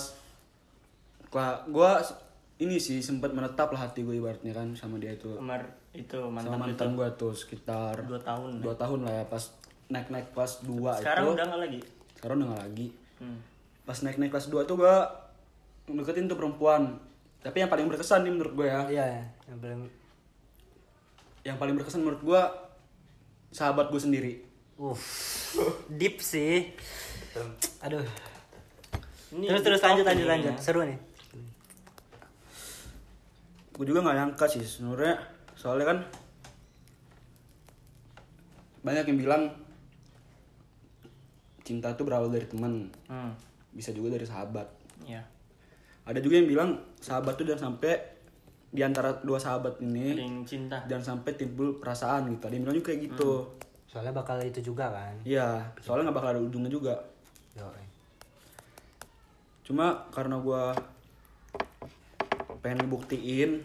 gua, 1.27 1.65
gua 1.67 1.99
ini 2.55 2.77
sih 2.77 3.01
sempat 3.01 3.29
menetap 3.29 3.67
lah 3.69 3.83
hati 3.83 3.99
gue 4.01 4.15
ibaratnya 4.15 4.53
kan 4.53 4.71
sama 4.71 4.95
dia 4.95 5.11
itu. 5.11 5.27
Kemar 5.33 5.59
itu 5.91 6.15
Sama 6.15 6.31
mantan 6.31 6.55
mantan 6.61 6.87
itu 6.87 6.95
gua 6.95 7.09
tuh 7.11 7.33
sekitar 7.33 7.99
dua 8.01 8.15
tahun. 8.17 8.61
dua 8.61 8.75
tahun 8.75 8.99
lah 9.01 9.13
ya 9.13 9.25
pas 9.25 9.43
naik-naik 9.85 10.31
kelas 10.31 10.63
2 10.63 10.71
Sekarang 10.97 11.25
itu. 11.25 11.33
udah 11.33 11.45
nggak 11.45 11.61
lagi. 11.61 11.79
Sekarang 12.15 12.35
udah 12.37 12.47
gak 12.49 12.63
lagi. 12.63 12.87
Hmm. 13.17 13.39
Pas 13.83 13.97
naik-naik 13.99 14.31
kelas 14.31 14.47
2 14.47 14.63
tuh 14.63 14.75
gua 14.77 14.95
deketin 15.85 16.25
tuh 16.25 16.37
perempuan. 16.37 16.95
Tapi 17.45 17.61
yang 17.61 17.69
paling 17.69 17.85
berkesan 17.85 18.25
nih 18.25 18.33
menurut 18.33 18.53
gue 18.57 18.65
ya. 18.65 18.81
Iya, 18.89 19.05
yang 19.45 19.59
paling 19.61 19.81
Yang 21.45 21.57
paling 21.61 21.75
berkesan 21.77 22.01
menurut 22.01 22.21
gua 22.25 22.41
sahabat 23.53 23.87
gue 23.87 24.01
sendiri. 24.01 24.33
Uff, 24.75 25.53
deep 25.87 26.17
sih. 26.17 26.73
Aduh. 27.79 28.01
Ini 29.29 29.45
terus 29.47 29.61
terus 29.61 29.81
lanjut 29.81 30.03
lanjut 30.03 30.25
lanjut. 30.25 30.51
ya. 30.51 30.59
Seru 30.59 30.81
nih. 30.81 30.97
gue 33.75 33.83
juga 33.83 33.99
nggak 34.01 34.15
nyangka 34.15 34.47
sih 34.47 34.63
sebenarnya 34.63 35.19
soalnya 35.51 35.83
kan 35.83 35.97
banyak 38.79 39.03
yang 39.03 39.19
bilang 39.19 39.43
cinta 41.59 41.91
itu 41.91 42.07
berawal 42.07 42.31
dari 42.31 42.47
teman 42.47 42.87
Hmm. 43.03 43.35
bisa 43.75 43.91
juga 43.91 44.15
dari 44.15 44.23
sahabat 44.23 44.63
Ya. 45.03 45.19
Ada 46.05 46.19
juga 46.19 46.37
yang 46.37 46.47
bilang 46.47 46.69
sahabat 46.97 47.33
tuh 47.33 47.43
jangan 47.43 47.71
sampai 47.71 47.97
di 48.69 48.81
antara 48.81 49.09
dua 49.19 49.37
sahabat 49.37 49.79
ini 49.79 50.13
yang 50.13 50.43
cinta. 50.43 50.77
jangan 50.85 51.17
sampai 51.17 51.33
timbul 51.33 51.79
perasaan 51.79 52.29
gitu 52.29 52.43
ada 52.43 52.53
yang 52.53 52.63
bilang 52.63 52.77
juga 52.77 52.87
kayak 52.87 53.01
gitu 53.03 53.31
Soalnya 53.85 54.11
bakal 54.11 54.35
itu 54.39 54.59
juga 54.61 54.91
kan. 54.91 55.15
iya 55.23 55.63
soalnya 55.79 56.09
nggak 56.09 56.17
bakal 56.17 56.29
ada 56.31 56.41
ujungnya 56.41 56.67
juga 56.67 56.95
Yo. 57.53 57.63
cuma 59.63 60.05
karena 60.09 60.35
gua 60.37 60.75
pengen 62.59 62.85
buktiin 62.85 63.61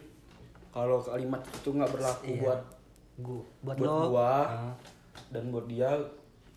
kalau 0.70 1.02
kalimat 1.02 1.42
itu 1.44 1.68
nggak 1.68 1.90
berlaku 1.90 2.24
Iya. 2.26 2.40
buat 2.40 2.60
Gua 3.20 3.42
buat, 3.60 3.76
buat 3.76 3.90
lo. 3.90 4.06
gua 4.08 4.32
Ah. 4.46 4.72
dan 5.28 5.50
buat 5.50 5.66
dia 5.66 5.90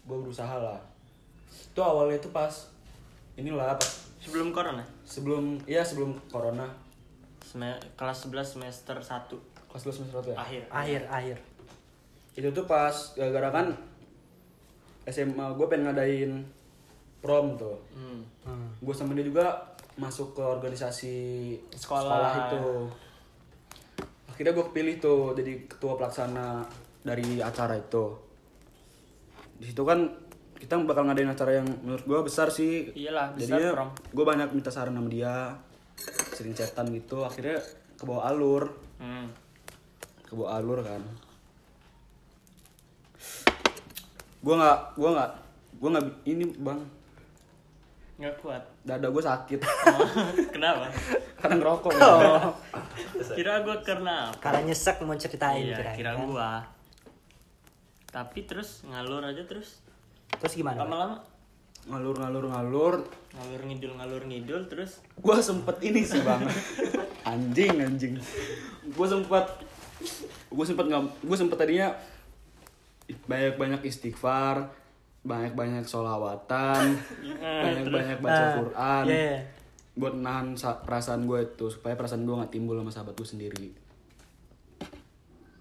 gua 0.05 0.17
berusaha 0.21 0.55
lah 0.55 0.79
itu 1.49 1.81
awalnya 1.81 2.15
itu 2.15 2.29
pas 2.29 2.53
inilah 3.35 3.73
pas 3.73 3.91
Sebelum 4.21 4.55
corona. 4.55 4.79
Sebelum 5.03 5.59
ya 5.63 5.81
sebelum 5.81 6.15
corona 6.27 6.67
Sem- 7.39 7.61
kelas 7.93 8.25
11 8.25 8.43
semester 8.49 8.95
1 8.95 9.29
kelas 9.67 9.81
12 9.83 9.97
semester 9.97 10.17
satu 10.17 10.29
ya 10.29 10.37
akhir. 10.37 10.61
akhir 10.67 11.01
akhir. 11.07 11.37
itu 12.33 12.47
tuh 12.49 12.65
pas 12.65 12.91
gara-gara 13.13 13.49
kan 13.53 13.67
SMA 15.05 15.45
gue 15.53 15.67
pengen 15.67 15.85
ngadain 15.85 16.31
prom 17.19 17.53
tuh 17.53 17.77
Hmm. 17.91 18.23
Hmm. 18.41 18.69
gue 18.77 18.91
sama 18.91 19.13
dia 19.13 19.23
juga 19.23 19.47
masuk 19.93 20.33
ke 20.33 20.41
organisasi 20.41 21.15
Sekolah. 21.71 22.49
itu 22.49 22.63
akhirnya 24.25 24.51
gue 24.51 24.65
kepilih 24.65 24.95
tuh 24.97 25.21
jadi 25.33 25.67
ketua 25.67 25.93
pelaksana 25.93 26.65
dari 27.01 27.37
acara 27.37 27.75
itu 27.75 28.17
di 29.53 29.69
situ 29.69 29.83
kan 29.83 30.09
kita 30.63 30.79
bakal 30.81 31.03
ngadain 31.03 31.27
acara 31.27 31.59
yang 31.59 31.67
menurut 31.77 32.01
gue 32.01 32.19
besar 32.23 32.47
sih 32.47 32.87
Iyalah, 32.93 33.35
besar 33.35 33.59
jadinya 33.59 33.83
gue 34.07 34.23
banyak 34.23 34.47
minta 34.49 34.71
saran 34.71 34.95
sama 34.95 35.07
dia 35.07 35.51
sering 36.31 36.53
chatan 36.53 36.87
gitu 36.89 37.21
akhirnya 37.21 37.59
ke 37.93 38.03
bawah 38.03 38.23
alur 38.25 38.71
Hmm. 38.95 39.27
ke 40.21 40.31
bawah 40.31 40.55
alur 40.55 40.79
kan 40.79 41.03
gue 44.39 44.53
nggak 44.53 44.79
gue 44.93 45.09
nggak 45.09 45.31
gue 45.73 45.89
nggak 45.89 46.05
ini 46.25 46.45
bang 46.57 46.81
Nggak 48.13 48.35
kuat. 48.39 48.63
dada 48.81 49.09
gue 49.09 49.19
sakit 49.21 49.59
Oh, 49.59 50.07
kenapa? 50.55 50.87
karena 51.35 51.55
ngerokok 51.57 51.91
Oh. 51.93 52.55
Kira 53.33 53.59
gua 53.59 53.75
karena 53.81 54.29
apa? 54.29 54.39
Karena 54.39 54.59
nyesek 54.63 55.01
mau 55.01 55.11
ceritain 55.13 55.59
Iya, 55.65 55.91
kira 55.91 56.13
kan. 56.13 56.23
gua. 56.23 56.51
Tapi 58.07 58.39
terus 58.45 58.85
ngalur 58.85 59.19
aja 59.21 59.43
terus. 59.43 59.82
Terus 60.39 60.53
gimana? 60.55 60.81
Lama-lama. 60.81 61.17
Ngalur 61.83 62.15
ngalur. 62.15 62.43
Ngalur 62.47 62.95
ngalur 63.33 63.61
ngidul 63.63 63.91
ngalur 63.93 64.23
ngidul 64.23 64.61
terus? 64.67 65.03
Gue 65.15 65.37
sempet 65.39 65.77
ini 65.81 66.01
sih 66.01 66.21
bang. 66.21 66.41
Anjing 67.29 67.75
anjing. 67.77 68.13
Gue 68.89 69.05
sempet 69.05 69.45
gue 70.47 70.61
sempet 70.63 70.85
nggak 70.85 71.01
gue 71.21 71.37
sempet 71.37 71.57
tadinya 71.57 71.89
banyak 73.25 73.55
banyak 73.55 73.81
istighfar 73.83 74.69
banyak 75.21 75.55
banyak 75.55 75.81
solawatan 75.83 76.99
banyak 77.39 77.87
banyak 77.87 78.17
baca 78.19 78.43
Ah, 78.43 78.51
Quran. 78.57 79.03
iya, 79.07 79.15
iya. 79.31 79.39
buat 79.93 80.13
nahan 80.13 80.53
sa- 80.53 80.77
perasaan 80.77 81.23
gue 81.23 81.39
itu 81.47 81.67
supaya 81.69 81.95
perasaan 81.95 82.21
gue 82.21 82.35
nggak 82.35 82.51
timbul 82.51 82.75
sama 82.75 82.91
sahabat 82.91 83.13
gue 83.13 83.25
sendiri. 83.25 83.69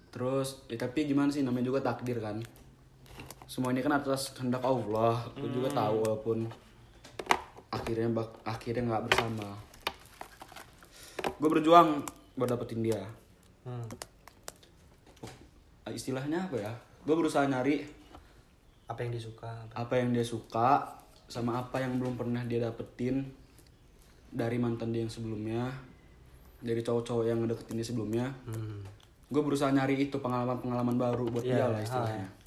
Terus 0.09 0.61
ya 0.67 0.77
tapi 0.77 1.03
gimana 1.05 1.29
sih 1.29 1.41
namanya 1.41 1.65
juga 1.65 1.79
takdir 1.81 2.19
kan 2.19 2.37
semua 3.45 3.69
ini 3.69 3.79
kan 3.79 3.93
atas 3.93 4.31
kehendak 4.31 4.61
Allah. 4.61 5.21
Gue 5.33 5.47
juga 5.47 5.69
tahu 5.69 6.01
walaupun 6.01 6.47
akhirnya 7.69 8.07
bak 8.11 8.29
akhirnya 8.43 8.83
nggak 8.87 9.03
bersama. 9.07 9.47
Gue 11.33 11.49
berjuang 11.49 12.03
buat 12.33 12.49
dapetin 12.49 12.81
dia. 12.81 13.01
Hmm. 13.63 13.87
istilahnya 15.85 16.41
apa 16.43 16.57
ya? 16.57 16.73
Gue 17.03 17.13
berusaha 17.13 17.45
nyari 17.45 17.85
Apa 18.83 19.05
yang 19.05 19.13
disuka? 19.13 19.45
apa- 19.45 19.77
apa 19.79 19.93
yang 19.95 20.09
dia 20.09 20.25
suka 20.25 20.89
sama 21.25 21.59
apa 21.59 21.77
yang 21.77 21.95
belum 21.95 22.15
pernah 22.15 22.41
dia 22.41 22.59
dapetin 22.59 23.29
dari 24.27 24.57
mantan 24.57 24.89
dia 24.89 25.01
yang 25.01 25.11
sebelumnya 25.11 25.69
dari 26.57 26.81
cowok-cowok 26.81 27.23
yang 27.23 27.39
ngedeketin 27.39 27.75
dia 27.75 27.85
sebelumnya. 27.85 28.25
Hmm. 28.45 28.81
gue 29.25 29.41
berusaha 29.41 29.69
nyari 29.69 29.97
itu 29.99 30.13
pengalaman-pengalaman 30.15 30.93
baru 30.93 31.25
buat 31.27 31.41
Iya, 31.41 31.53
dia 31.55 31.65
lah 31.67 31.81
istilahnya. 31.81 32.27
Hmm, 32.27 32.42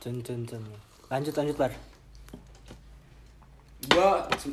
Cun 0.00 0.16
cun 0.24 0.48
cun. 0.48 0.64
Lanjut 1.12 1.36
lanjut 1.36 1.56
bar. 1.60 1.72
gue 3.80 4.08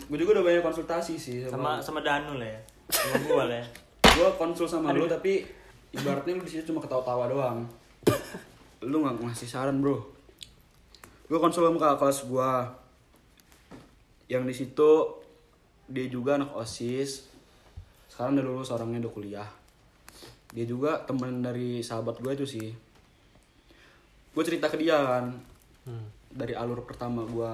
gue 0.08 0.18
juga 0.24 0.40
udah 0.40 0.44
banyak 0.44 0.64
konsultasi 0.64 1.20
sih 1.20 1.44
sama 1.44 1.80
sama, 1.80 2.00
sama 2.00 2.00
Danu 2.04 2.36
lah 2.36 2.48
ya. 2.48 2.60
Sama 2.92 3.16
gua 3.28 3.44
lah 3.48 3.60
ya. 3.60 3.68
Gue 4.18 4.28
konsul 4.40 4.66
sama 4.66 4.96
lu 4.96 5.06
tapi 5.06 5.46
ibaratnya 5.94 6.40
lu 6.40 6.44
di 6.44 6.52
situ 6.52 6.72
cuma 6.72 6.82
ketawa-tawa 6.82 7.30
doang. 7.30 7.60
Lu 8.90 9.04
nggak 9.04 9.20
ngasih 9.22 9.46
saran 9.46 9.78
bro. 9.84 10.00
Gue 11.28 11.38
konsul 11.38 11.68
sama 11.68 11.78
kakak 11.78 12.00
kelas 12.02 12.20
gue 12.26 12.52
yang 14.32 14.44
di 14.48 14.56
situ 14.56 14.92
dia 15.92 16.08
juga 16.10 16.40
anak 16.42 16.56
osis. 16.58 17.30
Sekarang 18.10 18.40
udah 18.40 18.46
lulus 18.48 18.74
orangnya 18.74 19.06
udah 19.06 19.14
kuliah. 19.14 19.50
Dia 20.50 20.66
juga 20.66 21.04
teman 21.06 21.46
dari 21.46 21.86
sahabat 21.86 22.18
gue 22.24 22.32
itu 22.34 22.48
sih 22.48 22.87
gue 24.38 24.44
cerita 24.46 24.70
ke 24.70 24.78
dia 24.78 24.94
kan 24.96 25.26
Hmm. 25.82 26.04
dari 26.30 26.54
alur 26.54 26.84
pertama 26.84 27.24
gue 27.24 27.50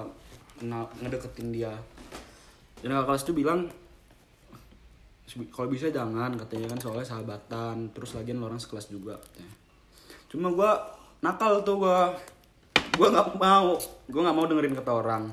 ngedeketin 0.98 1.48
dia 1.48 1.72
dan 2.78 2.92
kakak 2.92 3.06
kelas 3.08 3.22
itu 3.22 3.32
bilang 3.32 3.60
"Sebi- 5.24 5.48
kalau 5.48 5.66
bisa 5.66 5.88
jangan 5.88 6.34
katanya 6.34 6.68
kan 6.68 6.78
soalnya 6.78 7.06
sahabatan 7.06 7.88
terus 7.90 8.12
lagian 8.12 8.36
lo 8.36 8.46
orang 8.46 8.58
sekelas 8.58 8.86
juga 8.88 9.16
katanya. 9.16 9.54
cuma 10.26 10.50
gue 10.50 10.70
nakal 11.20 11.62
tuh 11.62 11.78
gue 11.78 11.98
gue 12.92 13.08
nggak 13.08 13.28
mau 13.34 13.78
gue 14.04 14.20
nggak 14.20 14.36
mau 14.36 14.44
dengerin 14.44 14.76
kata 14.76 14.92
orang 14.92 15.24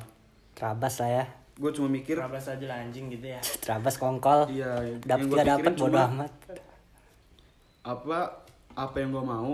Terabas 0.53 0.95
lah 0.97 1.11
ya. 1.11 1.25
gue 1.53 1.71
cuma 1.71 1.87
mikir 1.87 2.15
Terabas 2.15 2.47
aja 2.47 2.65
lah 2.65 2.77
anjing 2.79 3.09
gitu 3.09 3.27
ya. 3.27 3.41
Terabas 3.61 3.97
kongkol. 3.97 4.45
iya 4.47 4.77
Dapat 5.01 5.25
gua 5.25 5.35
gak 5.35 5.47
dapat 5.49 5.59
pikirin 5.67 5.81
bodo 5.83 5.99
amat. 6.07 6.31
apa 7.83 8.17
apa 8.71 8.95
yang 8.95 9.09
gue 9.09 9.23
mau 9.23 9.51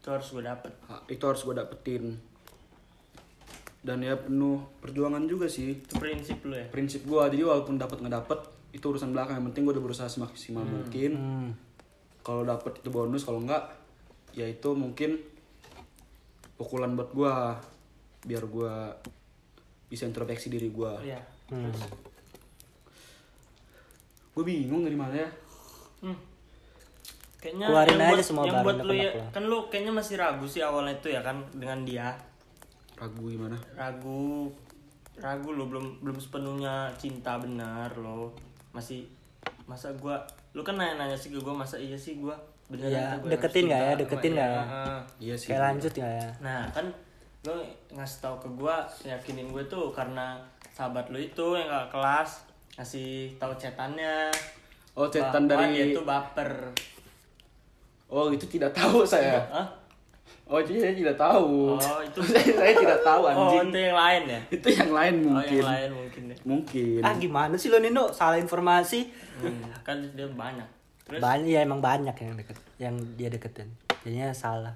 Itu 0.00 0.08
harus 0.10 0.26
gue 0.26 0.42
dapet. 0.42 0.72
ha- 0.86 1.04
itu 1.06 1.20
harus 1.20 1.40
gue 1.40 1.52
dapetin 1.52 2.04
dan 3.78 3.96
ya 3.98 4.12
penuh 4.14 4.60
perjuangan 4.78 5.24
juga 5.24 5.44
sih 5.46 5.72
Itu 5.74 5.96
prinsip 5.96 6.40
lu 6.42 6.52
ya. 6.52 6.68
prinsip 6.68 7.00
gue 7.02 7.16
jadi 7.26 7.40
walaupun 7.42 7.76
dapat 7.76 7.96
nggak 7.98 8.12
dapet 8.14 8.40
itu 8.70 8.84
urusan 8.86 9.08
belakang 9.10 9.36
yang 9.36 9.46
penting 9.48 9.62
gue 9.62 9.72
udah 9.72 9.80
berusaha 9.82 10.04
semaksimal 10.06 10.60
mungkin 10.62 11.10
Hmm. 11.12 11.50
kalau 12.20 12.44
dapet 12.44 12.76
itu 12.76 12.88
bonus 12.88 13.22
kalau 13.22 13.40
enggak 13.40 13.72
ya 14.30 14.44
itu 14.44 14.68
mungkin 14.70 15.16
pukulan 16.54 16.92
buat 16.92 17.08
gue 17.10 17.32
biar 18.22 18.44
gue 18.46 18.72
bisa 19.88 20.04
introspeksi 20.04 20.48
diri 20.48 20.68
gue 20.68 20.92
Iya. 21.02 21.20
Hmm. 21.48 21.72
gue 24.30 24.44
bingung 24.44 24.82
dari 24.82 24.94
mana 24.94 25.14
ya 25.18 25.30
Hmm. 26.00 26.16
Kayaknya 27.40 27.66
Keluarin 27.72 27.96
yang 27.96 28.00
aja 28.04 28.12
buat, 28.12 28.20
semua 28.20 28.44
yang 28.44 28.52
barang 28.60 28.66
buat 28.68 28.78
lu 28.84 28.92
ya, 28.92 29.10
kan 29.32 29.42
lu 29.48 29.58
kayaknya 29.72 29.92
masih 29.96 30.14
ragu 30.20 30.44
sih 30.44 30.60
awalnya 30.60 30.92
itu 30.92 31.08
ya 31.08 31.20
kan 31.24 31.40
dengan 31.56 31.80
dia. 31.82 32.12
ragu 33.00 33.32
gimana 33.32 33.56
Ragu 33.72 34.52
ragu 35.16 35.48
lu 35.56 35.64
belum 35.72 36.04
belum 36.04 36.20
sepenuhnya 36.20 36.92
cinta 37.00 37.40
benar 37.40 37.88
lo. 37.96 38.28
Masih 38.76 39.08
masa 39.64 39.88
gua 39.96 40.20
lu 40.52 40.60
kan 40.60 40.76
nanya-nanya 40.76 41.16
sih 41.16 41.32
ke 41.32 41.40
gua 41.40 41.56
masa 41.56 41.80
iya 41.80 41.96
sih 41.96 42.20
gua 42.20 42.36
beneran 42.68 42.92
Iya, 42.92 43.06
gua 43.24 43.28
deketin 43.32 43.64
nggak 43.72 43.82
ya? 43.82 43.92
Deketin 43.96 44.32
dia. 44.36 44.42
ya? 44.44 44.52
Heeh. 44.52 45.00
iya 45.16 45.34
sih 45.40 45.48
Kayak 45.48 45.62
lanjut 45.64 45.92
nggak 45.96 46.14
ya? 46.20 46.28
Nah 46.44 46.60
kan 46.76 46.86
lo 47.40 47.56
ngasih 47.96 48.18
tahu 48.20 48.36
ke 48.36 48.48
gua 48.52 48.76
yakinin 49.00 49.48
gue 49.48 49.64
tuh 49.64 49.88
karena 49.96 50.36
sahabat 50.76 51.08
lu 51.08 51.16
itu 51.16 51.56
yang 51.56 51.72
gak 51.72 51.88
kelas 51.88 52.44
ngasih 52.76 53.32
tahu 53.40 53.52
cetannya 53.56 54.28
oh 54.92 55.08
cetan 55.08 55.48
dari 55.48 55.72
dia 55.72 55.96
tuh 55.96 56.04
baper 56.04 56.68
oh 58.10 58.28
itu 58.28 58.44
tidak 58.46 58.70
tahu 58.70 59.06
saya 59.12 59.38
Hah? 59.48 59.66
oh 60.46 60.58
itu 60.58 60.76
saya 60.76 60.90
tidak 60.92 61.14
tahu 61.14 61.74
Oh, 61.74 62.00
itu- 62.08 62.26
saya, 62.26 62.50
saya 62.50 62.74
tidak 62.74 63.00
tahu 63.00 63.22
oh 63.22 63.30
anjing 63.30 63.70
itu 63.70 63.78
yang 63.80 63.96
lain 63.96 64.22
ya 64.26 64.40
itu 64.56 64.68
yang 64.68 64.90
lain 64.90 65.14
oh 65.14 65.30
mungkin 65.32 65.54
yang 65.56 65.70
lain 65.70 65.90
mungkin 65.94 66.22
ya 66.24 66.36
mungkin 66.42 67.00
Ah 67.00 67.14
gimana 67.14 67.54
sih 67.54 67.68
lo 67.68 67.78
Nino? 67.78 68.10
Salah 68.10 68.36
informasi. 68.36 69.06
Hmm, 69.38 69.62
kan 69.80 69.96
dia 70.10 70.26
banyak 70.26 70.66
terus 71.02 71.18
Banyak 71.18 71.48
ya 71.48 71.60
emang 71.60 71.78
banyak 71.80 72.14
yang 72.14 72.34
deket, 72.34 72.56
yang 72.76 72.94
dia 73.14 73.26
deketin. 73.26 73.70
Jadinya 74.00 74.30
salah. 74.30 74.74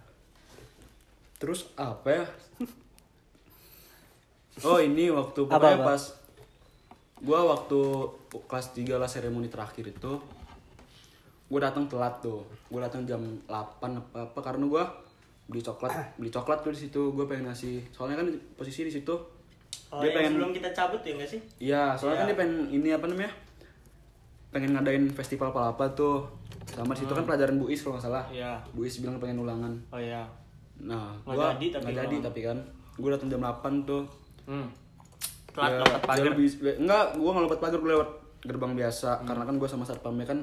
terus 1.34 1.68
apa 1.74 2.08
ya 2.08 2.24
oh 4.64 4.78
ini 4.78 5.10
waktu 5.10 5.40
Apa, 5.44 5.74
apa? 5.74 5.84
pas 5.84 6.02
gua 7.18 7.40
waktu 7.48 7.80
kelas 8.40 8.66
3 8.72 8.96
lah 8.96 9.06
seremoni 9.06 9.48
terakhir 9.48 9.84
itu 9.86 10.12
gue 11.54 11.60
datang 11.60 11.86
telat 11.86 12.18
tuh 12.18 12.42
gue 12.66 12.80
datang 12.80 13.06
jam 13.06 13.22
8 13.46 13.78
apa 13.78 14.26
apa 14.26 14.40
karena 14.40 14.66
gua 14.66 14.82
beli 15.44 15.60
coklat 15.60 15.92
beli 16.16 16.26
coklat 16.28 16.58
tuh 16.60 16.72
di 16.72 16.80
situ 16.80 17.12
gue 17.12 17.24
pengen 17.24 17.46
ngasih 17.46 17.78
soalnya 17.88 18.18
kan 18.18 18.26
posisi 18.54 18.82
di 18.82 18.90
situ 18.90 19.14
oh, 19.88 20.00
dia 20.00 20.10
pengen 20.10 20.34
sebelum 20.34 20.50
kita 20.50 20.68
cabut 20.72 20.98
ya 21.00 21.14
nggak 21.14 21.28
sih 21.28 21.40
Iya, 21.60 21.94
soalnya 21.94 22.16
kan 22.16 22.26
Iya. 22.26 22.28
dia 22.28 22.38
pengen 22.40 22.56
ini 22.72 22.88
apa 22.90 23.06
namanya? 23.06 23.30
Pengen 24.50 24.70
ngadain 24.72 25.04
festival 25.08 25.50
palapa 25.50 25.86
tuh. 25.92 26.26
Sama 26.66 26.90
di 26.90 27.02
situ 27.02 27.12
kan 27.12 27.22
pelajaran 27.22 27.54
Buis 27.56 27.78
kalau 27.78 27.94
nggak 27.94 28.04
salah. 28.04 28.24
iya 28.28 28.58
Buis 28.70 28.98
bilang 28.98 29.18
pengen 29.18 29.38
ulangan. 29.40 29.72
oh 29.88 30.00
iya 30.00 30.22
Nah, 30.76 31.14
Nggak 31.22 31.34
gua 31.36 31.46
jadi 31.52 31.66
tapi 31.70 31.82
nggak 31.84 31.96
jadi 32.00 32.16
tapi 32.20 32.40
kan. 32.42 32.58
Gue 32.94 33.10
datang 33.10 33.28
jam 33.28 33.40
8 33.40 33.54
tuh. 33.84 34.02
hmm. 34.44 34.66
telat 35.50 35.70
Ya, 35.70 35.78
lompat 35.80 36.00
ya 36.00 36.06
pagar 36.08 36.24
lebih, 36.32 36.46
enggak, 36.76 37.04
gua 37.14 37.30
nggak 37.30 37.44
lompat 37.46 37.60
pagar, 37.60 37.78
gue 37.78 37.90
lewat 37.92 38.10
gerbang 38.42 38.72
biasa 38.74 39.10
Hmm. 39.14 39.24
karena 39.24 39.42
kan 39.44 39.54
gue 39.54 39.68
sama 39.68 39.84
satpamnya 39.84 40.26
kan 40.26 40.38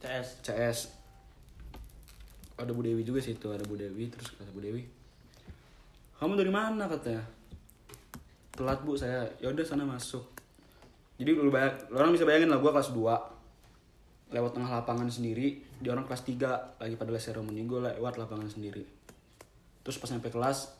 CS 0.00 0.28
CS. 0.44 0.78
Ada 2.56 2.72
Bu 2.72 2.80
Dewi 2.80 3.04
juga 3.04 3.20
sih 3.20 3.36
itu, 3.36 3.52
ada 3.52 3.64
Bu 3.68 3.76
Dewi 3.76 4.08
terus 4.08 4.32
kata 4.32 4.48
Bu 4.52 4.64
Dewi. 4.64 4.84
Kamu 6.16 6.32
dari 6.32 6.48
mana 6.48 6.88
katanya? 6.88 7.20
Telat 8.56 8.80
Bu 8.80 8.96
saya. 8.96 9.28
Ya 9.36 9.52
udah 9.52 9.64
sana 9.64 9.84
masuk. 9.84 10.24
Jadi 11.16 11.32
lu 11.32 11.48
lu 11.48 11.52
orang 11.96 12.12
bisa 12.12 12.24
bayangin 12.24 12.48
lah 12.48 12.60
gua 12.60 12.72
kelas 12.76 12.92
2 12.92 14.32
lewat 14.36 14.58
tengah 14.58 14.70
lapangan 14.82 15.06
sendiri, 15.06 15.62
di 15.78 15.86
orang 15.86 16.02
kelas 16.02 16.26
3 16.26 16.82
lagi 16.82 16.94
pada 16.98 17.14
les 17.14 17.22
seremoni 17.22 17.62
gue 17.62 17.78
lewat 17.78 18.18
lapangan 18.18 18.50
sendiri. 18.50 18.82
Terus 19.86 20.02
pas 20.02 20.10
sampai 20.10 20.34
kelas, 20.34 20.74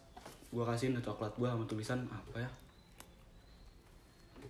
gua 0.50 0.66
kasihin 0.66 0.98
coklat 0.98 1.30
gua 1.38 1.54
sama 1.54 1.64
tulisan 1.64 2.10
apa 2.10 2.42
ya? 2.42 2.50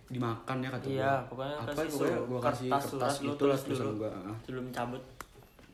Dimakan 0.07 0.57
ya 0.63 0.69
kata 0.71 0.85
iya 0.87 1.11
gua. 1.19 1.27
pokoknya 1.27 1.55
apa 1.59 1.71
kasih 1.75 1.89
pokoknya 1.91 2.43
kasih 2.47 2.69
kertas 2.71 2.85
kertas 2.87 3.13
surat 3.19 3.35
gitu 3.35 3.43
lah 3.47 3.57
tulis 3.59 3.61
tulisan 3.79 3.87
heeh. 3.99 4.35
sebelum 4.47 4.65
cabut 4.71 5.03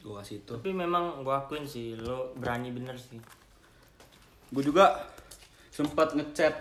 Gua 0.04 0.14
kasih 0.20 0.36
itu. 0.44 0.52
tapi 0.58 0.70
memang 0.76 1.04
gua 1.24 1.46
akuin 1.46 1.64
sih 1.64 1.96
lo 1.96 2.34
berani 2.36 2.74
bener 2.74 2.98
sih 2.98 3.22
Gue 4.54 4.62
juga 4.62 4.86
sempat 5.74 6.14
ngechat 6.14 6.54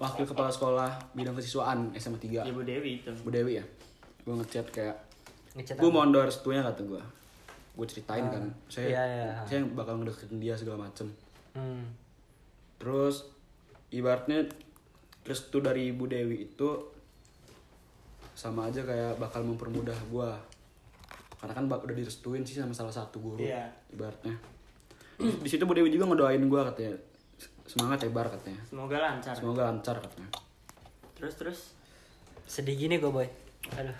wakil 0.00 0.24
kepala 0.24 0.48
sekolah 0.48 0.88
bidang 1.12 1.36
kesiswaan 1.36 1.92
SMA 2.00 2.16
3 2.16 2.48
ibu 2.48 2.64
Dewi 2.64 3.04
itu 3.04 3.12
Bu 3.20 3.28
Dewi 3.28 3.60
ya. 3.60 3.64
Gue 4.24 4.34
ngechat 4.40 4.72
kayak 4.72 4.96
Ngechat 5.52 5.76
gue 5.76 5.90
mohon 5.92 6.16
doa 6.16 6.24
restunya 6.24 6.64
kata 6.64 6.80
gue. 6.88 7.02
Gue 7.76 7.86
ceritain 7.86 8.24
kan, 8.26 8.42
saya 8.66 8.90
iya, 8.90 9.02
iya. 9.06 9.28
saya 9.46 9.62
bakal 9.70 10.00
ngedeketin 10.00 10.40
dia 10.40 10.56
segala 10.56 10.88
macem. 10.88 11.12
Hmm. 11.52 11.94
Terus 12.80 13.28
ibaratnya 13.92 14.48
restu 15.28 15.60
dari 15.60 15.92
Ibu 15.92 16.04
Dewi 16.06 16.48
itu 16.48 16.68
sama 18.32 18.66
aja 18.66 18.80
kayak 18.80 19.18
bakal 19.18 19.42
mempermudah 19.42 19.96
gue. 20.08 20.30
Karena 21.38 21.52
kan 21.52 21.64
udah 21.66 21.92
direstuin 21.92 22.42
sih 22.42 22.56
sama 22.56 22.72
salah 22.72 22.90
satu 22.90 23.20
guru 23.20 23.38
Iya. 23.38 23.68
ibaratnya. 23.90 24.34
Di 25.18 25.46
situ 25.46 25.62
Bu 25.62 25.74
Dewi 25.74 25.88
juga 25.88 26.06
ngedoain 26.06 26.40
gue 26.40 26.60
katanya. 26.64 26.94
Semangat 27.64 28.00
ya 28.00 28.08
Bar 28.08 28.26
katanya. 28.26 28.58
semoga 28.64 28.96
lancar 28.96 29.34
Semoga 29.34 29.62
lancar 29.66 29.96
katanya. 29.98 30.30
terus 31.12 31.34
terus 31.34 31.58
Sedih 32.44 32.74
gini 32.74 32.96
gue 32.96 33.06
boy. 33.06 33.28
Aduh. 33.74 33.92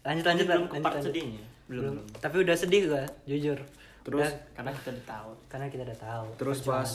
Lanjut 0.00 0.24
lanjut 0.24 0.46
belum 0.46 0.62
lanjut, 0.62 0.70
ke 0.70 0.80
part 0.80 0.94
lanjut. 0.94 1.10
sedihnya 1.10 1.44
belum, 1.66 1.82
Belum. 1.90 2.06
Tapi 2.14 2.36
udah 2.38 2.54
sedih 2.54 2.82
gue, 2.86 3.04
jujur. 3.26 3.58
Terus 4.00 4.24
Udah, 4.24 4.32
karena 4.54 4.70
kita 4.72 4.88
udah 4.88 5.04
tahu 5.04 5.30
karena 5.48 5.66
kita 5.66 5.82
udah 5.84 5.98
tahu. 5.98 6.26
terus 6.38 6.58
pas. 6.62 6.90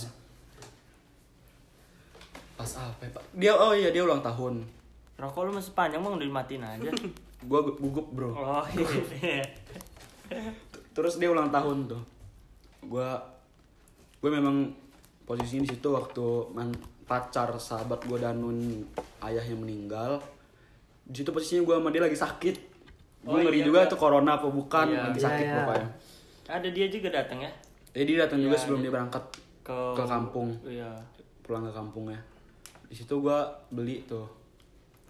Pas 2.64 2.74
apa 2.82 3.02
ya, 3.02 3.12
Pak? 3.12 3.24
Dia 3.34 3.54
oh 3.54 3.72
iya 3.72 3.90
dia 3.90 4.02
ulang 4.02 4.22
tahun. 4.22 4.64
rokok 5.14 5.46
lu 5.46 5.52
masih 5.54 5.72
panjang 5.72 6.00
bang 6.00 6.14
udah 6.14 6.26
dimatiin 6.26 6.64
aja 6.64 6.90
Gua 7.44 7.60
gu- 7.62 7.76
gugup, 7.78 8.08
Bro. 8.10 8.32
oh 8.32 8.64
iya 8.74 9.44
Terus 10.92 11.18
dia 11.18 11.28
ulang 11.28 11.50
tahun 11.50 11.88
tuh. 11.88 12.02
Gua 12.84 13.20
gue 14.18 14.30
memang 14.30 14.72
posisinya 15.24 15.64
di 15.64 15.70
situ 15.70 15.88
waktu 15.90 16.24
man- 16.50 16.76
pacar 17.04 17.52
sahabat 17.54 18.00
gue 18.02 18.16
Danun 18.16 18.88
ayahnya 19.20 19.54
meninggal. 19.54 20.24
Di 21.04 21.20
situ 21.20 21.30
posisinya 21.30 21.62
gue 21.62 21.76
sama 21.76 21.90
dia 21.90 22.02
lagi 22.02 22.16
sakit. 22.16 22.56
Gue 23.22 23.32
Oh, 23.34 23.40
ngeri 23.40 23.60
iya, 23.60 23.66
juga 23.66 23.80
iya. 23.82 23.88
itu 23.88 23.96
corona 23.98 24.32
apa 24.34 24.48
bukan, 24.48 24.86
Iya. 24.90 25.00
lagi 25.06 25.16
Iya, 25.18 25.26
sakit 25.26 25.46
iya. 25.46 25.56
pokoknya. 25.58 25.90
ada 26.46 26.68
dia 26.70 26.88
juga 26.88 27.08
datang 27.10 27.40
ya 27.40 27.52
Jadi 27.94 28.04
dia 28.06 28.20
datang 28.20 28.36
juga 28.38 28.52
Iya, 28.52 28.62
sebelum 28.62 28.80
iya. 28.80 28.84
dia 28.84 28.94
berangkat 28.94 29.24
ke 29.64 29.78
ke 29.94 30.04
kampung. 30.06 30.50
iya 30.66 30.92
pulang 31.40 31.64
ke 31.64 31.72
kampungnya 31.72 32.20
di 32.94 33.02
situ 33.02 33.26
gua 33.26 33.50
beli 33.74 34.06
tuh 34.06 34.30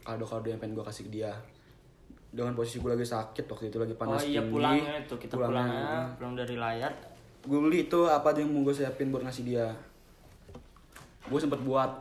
kado-kado 0.08 0.48
yang 0.48 0.56
pengen 0.56 0.80
gua 0.80 0.88
kasih 0.88 1.12
ke 1.12 1.20
dia. 1.20 1.36
Dengan 2.32 2.56
posisi 2.56 2.80
gua 2.80 2.96
lagi 2.96 3.04
sakit 3.04 3.44
waktu 3.44 3.68
itu 3.68 3.76
lagi 3.76 3.92
oh 3.92 4.00
panas 4.00 4.24
iya 4.24 4.40
tinggi 4.40 4.56
pulangnya 4.56 4.94
itu 5.04 5.16
kita 5.20 5.34
Pulangnya, 5.36 5.60
pulangnya 5.60 6.00
pulang 6.16 6.34
dari 6.40 6.56
layar. 6.56 6.94
Gue 7.44 7.60
beli 7.60 7.92
itu 7.92 8.00
apa 8.08 8.32
yang 8.40 8.56
mau 8.56 8.64
gue 8.64 8.72
siapin 8.72 9.12
buat 9.12 9.28
ngasih 9.28 9.44
dia? 9.44 9.68
Gue 11.28 11.36
sempet 11.44 11.60
buat 11.68 11.92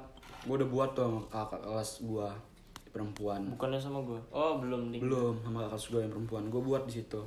gue 0.46 0.54
udah 0.54 0.70
buat 0.70 0.94
tuh 0.94 1.02
sama 1.10 1.20
kakak 1.34 1.60
kelas 1.66 1.90
gue 2.06 2.28
perempuan. 2.94 3.40
Bukannya 3.50 3.82
sama 3.82 3.98
gua? 4.06 4.22
Oh 4.30 4.62
belum 4.62 4.94
nih 4.94 5.02
belum 5.02 5.42
sama 5.42 5.66
kakak 5.66 5.70
kelas 5.74 5.86
gue 5.90 6.00
yang 6.06 6.12
perempuan. 6.14 6.42
Gue 6.46 6.62
buat 6.62 6.86
di 6.86 6.94
situ. 7.02 7.22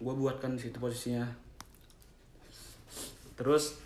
Gue 0.00 0.14
buat 0.16 0.40
kan 0.40 0.56
di 0.56 0.60
situ 0.64 0.80
posisinya. 0.80 1.28
Terus 3.36 3.85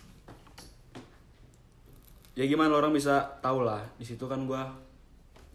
ya 2.33 2.43
gimana 2.45 2.71
orang 2.73 2.91
bisa 2.91 3.13
tahu 3.39 3.61
lah 3.61 3.83
di 3.95 4.03
situ 4.03 4.23
kan 4.23 4.39
gue 4.41 4.61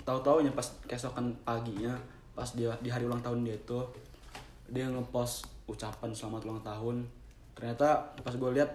tahu 0.02 0.18
taunya 0.20 0.50
pas 0.50 0.66
keesokan 0.84 1.34
paginya 1.42 1.96
pas 2.32 2.46
dia 2.50 2.72
di 2.78 2.88
hari 2.88 3.04
ulang 3.04 3.18
tahun 3.18 3.42
dia 3.42 3.56
itu 3.56 3.80
dia 4.66 4.86
ngepost 4.86 5.44
ucapan 5.64 6.10
selamat 6.10 6.42
ulang 6.44 6.62
tahun 6.62 6.96
ternyata 7.52 7.88
pas 8.16 8.32
gue 8.32 8.50
lihat 8.52 8.70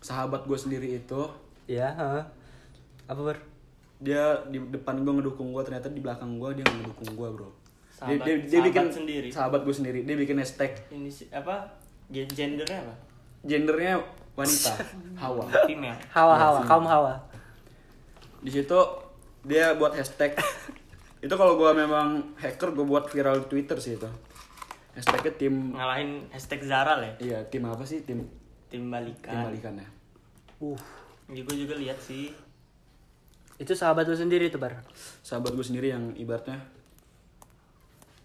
sahabat 0.00 0.44
gue 0.44 0.54
sendiri 0.56 0.96
itu 0.96 1.22
Iya, 1.66 1.90
heeh. 1.90 2.22
Apa 3.04 3.20
ber? 3.24 3.38
dia 3.96 4.22
di 4.46 4.60
depan 4.62 5.00
gue 5.00 5.08
ngedukung 5.10 5.50
gue 5.50 5.62
ternyata 5.62 5.88
di 5.88 5.98
belakang 5.98 6.36
gue 6.36 6.52
dia 6.54 6.66
ngedukung 6.68 7.16
gue 7.16 7.28
bro 7.28 7.48
dia, 7.48 7.96
Sahabat- 7.96 8.22
dia, 8.22 8.34
dia 8.36 8.44
sahabat 8.52 8.66
bikin 8.68 8.86
sendiri. 8.92 9.28
sahabat 9.32 9.60
gue 9.64 9.74
sendiri 9.74 9.98
dia 10.04 10.14
bikin 10.14 10.36
hashtag 10.36 10.72
ini 10.90 11.08
sih 11.08 11.32
apa 11.32 11.64
Gen- 12.06 12.28
gendernya 12.28 12.84
apa 12.84 12.94
gendernya 13.42 13.96
wanita. 14.36 14.72
Hawa. 15.22 15.48
Female 15.64 15.96
Hawa 16.12 16.34
Hawa, 16.36 16.60
kaum 16.68 16.84
Hawa. 16.84 17.16
di 18.44 18.52
situ 18.52 18.78
dia 19.42 19.74
buat 19.74 19.96
hashtag. 19.96 20.36
Itu 21.24 21.34
kalau 21.34 21.56
gua 21.56 21.72
memang 21.72 22.36
hacker 22.36 22.76
gue 22.76 22.86
buat 22.86 23.08
viral 23.08 23.42
di 23.42 23.48
Twitter 23.48 23.80
sih 23.80 23.96
itu. 23.96 24.06
Hashtagnya 24.94 25.32
tim 25.34 25.72
ngalahin 25.72 26.28
hashtag 26.30 26.62
Zara 26.62 27.00
lah 27.00 27.08
ya? 27.08 27.14
Iya 27.18 27.38
tim 27.48 27.64
apa 27.64 27.82
sih? 27.82 28.04
Tim 28.04 28.28
tim 28.68 28.86
tim 28.86 28.92
balikan 28.92 29.48
balikan 29.48 29.74
ya. 29.80 29.88
Uh, 30.60 30.78
ya, 31.32 31.42
gue 31.42 31.56
juga 31.56 31.74
lihat 31.74 31.98
sih. 31.98 32.30
Itu 33.56 33.72
sahabat 33.72 34.04
lu 34.04 34.16
sendiri 34.16 34.52
tuh, 34.52 34.60
Bar. 34.60 34.84
sahabat 35.24 35.56
gue 35.56 35.64
sendiri 35.64 35.88
yang 35.88 36.12
ibaratnya 36.12 36.60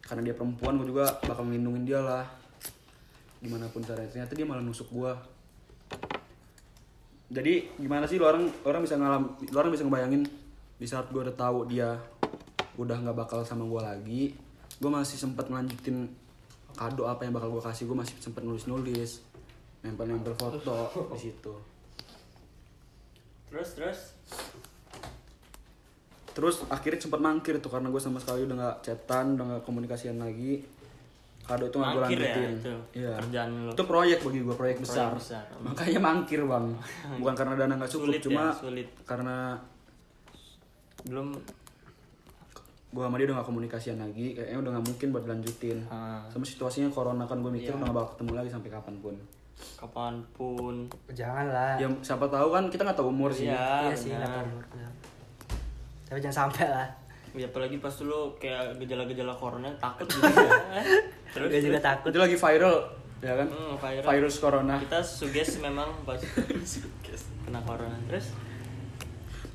karena 0.04 0.28
dia 0.28 0.36
perempuan 0.36 0.76
gue 0.76 0.92
juga 0.92 1.08
bakal 1.24 1.48
melindungin 1.48 1.88
dia 1.88 2.04
lah. 2.04 2.28
Di 3.40 3.48
mana 3.48 3.72
pun 3.72 3.80
caranya. 3.80 4.12
Ternyata 4.12 4.36
dia 4.36 4.44
malah 4.44 4.60
nusuk 4.60 4.92
gue 4.92 5.12
jadi 7.32 7.64
gimana 7.80 8.04
sih 8.06 8.20
lu 8.20 8.28
orang 8.28 8.52
orang 8.68 8.84
bisa 8.84 9.00
ngalam 9.00 9.40
lu 9.40 9.56
orang 9.56 9.72
bisa 9.72 9.88
ngebayangin 9.88 10.28
di 10.76 10.86
saat 10.86 11.08
gue 11.08 11.24
udah 11.24 11.36
tahu 11.40 11.64
dia 11.72 11.96
udah 12.76 12.98
nggak 13.00 13.16
bakal 13.16 13.40
sama 13.48 13.64
gue 13.64 13.82
lagi 13.82 14.24
gue 14.78 14.92
masih 14.92 15.16
sempat 15.16 15.48
ngelanjutin 15.48 16.12
kado 16.76 17.08
apa 17.08 17.24
yang 17.24 17.32
bakal 17.32 17.56
gue 17.56 17.64
kasih 17.64 17.88
gue 17.88 17.96
masih 17.96 18.16
sempat 18.20 18.44
nulis 18.44 18.68
nulis 18.68 19.24
nempel 19.82 20.06
nempel 20.06 20.34
foto 20.38 20.94
di 21.14 21.20
situ. 21.20 21.54
Terus 23.50 23.70
terus? 23.76 24.00
Terus 26.32 26.56
akhirnya 26.72 27.02
sempat 27.04 27.20
mangkir 27.20 27.60
tuh 27.60 27.68
karena 27.68 27.92
gue 27.92 28.00
sama 28.00 28.22
sekali 28.22 28.48
udah 28.48 28.56
nggak 28.56 28.78
chatan 28.86 29.36
udah 29.36 29.46
nggak 29.52 29.64
komunikasian 29.68 30.22
lagi 30.22 30.64
kado 31.42 31.64
itu 31.64 31.76
nggak 31.76 31.92
gue 31.92 32.02
Mangkir 32.02 32.18
ya, 32.18 32.26
lanjutin 32.28 32.52
itu 32.54 32.74
Iya. 32.96 33.12
kerjaan 33.18 33.50
lu. 33.60 33.72
itu 33.74 33.84
proyek 33.84 34.20
bagi 34.22 34.40
gue 34.42 34.56
proyek 34.56 34.78
besar. 34.80 35.10
besar. 35.14 35.44
makanya 35.58 36.00
mangkir 36.00 36.42
bang 36.42 36.66
bukan 37.20 37.34
karena 37.34 37.54
dana 37.56 37.74
nggak 37.76 37.92
cukup 37.92 38.08
Sulit 38.08 38.18
ya, 38.18 38.26
cuma 38.30 38.44
sulit. 38.52 38.88
karena 39.04 39.36
belum 41.02 41.28
gue 42.92 43.00
sama 43.02 43.16
dia 43.16 43.26
udah 43.26 43.40
gak 43.40 43.48
komunikasian 43.48 43.98
lagi 43.98 44.36
kayaknya 44.36 44.58
udah 44.60 44.72
nggak 44.76 44.86
mungkin 44.86 45.08
buat 45.10 45.24
dilanjutin 45.24 45.78
ah, 45.88 46.28
sama 46.28 46.44
situasinya 46.44 46.92
corona 46.92 47.24
kan 47.24 47.40
gue 47.40 47.48
mikir 47.50 47.72
udah 47.72 47.88
gak 47.88 47.96
bakal 47.96 48.10
ketemu 48.14 48.32
lagi 48.36 48.50
sampai 48.52 48.70
kapan 48.70 48.96
pun 49.00 49.16
kapan 49.78 50.14
pun 50.32 50.76
Janganlah. 51.08 51.80
ya 51.80 51.88
siapa 52.02 52.28
tahu 52.28 52.52
kan 52.52 52.68
kita 52.68 52.84
nggak 52.84 52.98
tahu 52.98 53.10
umur 53.10 53.32
sih 53.32 53.48
iya 53.48 53.88
iya 53.88 53.96
sih, 53.96 54.12
nggak 54.12 54.28
tahu 54.28 54.46
umurnya. 54.52 54.90
Tapi 56.04 56.20
jangan 56.20 56.38
sampai 56.44 56.66
lah. 56.68 56.88
Ya 57.32 57.48
apalagi 57.48 57.78
pas 57.78 57.94
dulu 57.94 58.36
kayak 58.36 58.76
gejala-gejala 58.78 59.32
corona 59.32 59.72
takut 59.78 60.04
gitu 60.04 60.20
ya. 60.28 60.84
terus 61.32 61.48
Gue 61.48 61.62
juga 61.64 61.80
takut. 61.80 62.12
itu 62.12 62.20
lagi 62.20 62.36
viral 62.36 62.76
ya 63.22 63.34
kan 63.36 63.48
hmm, 63.48 63.74
viral. 63.78 64.04
virus 64.04 64.36
corona 64.38 64.76
kita 64.78 65.00
suges 65.00 65.60
memang 65.60 65.88
pas 66.04 66.20
kena 67.46 67.60
corona 67.62 67.96
terus 68.06 68.36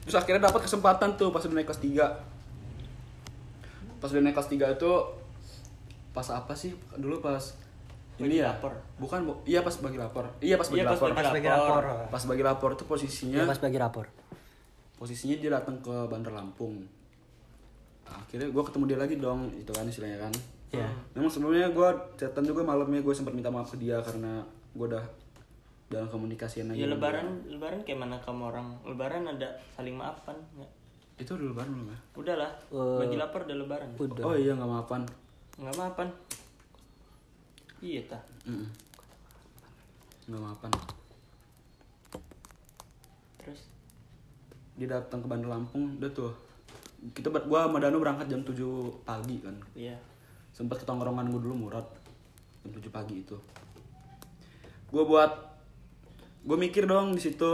Terus 0.07 0.23
akhirnya 0.23 0.47
dapat 0.47 0.63
kesempatan 0.63 1.19
tuh 1.19 1.35
pas 1.35 1.43
udah 1.43 1.59
naik 1.59 1.67
kelas 1.67 1.83
3 1.83 1.99
Pas 3.99 4.07
udah 4.07 4.23
naik 4.23 4.39
kelas 4.39 4.47
3 4.47 4.79
itu 4.79 4.93
Pas 6.13 6.29
apa 6.31 6.55
sih 6.55 6.79
dulu 6.95 7.19
pas 7.19 7.43
Bagi 8.15 8.31
Ini 8.31 8.37
ya 8.39 8.55
lapor. 8.55 8.71
Bukan 8.97 9.27
bu, 9.27 9.35
iya 9.43 9.67
pas 9.67 9.75
bagi 9.75 9.99
lapor 9.99 10.31
Iya 10.39 10.55
pas 10.57 10.71
bagi 10.71 10.79
Iya, 10.79 10.87
pas 10.87 10.95
lapor 10.95 11.11
bagi 11.11 11.19
Pas 11.19 11.35
bagi 11.35 11.49
Lapor. 11.51 11.83
rapor. 11.83 12.07
Pas 12.07 12.23
bagi 12.23 12.43
lapor 12.47 12.71
tuh 12.79 12.87
posisinya 12.87 13.43
Iya, 13.43 13.51
pas 13.51 13.59
bagi 13.59 13.79
rapor. 13.83 14.07
Posisinya 14.95 15.37
dia 15.37 15.51
datang 15.51 15.77
ke 15.83 15.95
Bandar 16.07 16.33
Lampung 16.33 16.87
Akhirnya 18.11 18.49
gue 18.51 18.63
ketemu 18.63 18.85
dia 18.87 18.99
lagi 18.99 19.15
dong 19.19 19.51
Itu 19.55 19.71
kan 19.75 19.87
istilahnya 19.89 20.19
kan. 20.29 20.35
Iya. 20.75 20.89
Memang 21.15 21.31
sebelumnya 21.31 21.71
gue 21.71 21.89
chatan 22.19 22.45
juga 22.47 22.63
malamnya 22.67 23.01
gue 23.03 23.15
sempat 23.15 23.33
minta 23.35 23.51
maaf 23.51 23.71
ke 23.73 23.79
dia 23.79 23.99
Karena 24.03 24.43
gue 24.77 24.87
udah 24.87 25.05
dalam 25.87 26.11
komunikasi 26.11 26.67
lagi 26.67 26.83
ya 26.83 26.91
lebaran 26.91 27.47
lebaran 27.47 27.79
kayak 27.87 28.03
mana 28.03 28.19
kamu 28.19 28.51
orang? 28.51 28.75
Lebaran 28.83 29.23
ada 29.31 29.55
saling 29.79 29.95
maafan 29.95 30.35
ya. 30.59 30.67
dia. 30.67 30.69
Itu 31.23 31.39
udah 31.39 31.47
lebaran 31.55 31.71
belum 31.79 31.89
ya? 31.95 31.99
udahlah 32.19 32.53
Eh, 32.75 32.99
bagi 33.07 33.17
lapar 33.17 33.41
udah 33.47 33.57
lebaran. 33.57 33.91
Udah. 33.95 34.25
Oh 34.27 34.35
iya 34.35 34.53
gak 34.59 34.67
maafan. 34.67 35.03
Nggak 35.63 35.77
maafan? 35.79 36.09
Iya 37.79 38.01
ta 38.11 38.19
Mm 38.51 38.67
Gak 40.27 40.43
maafan. 40.43 40.73
Terus? 43.39 43.61
Dia 44.75 44.89
datang 44.91 45.23
ke 45.23 45.27
Bandar 45.31 45.55
Lampung 45.55 46.03
udah 46.03 46.11
tuh 46.11 46.35
kita 47.13 47.29
ber- 47.29 47.45
gua 47.45 47.69
sama 47.69 47.79
Danu 47.79 48.01
berangkat 48.01 48.27
jam 48.27 48.41
7 48.41 48.57
pagi 49.03 49.39
kan. 49.39 49.55
Iya. 49.73 49.95
Sempat 50.51 50.81
ke 50.81 50.85
tongkrongan 50.85 51.29
gua 51.29 51.41
dulu 51.41 51.69
murad. 51.69 51.85
Jam 52.63 52.71
7 52.73 52.89
pagi 52.89 53.23
itu. 53.23 53.37
Gua 54.89 55.05
buat 55.05 55.31
gua 56.43 56.57
mikir 56.57 56.87
dong 56.87 57.13
di 57.13 57.21
situ. 57.21 57.53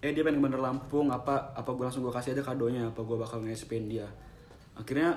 Eh 0.00 0.12
dia 0.12 0.20
pengen 0.20 0.38
ke 0.38 0.44
Bandar 0.44 0.60
Lampung 0.60 1.08
apa 1.08 1.52
apa 1.52 1.70
gua 1.70 1.88
langsung 1.88 2.02
gua 2.02 2.12
kasih 2.12 2.34
aja 2.34 2.42
kadonya 2.42 2.84
apa 2.84 3.00
gua 3.00 3.22
bakal 3.22 3.40
nge-SPin 3.40 3.86
dia. 3.86 4.08
Akhirnya 4.74 5.16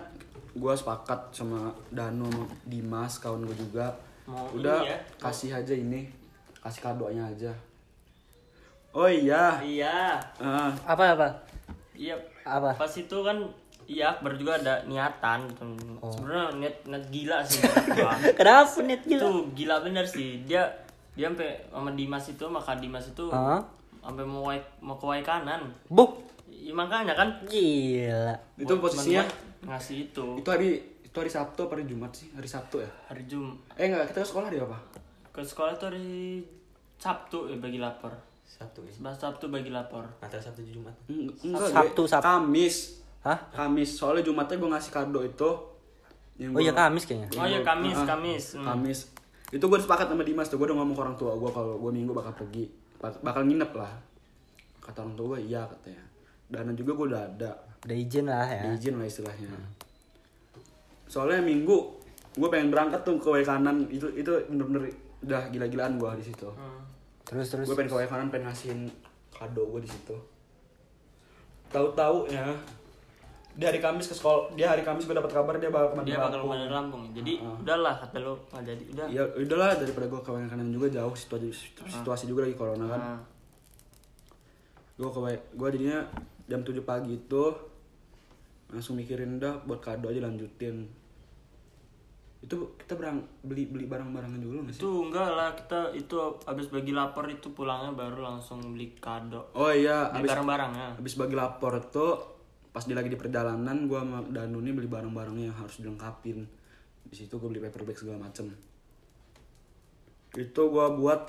gua 0.53 0.71
sepakat 0.71 1.31
sama 1.31 1.67
Danu 1.89 2.29
sama 2.29 2.45
Dimas 2.63 3.19
kawan 3.19 3.43
gua 3.43 3.57
juga. 3.57 3.87
Mau 4.23 4.45
udah 4.53 4.85
ya? 4.85 4.97
kasih 5.17 5.51
aja 5.51 5.73
ini. 5.73 6.07
Kasih 6.59 6.83
kadonya 6.83 7.25
aja. 7.25 7.51
Oh 8.91 9.05
iya. 9.05 9.57
Iya. 9.59 10.17
Ah, 10.37 10.71
Apa 10.85 11.13
apa? 11.13 11.27
iya 11.93 12.15
Apa? 12.45 12.71
pas 12.75 12.91
itu 12.91 13.17
kan 13.19 13.37
iya 13.89 14.13
Akbar 14.13 14.37
juga 14.37 14.53
ada 14.55 14.85
niatan 14.85 15.49
gitu. 15.49 15.65
Oh. 15.97 16.13
sebenarnya 16.13 16.45
niat 16.61 16.75
niat 16.85 17.05
gila 17.09 17.37
sih. 17.41 17.61
Kenapa 18.37 18.79
net 18.85 19.01
itu 19.03 19.17
gitu? 19.17 19.29
gila 19.57 19.75
bener 19.81 20.05
sih 20.05 20.45
dia 20.45 20.61
dia 21.17 21.27
sampai 21.27 21.51
sama 21.67 21.91
Dimas 21.91 22.25
itu 22.29 22.43
sama 22.45 22.61
Kak 22.61 22.77
Dimas 22.79 23.05
itu 23.09 23.25
Hah? 23.33 23.59
sampai 23.99 24.23
mau 24.23 24.47
waik, 24.47 24.63
mau 24.79 24.95
ke 24.95 25.03
waik 25.03 25.25
kanan 25.27 25.67
Buk. 25.91 26.23
ya, 26.47 26.71
makanya 26.71 27.11
kan 27.11 27.27
Gila. 27.49 28.31
itu 28.55 28.73
buat 28.77 28.93
posisinya 28.93 29.25
teman-teman 29.27 29.67
ngasih 29.75 29.97
itu 30.07 30.25
itu 30.39 30.49
hari 30.49 30.69
itu 31.03 31.17
hari 31.17 31.27
Sabtu 31.27 31.59
apa 31.67 31.73
hari 31.75 31.85
Jumat 31.89 32.11
sih 32.15 32.31
hari 32.31 32.47
Sabtu 32.47 32.79
ya 32.79 32.89
hari 33.09 33.27
Jum 33.27 33.57
eh 33.75 33.89
enggak 33.89 34.13
kita 34.13 34.23
ke 34.23 34.29
sekolah 34.29 34.47
dia 34.47 34.63
apa 34.63 34.77
ke 35.33 35.41
sekolah 35.41 35.73
tuh 35.75 35.91
hari 35.91 36.39
Sabtu 36.95 37.51
ya 37.51 37.57
bagi 37.59 37.81
lapor 37.81 38.13
Sabtu 38.49 38.81
ya. 38.81 38.91
Sebelah 38.91 39.13
Sabtu 39.13 39.45
bagi 39.47 39.69
lapor 39.69 40.01
Antara 40.19 40.41
Sabtu 40.41 40.59
dan 40.59 40.73
Jumat. 40.73 40.95
Eng- 41.05 41.29
enggak 41.45 41.69
Sabtu. 41.69 42.01
Sabtu. 42.03 42.25
Kamis 42.25 42.75
Hah? 43.21 43.37
Kamis 43.51 43.89
soalnya 43.93 44.23
Jumatnya 44.23 44.55
gue 44.55 44.69
ngasih 44.69 44.89
kado 44.89 45.21
itu 45.21 45.49
yang 46.35 46.51
Oh 46.51 46.59
iya 46.59 46.71
Kamis 46.71 47.03
kayaknya. 47.03 47.27
Oh 47.31 47.45
iya, 47.45 47.59
Kamis, 47.61 47.93
Ah, 47.93 48.07
Kamis. 48.07 48.45
Hmm. 48.55 48.65
Kamis 48.65 48.99
itu 49.49 49.61
gue 49.61 49.77
sepakat 49.77 50.05
sama 50.07 50.21
Dimas 50.21 50.45
tuh 50.45 50.55
gue 50.55 50.65
udah 50.65 50.77
ngomong 50.77 50.93
ke 50.93 51.01
orang 51.01 51.15
tua 51.15 51.33
gue 51.33 51.49
kalau 51.49 51.77
gue 51.79 51.91
minggu 51.91 52.09
bakal 52.11 52.33
pergi 52.35 52.69
bak- 52.95 53.17
bakal 53.19 53.41
nginep 53.43 53.71
lah 53.73 53.89
kata 54.79 54.97
orang 54.99 55.15
tua 55.15 55.25
gue 55.31 55.39
iya 55.43 55.65
katanya 55.65 56.03
dana 56.47 56.71
juga 56.71 56.91
gue 56.93 57.05
udah 57.07 57.23
ada 57.27 57.51
Udah 57.81 57.97
izin 57.97 58.25
lah 58.25 58.45
ya. 58.45 58.61
izin 58.69 58.93
lah 58.93 59.05
istilahnya 59.05 59.49
soalnya 61.05 61.41
minggu 61.41 61.77
gue 62.31 62.47
pengen 62.47 62.69
berangkat 62.69 63.01
tuh 63.01 63.17
ke 63.17 63.41
kanan 63.41 63.89
itu 63.89 64.05
itu 64.13 64.29
bener-bener 64.47 64.93
udah 65.19 65.49
gila-gilaan 65.49 65.97
gue 65.97 66.11
di 66.15 66.25
situ 66.25 66.45
Hmm. 66.47 66.85
Terus 67.29 67.47
terus. 67.53 67.65
gue 67.69 67.77
pengen 67.77 67.93
ke 67.93 68.09
kanan 68.09 68.27
pengen 68.33 68.49
ngasihin 68.49 68.79
kado 69.29 69.69
gue 69.69 69.85
di 69.85 69.89
situ. 69.89 70.17
Tahu-tahu 71.69 72.25
ya 72.33 72.49
di 73.59 73.63
hari 73.67 73.77
Kamis 73.77 74.09
ke 74.09 74.15
sekolah 74.17 74.57
dia 74.57 74.73
hari 74.73 74.81
Kamis 74.81 75.05
gue 75.05 75.13
dapat 75.13 75.29
kabar 75.29 75.61
dia 75.61 75.69
bakal 75.69 76.01
ke 76.01 76.09
dia 76.09 76.17
Bandar 76.17 76.41
bakal 76.41 76.41
Lampung. 76.41 76.49
ke 76.49 76.57
mana 76.57 76.73
Lampung. 76.73 77.03
Jadi 77.13 77.33
udahlah 77.37 77.95
kata 78.01 78.17
lu 78.17 78.33
nggak 78.49 78.63
jadi 78.65 78.83
udah. 78.97 79.05
Ya 79.13 79.23
udahlah 79.37 79.69
daripada 79.77 80.05
gue 80.09 80.21
ke 80.25 80.31
kanan 80.33 80.69
juga 80.73 80.87
jauh 80.89 81.13
situasi 81.13 81.53
situasi 81.85 82.25
juga 82.25 82.49
lagi 82.49 82.57
corona 82.57 82.85
kan. 82.89 83.01
Nah, 83.01 83.19
gue 84.97 85.09
ke 85.13 85.19
gue 85.53 85.67
jadinya 85.77 85.99
jam 86.49 86.65
7 86.65 86.81
pagi 86.81 87.13
itu 87.13 87.43
langsung 88.73 88.97
mikirin 88.97 89.37
udah 89.37 89.61
buat 89.69 89.81
kado 89.81 90.09
aja 90.09 90.25
lanjutin 90.25 90.89
itu 92.39 92.55
kita 92.79 92.95
berang 92.95 93.19
beli 93.43 93.67
beli 93.67 93.83
barang-barangnya 93.83 94.39
dulu 94.39 94.63
nggak 94.63 94.79
sih? 94.79 94.81
Itu 94.81 95.11
enggak 95.11 95.29
lah 95.35 95.51
kita 95.51 95.91
itu 95.91 96.15
abis 96.47 96.71
bagi 96.71 96.95
lapor 96.95 97.27
itu 97.27 97.51
pulangnya 97.51 97.91
baru 97.91 98.23
langsung 98.23 98.63
beli 98.71 98.95
kado. 98.95 99.51
Oh 99.51 99.67
iya 99.67 100.07
beli 100.15 100.23
abis 100.23 100.29
barang-barangnya 100.31 100.87
habis 100.95 101.13
bagi 101.19 101.35
lapor 101.35 101.73
tuh 101.91 102.15
pas 102.71 102.85
dia 102.87 102.95
lagi 102.95 103.11
di 103.11 103.19
perjalanan 103.19 103.91
gua 103.91 104.07
sama 104.07 104.23
Danu 104.31 104.63
nih 104.63 104.71
beli 104.71 104.87
barang-barangnya 104.87 105.51
yang 105.51 105.57
harus 105.59 105.83
dilengkapin. 105.83 106.47
Di 107.09 107.15
situ 107.17 107.35
gue 107.35 107.49
beli 107.49 107.59
paper 107.59 107.83
bag 107.83 107.97
segala 107.97 108.21
macem. 108.21 108.53
Itu 110.31 110.69
gua 110.69 110.93
buat 110.93 111.27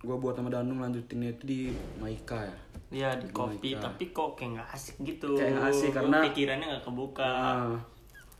gua 0.00 0.16
buat 0.16 0.34
sama 0.34 0.48
Danu 0.48 0.80
lanjutinnya 0.80 1.36
itu 1.36 1.44
di 1.44 1.60
Maika 2.00 2.48
ya? 2.48 2.56
Iya 2.92 3.10
di 3.20 3.28
kopi 3.28 3.76
Maika. 3.76 3.92
tapi 3.92 4.04
kok 4.10 4.40
kayak 4.40 4.50
nggak 4.56 4.68
asik 4.72 4.96
gitu. 5.04 5.36
Kayak 5.36 5.52
nggak 5.58 5.68
asik, 5.68 5.90
karena- 5.92 6.24
pikirannya 6.30 6.66
nggak 6.70 6.84
kebuka. 6.86 7.28
Nah, 7.28 7.76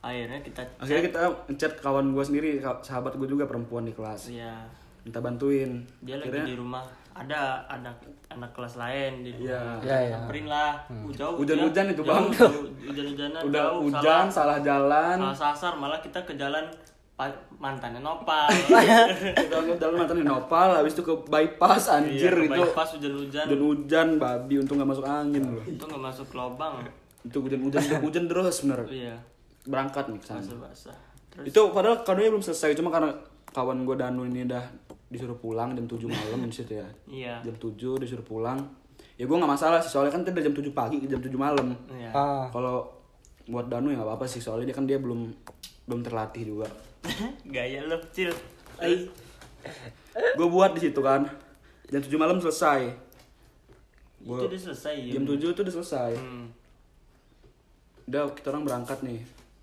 akhirnya 0.02 0.42
kita 0.42 0.60
akhirnya 0.76 1.02
kita 1.06 1.18
ngechat 1.46 1.72
kawan 1.78 2.10
gua 2.10 2.26
sendiri 2.26 2.58
sahabat 2.82 3.14
gue 3.14 3.28
juga 3.30 3.46
perempuan 3.46 3.86
di 3.86 3.94
kelas. 3.94 4.28
Ya 4.28 4.66
minta 5.02 5.18
bantuin. 5.18 5.82
Dia 6.02 6.18
lagi 6.18 6.30
akhirnya 6.30 6.46
di 6.46 6.56
rumah. 6.58 6.84
Ada 7.12 7.68
anak 7.68 7.96
anak 8.30 8.50
kelas 8.50 8.74
lain 8.76 9.20
di 9.20 9.30
Iya. 9.36 9.58
rumah. 9.58 9.78
Iya, 9.84 9.98
iya. 10.00 10.16
samperin 10.16 10.46
lah. 10.48 10.72
Jauh 11.12 11.34
Hujan-hujan 11.38 11.84
itu, 11.92 12.02
Bang. 12.02 12.24
hujan-hujanan 12.82 13.40
udah 13.44 13.62
jauh, 13.68 13.80
hujan 13.84 14.24
salah 14.26 14.58
jalan. 14.64 15.16
salah, 15.20 15.34
salah 15.34 15.54
sasar. 15.54 15.72
Malah 15.76 16.00
kita 16.00 16.18
ke 16.24 16.34
jalan 16.34 16.64
mantannya 17.60 18.00
Nopal. 18.00 18.48
Udah 18.48 19.58
udah 19.76 19.88
mantan 19.92 20.24
Nopal. 20.24 20.68
Habis 20.82 20.98
itu 20.98 21.02
ke 21.04 21.14
bypass 21.28 21.92
anjir 21.92 22.32
Iya, 22.32 22.48
itu. 22.48 22.62
pas 22.72 22.88
hujan-hujan. 22.90 23.44
Dan 23.46 23.58
hujan 23.60 24.08
babi 24.18 24.54
untung 24.58 24.80
gak 24.80 24.90
masuk 24.90 25.06
angin 25.06 25.42
loh. 25.46 25.62
Itu 25.62 25.82
nggak 25.84 26.02
masuk 26.02 26.26
lubang. 26.34 26.80
Itu 27.22 27.38
hujan 27.38 27.60
hujan 27.62 27.82
hujan 28.02 28.24
terus 28.26 28.66
bener. 28.66 28.82
Iya 28.88 29.14
berangkat 29.66 30.10
nih 30.10 30.18
ke 30.18 30.26
sana. 30.26 30.40
Basah-basah 30.42 30.98
terus? 31.30 31.46
Itu 31.48 31.60
padahal 31.70 32.02
kadonya 32.02 32.30
belum 32.34 32.44
selesai 32.44 32.76
cuma 32.76 32.90
karena 32.92 33.10
kawan 33.52 33.84
gue 33.86 33.96
Danu 33.96 34.22
ini 34.28 34.48
udah 34.48 34.64
disuruh 35.12 35.36
pulang 35.36 35.76
jam 35.76 35.84
7 35.84 36.08
malam 36.08 36.48
di 36.48 36.54
situ 36.54 36.72
ya. 36.76 36.88
Iya. 37.08 37.34
Jam 37.44 37.56
7 37.56 38.02
disuruh 38.02 38.24
pulang. 38.24 38.58
Ya 39.20 39.28
gue 39.28 39.36
nggak 39.36 39.52
masalah 39.52 39.78
sih 39.78 39.92
soalnya 39.92 40.12
kan 40.16 40.24
tadi 40.24 40.40
jam 40.40 40.56
7 40.56 40.72
pagi 40.72 40.96
ke 40.98 41.06
jam 41.06 41.20
7 41.20 41.30
malam. 41.36 41.76
Iya. 41.92 42.10
Ah. 42.12 42.44
kalau 42.50 42.88
buat 43.46 43.66
Danu 43.68 43.90
ya 43.90 44.00
nggak 44.00 44.08
apa-apa 44.08 44.26
sih 44.26 44.38
soalnya 44.38 44.72
dia 44.72 44.76
kan 44.76 44.86
dia 44.88 44.98
belum 44.98 45.30
belum 45.86 46.00
terlatih 46.02 46.42
juga. 46.48 46.68
Gaya 47.54 47.84
lo 47.84 48.00
cil. 48.10 48.32
Gue 50.38 50.48
buat 50.48 50.72
di 50.74 50.80
situ 50.88 51.00
kan. 51.04 51.28
Jam 51.92 52.00
7 52.00 52.08
malam 52.16 52.40
selesai. 52.40 52.88
Itu 54.22 54.46
udah 54.46 54.60
selesai 54.70 54.94
ya 54.96 55.12
jam 55.18 55.26
7 55.28 55.38
itu 55.38 55.60
udah 55.60 55.74
selesai. 55.74 56.12
Hmm. 56.18 56.48
udah 58.02 58.34
kita 58.34 58.50
orang 58.50 58.66
berangkat 58.66 58.98
nih 59.06 59.22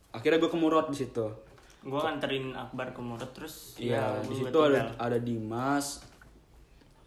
akhirnya 0.09 0.41
gue 0.41 0.51
ke 0.51 0.59
Murot 0.59 0.87
di 0.89 0.97
situ. 0.97 1.49
Gua 1.79 2.11
nganterin 2.11 2.51
Akbar 2.51 2.91
ke 2.91 2.99
Murad 2.99 3.31
terus 3.31 3.79
iya 3.79 4.19
ya, 4.19 4.27
di 4.27 4.35
gua 4.35 4.39
situ 4.51 4.57
ada 4.67 4.81
ada 4.99 5.17
Dimas. 5.19 6.03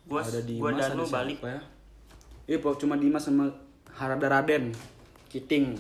Gua 0.09 0.25
ada 0.25 0.41
gua 0.41 0.73
Dimas 0.73 0.81
Danu 0.89 1.05
ada 1.05 1.13
balik. 1.13 1.39
ya? 1.45 1.61
Iya 2.49 2.59
cuma 2.81 2.95
Dimas 2.97 3.23
sama 3.29 3.53
Harada 3.93 4.27
Raden 4.33 4.73
Kiting. 5.29 5.77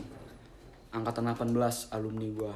Angkatan 0.92 1.32
18 1.32 1.88
alumni 1.88 2.28
gua. 2.36 2.52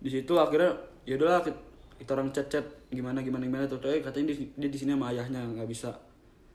Di 0.00 0.08
situ 0.08 0.32
akhirnya 0.40 0.72
ya 1.04 1.20
udahlah 1.20 1.44
kita, 1.44 1.60
kita 2.00 2.10
orang 2.16 2.32
chat 2.32 2.64
gimana 2.88 3.20
gimana 3.20 3.44
gimana 3.44 3.68
tuh. 3.68 3.84
Eh 3.84 4.00
katanya 4.00 4.32
dia, 4.32 4.48
dia 4.56 4.70
di 4.72 4.78
sini 4.80 4.96
sama 4.96 5.12
ayahnya 5.12 5.44
nggak 5.44 5.68
bisa 5.68 5.92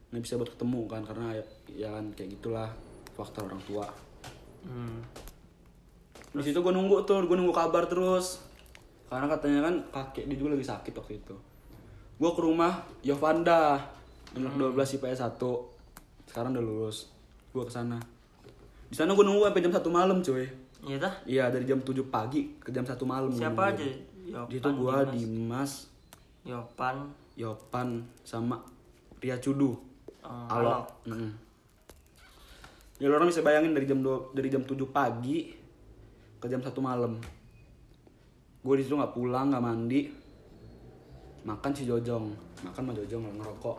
nggak 0.10 0.24
bisa 0.26 0.34
buat 0.42 0.50
ketemu 0.50 0.82
kan 0.90 1.02
karena 1.06 1.28
ya, 1.38 1.44
ya 1.70 1.90
kan 1.94 2.10
kayak 2.18 2.42
gitulah 2.42 2.74
faktor 3.14 3.46
orang 3.46 3.62
tua. 3.70 3.86
Hmm. 4.66 5.06
Di 6.36 6.44
situ 6.44 6.60
gue 6.60 6.74
nunggu 6.76 7.08
tuh 7.08 7.24
gue 7.24 7.38
nunggu 7.40 7.56
kabar 7.56 7.88
terus. 7.88 8.44
Karena 9.08 9.32
katanya 9.32 9.72
kan 9.72 9.76
kakek 9.94 10.28
dia 10.28 10.36
juga 10.36 10.60
lagi 10.60 10.68
sakit 10.68 10.94
waktu 10.98 11.24
itu. 11.24 11.36
Gue 12.20 12.32
ke 12.36 12.42
rumah 12.44 12.84
Yovanda 13.06 13.80
anak 14.36 14.54
12 14.60 15.00
IPS 15.00 15.24
1 15.24 15.40
sekarang 16.28 16.52
udah 16.52 16.64
lulus. 16.64 17.08
Gue 17.56 17.64
ke 17.64 17.72
sana. 17.72 18.02
Di 18.92 18.96
sana 19.00 19.16
gue 19.16 19.24
nunggu 19.24 19.48
sampai 19.48 19.64
jam 19.64 19.74
satu 19.74 19.90
malam 19.94 20.20
cuy. 20.20 20.44
Iya 20.84 20.98
dah. 21.00 21.14
Iya 21.24 21.44
dari 21.48 21.64
jam 21.64 21.80
7 21.80 21.96
pagi 22.12 22.60
ke 22.60 22.70
jam 22.76 22.84
satu 22.84 23.08
malam 23.08 23.32
siapa 23.32 23.72
aja? 23.72 23.80
Di 23.82 24.60
situ 24.60 24.68
Yopan 24.68 24.74
gue 24.76 24.96
Dimas, 25.16 25.16
Dimas 25.16 25.72
Yopan. 26.44 26.96
Yopan 27.40 27.88
sama 28.28 28.60
Ria 29.24 29.40
Cudu. 29.40 29.76
Eh, 30.20 30.52
Alok. 30.52 31.08
Mm. 31.08 31.32
Ya 32.96 33.12
lo 33.12 33.20
orang 33.20 33.28
bisa 33.28 33.44
bayangin 33.44 33.76
dari 33.76 33.88
jam 33.88 34.00
2, 34.00 34.32
dari 34.36 34.48
jam 34.48 34.64
7 34.64 34.76
pagi 34.92 35.52
ke 36.40 36.46
jam 36.52 36.62
1 36.62 36.72
malam. 36.82 37.18
Gue 38.66 38.76
di 38.80 38.84
situ 38.84 38.98
nggak 38.98 39.14
pulang, 39.14 39.54
nggak 39.54 39.64
mandi. 39.64 40.10
Makan 41.46 41.72
si 41.78 41.86
Jojong, 41.86 42.26
makan 42.66 42.82
sama 42.82 42.92
Jojong 42.98 43.22
ngerokok. 43.38 43.78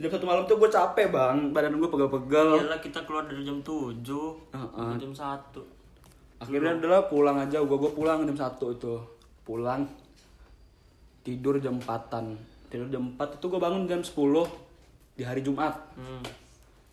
Jam 0.00 0.08
1 0.08 0.24
malam 0.24 0.42
tuh 0.48 0.56
gue 0.56 0.70
capek 0.72 1.12
bang, 1.12 1.52
badan 1.52 1.76
gue 1.76 1.90
pegel-pegel. 1.92 2.48
Iyalah 2.64 2.80
kita 2.80 3.04
keluar 3.04 3.28
dari 3.28 3.44
jam 3.44 3.60
7 3.60 4.00
Heeh. 4.56 4.92
jam 4.96 5.12
1 5.12 5.60
Akhirnya 6.40 6.72
adalah 6.80 7.04
pulang 7.04 7.36
aja, 7.36 7.60
gue 7.60 7.76
gue 7.76 7.92
pulang 7.92 8.24
jam 8.24 8.32
1 8.32 8.56
itu. 8.80 8.94
Pulang 9.44 9.84
tidur 11.20 11.60
jam 11.60 11.76
4-an. 11.76 12.32
Tidur 12.72 12.88
jam 12.88 13.12
4 13.12 13.36
itu 13.36 13.44
gue 13.44 13.60
bangun 13.60 13.84
jam 13.84 14.00
10 14.00 14.16
di 15.20 15.22
hari 15.28 15.44
Jumat. 15.44 15.76
hmm. 16.00 16.49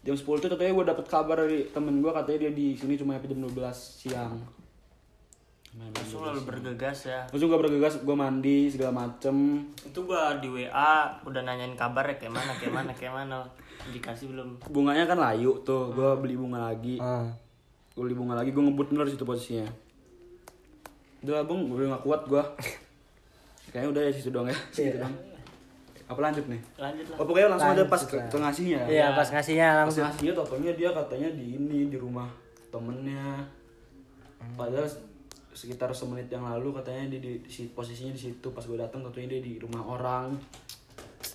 Jam 0.07 0.15
10 0.15 0.23
itu 0.23 0.47
katanya 0.47 0.71
gue 0.71 0.85
dapet 0.87 1.05
kabar 1.11 1.35
dari 1.43 1.67
temen 1.67 1.99
gue 1.99 2.07
katanya 2.15 2.47
dia 2.47 2.51
di 2.55 2.71
sini 2.79 2.95
cuma 2.95 3.19
sampai 3.19 3.27
jam 3.27 3.43
12 3.43 3.51
siang. 3.75 4.39
Langsung 5.75 6.23
lalu 6.23 6.47
bergegas 6.47 7.11
ya? 7.11 7.27
Langsung 7.27 7.51
gue 7.51 7.59
bergegas 7.59 7.99
gue 7.99 8.15
mandi 8.15 8.71
segala 8.71 9.03
macem. 9.03 9.67
Itu 9.83 10.07
gua 10.07 10.39
di 10.39 10.47
WA 10.47 11.21
udah 11.27 11.41
nanyain 11.43 11.75
kabar 11.75 12.07
ya 12.07 12.15
kayak 12.15 12.33
mana 12.33 12.51
kayak 12.55 12.73
mana 12.73 12.91
kayak 12.95 13.13
mana. 13.13 13.43
Dikasih 13.91 14.31
belum? 14.31 14.63
Bunganya 14.71 15.03
kan 15.03 15.19
layu 15.19 15.59
tuh 15.67 15.91
gue 15.91 16.09
beli 16.23 16.39
bunga 16.39 16.71
lagi. 16.71 17.03
Ah. 17.03 17.27
gue 17.91 18.05
beli 18.05 18.15
bunga 18.15 18.37
lagi 18.37 18.55
gue 18.55 18.63
ngebut 18.63 18.93
bener 18.95 19.11
di 19.11 19.13
situ 19.19 19.27
posisinya. 19.27 19.67
Udah 21.19 21.43
bung 21.43 21.67
gue 21.67 21.83
udah 21.83 21.99
gak 21.99 22.05
kuat 22.07 22.21
gue 22.31 22.43
kayaknya 23.75 23.89
udah 23.91 24.01
ya 24.07 24.11
situ 24.15 24.29
doang 24.31 24.47
ya 24.47 24.57
situ 24.71 24.95
doang 24.95 25.11
apa 26.07 26.19
lanjut 26.21 26.45
nih? 26.47 26.61
Lanjut 26.77 27.05
lah. 27.05 27.17
Oh 27.17 27.25
pokoknya 27.25 27.47
langsung 27.49 27.67
aja 27.67 27.75
Lanjut 27.75 27.87
pas 27.89 28.01
ke, 28.01 28.15
lah. 28.15 28.27
ke 28.27 28.37
ngasihnya 28.37 28.79
Iya, 28.87 29.07
pas 29.11 29.27
ngasihnya 29.27 29.67
pas 29.67 29.79
langsung. 29.83 30.03
ngasihnya 30.03 30.33
totonya 30.33 30.71
dia 30.73 30.89
katanya 30.89 31.29
di 31.31 31.45
ini 31.53 31.79
di 31.87 31.97
rumah 31.97 32.27
temennya. 32.67 33.43
Padahal 34.53 34.87
sekitar 35.51 35.89
semenit 35.91 36.29
yang 36.29 36.45
lalu 36.45 36.69
katanya 36.71 37.09
dia 37.09 37.19
di, 37.19 37.31
di 37.39 37.49
si- 37.49 37.67
posisinya 37.69 38.09
di 38.09 38.21
situ. 38.21 38.47
Pas 38.47 38.61
gue 38.61 38.75
datang 38.75 39.03
katanya 39.03 39.35
dia 39.35 39.41
di 39.41 39.53
rumah 39.57 39.83
orang. 39.83 40.31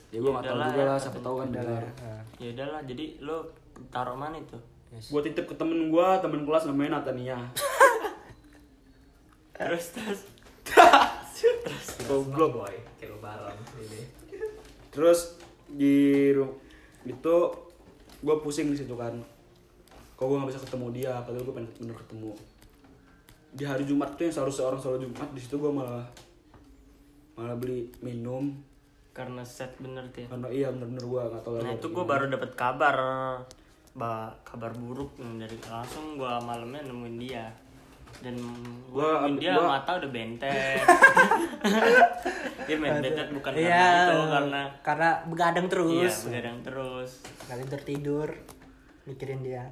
Ya 0.09 0.19
gue 0.19 0.31
nggak 0.31 0.41
tahu 0.43 0.57
juga 0.63 0.73
ya, 0.75 0.87
lah 0.87 0.97
siapa 0.97 1.19
tahu 1.21 1.35
kan 1.37 1.49
benar 1.51 1.83
ya. 2.39 2.49
Udahlah 2.49 2.81
jadi 2.83 3.05
lo 3.21 3.37
taruh 3.89 4.15
mana 4.15 4.37
itu? 4.37 4.57
Gue 4.91 5.21
titip 5.23 5.45
ke 5.45 5.55
temen 5.55 5.89
gue 5.89 6.07
temen 6.19 6.45
kelas 6.45 6.65
namanya 6.65 6.99
Natania. 6.99 7.37
Terus 9.53 9.85
terus. 9.93 10.21
Goblok 12.03 12.51
boy. 12.57 12.75
Kayak 12.97 13.15
lebaran 13.15 13.57
ini 13.79 14.01
terus 14.93 15.41
di 15.67 16.29
itu 17.03 17.37
gue 18.23 18.37
pusing 18.45 18.71
di 18.71 18.79
situ 18.79 18.95
kan. 18.95 19.17
Kok 20.15 20.25
gue 20.29 20.37
nggak 20.39 20.51
bisa 20.55 20.63
ketemu 20.63 20.87
dia? 20.95 21.13
Padahal 21.25 21.43
gue 21.43 21.55
pengen 21.57 21.71
bener 21.83 21.97
ketemu. 21.99 22.31
Di 23.53 23.65
hari 23.67 23.83
Jumat 23.89 24.15
tuh 24.15 24.31
yang 24.31 24.35
seharusnya 24.37 24.65
orang 24.71 24.81
sholat 24.81 25.01
Jumat 25.03 25.29
di 25.35 25.41
situ 25.43 25.59
gue 25.59 25.73
malah 25.73 26.07
malah 27.35 27.57
beli 27.59 27.91
minum. 28.05 28.55
Karena 29.13 29.45
set 29.45 29.77
bener 29.77 30.09
tuh 30.09 30.25
ya. 30.25 30.29
karena 30.33 30.49
iya 30.49 30.69
bener-bener 30.73 31.05
gue 31.05 31.23
nggak 31.37 31.43
tahu 31.45 31.61
nah 31.61 31.73
itu 31.77 31.89
gue 31.91 32.05
baru 32.07 32.25
dapet 32.31 32.51
kabar. 32.55 32.97
Ba 33.93 34.33
kabar 34.41 34.73
buruk 34.73 35.21
dari 35.21 35.53
langsung 35.69 36.17
gua 36.17 36.41
malamnya 36.41 36.81
nemuin 36.89 37.17
dia 37.21 37.53
dan 38.21 38.37
nemuin 38.37 39.35
dia 39.39 39.57
gua- 39.57 39.73
mata 39.73 39.91
udah 39.97 40.11
bentet. 40.11 40.85
Dia 42.63 42.77
main 42.79 42.95
bentet 42.97 43.27
bukan 43.29 43.53
Iya, 43.53 43.75
karena 43.75 43.91
itu 43.99 44.23
karena 44.29 44.63
karena 44.81 45.09
begadang 45.27 45.67
iya 45.67 45.73
terus. 45.73 46.15
begadang 46.25 46.59
terus. 46.63 47.11
Kalian 47.45 47.69
tertidur 47.69 48.29
mikirin 49.05 49.43
dia. 49.43 49.67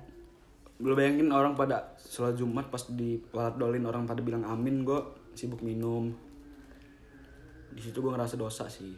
Lu 0.79 0.93
bayangin 0.93 1.29
orang 1.29 1.55
pada 1.55 1.77
sholat 1.97 2.35
Jumat 2.35 2.67
pas 2.67 2.83
di 2.89 3.21
walat 3.31 3.55
dolin 3.55 3.85
orang 3.85 4.05
pada 4.05 4.19
bilang 4.19 4.43
amin 4.43 4.83
gue 4.83 4.99
sibuk 5.33 5.61
minum. 5.61 6.11
Di 7.71 7.81
situ 7.81 7.99
gue 7.99 8.11
ngerasa 8.11 8.35
dosa 8.35 8.67
sih. 8.67 8.91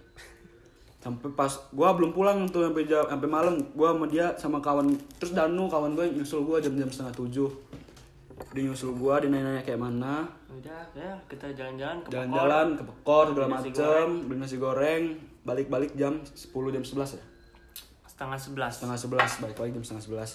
Sampai 0.97 1.29
pas 1.31 1.51
gue 1.51 1.89
belum 1.93 2.11
pulang 2.11 2.47
tuh 2.47 2.65
sampai 2.65 2.87
jam 2.87 3.05
sampai 3.05 3.29
malam 3.29 3.59
gue 3.59 3.85
sama 3.85 4.07
dia 4.07 4.33
sama 4.35 4.57
kawan 4.57 4.89
terus 5.19 5.35
Danu 5.35 5.67
kawan 5.67 5.93
gue 5.93 6.07
nyusul 6.13 6.47
gue 6.47 6.63
jam-jam 6.63 6.87
setengah 6.87 7.13
tujuh 7.13 7.51
dia 8.51 8.63
nyusul 8.67 8.99
gue 8.99 9.15
dia 9.23 9.29
nanya-nanya 9.31 9.63
kayak 9.63 9.81
mana. 9.81 10.27
Udah 10.51 10.83
ya 10.93 11.15
kita 11.31 11.55
jalan-jalan 11.55 12.03
ke 12.03 12.09
jalan-jalan 12.11 12.67
ke 12.75 12.83
Pekor 12.83 13.25
segala 13.31 13.49
macem 13.49 14.07
beli 14.27 14.39
nasi 14.43 14.57
goreng. 14.59 15.05
Balik-balik 15.43 15.95
jam 15.99 16.19
10 16.23 16.51
jam 16.75 16.83
11 16.83 17.19
ya? 17.19 17.25
Setengah 18.07 18.39
sebelas. 18.39 18.73
Setengah 18.79 18.99
sebelas 18.99 19.31
balik 19.39 19.57
lagi 19.59 19.73
jam 19.79 19.85
setengah 19.87 20.05
sebelas. 20.05 20.31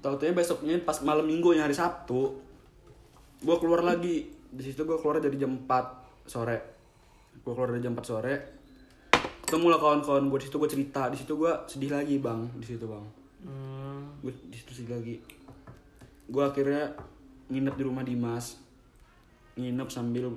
Tahu 0.00 0.16
besoknya 0.32 0.80
pas 0.80 0.96
malam 1.04 1.28
minggu 1.28 1.52
yang 1.52 1.68
hari 1.68 1.76
Sabtu 1.76 2.40
gue 3.42 3.56
keluar 3.58 3.84
lagi. 3.84 4.30
Di 4.50 4.62
situ 4.64 4.82
gue 4.82 4.98
keluar 4.98 5.20
dari 5.20 5.36
jam 5.36 5.52
4 5.52 6.30
sore. 6.30 6.58
Gue 7.44 7.52
keluar 7.52 7.74
dari 7.74 7.84
jam 7.84 7.92
4 7.92 8.02
sore. 8.02 8.34
Ketemu 9.44 9.66
lah 9.68 9.78
kawan-kawan 9.82 10.30
gue 10.30 10.38
di 10.40 10.46
situ 10.48 10.56
gue 10.56 10.70
cerita. 10.70 11.10
Di 11.10 11.18
situ 11.18 11.36
gue 11.36 11.52
sedih 11.68 11.90
lagi 11.92 12.16
bang. 12.16 12.48
Di 12.56 12.66
situ 12.66 12.86
bang. 12.88 13.04
Hmm, 13.40 14.16
gue 14.24 14.32
di 14.48 14.56
situ 14.56 14.72
sedih 14.72 14.96
lagi 14.96 15.39
gue 16.30 16.40
akhirnya 16.40 16.94
nginep 17.48 17.74
di 17.74 17.82
rumah 17.82 18.00
Dimas 18.00 18.56
nginep 19.54 19.88
sambil 19.90 20.30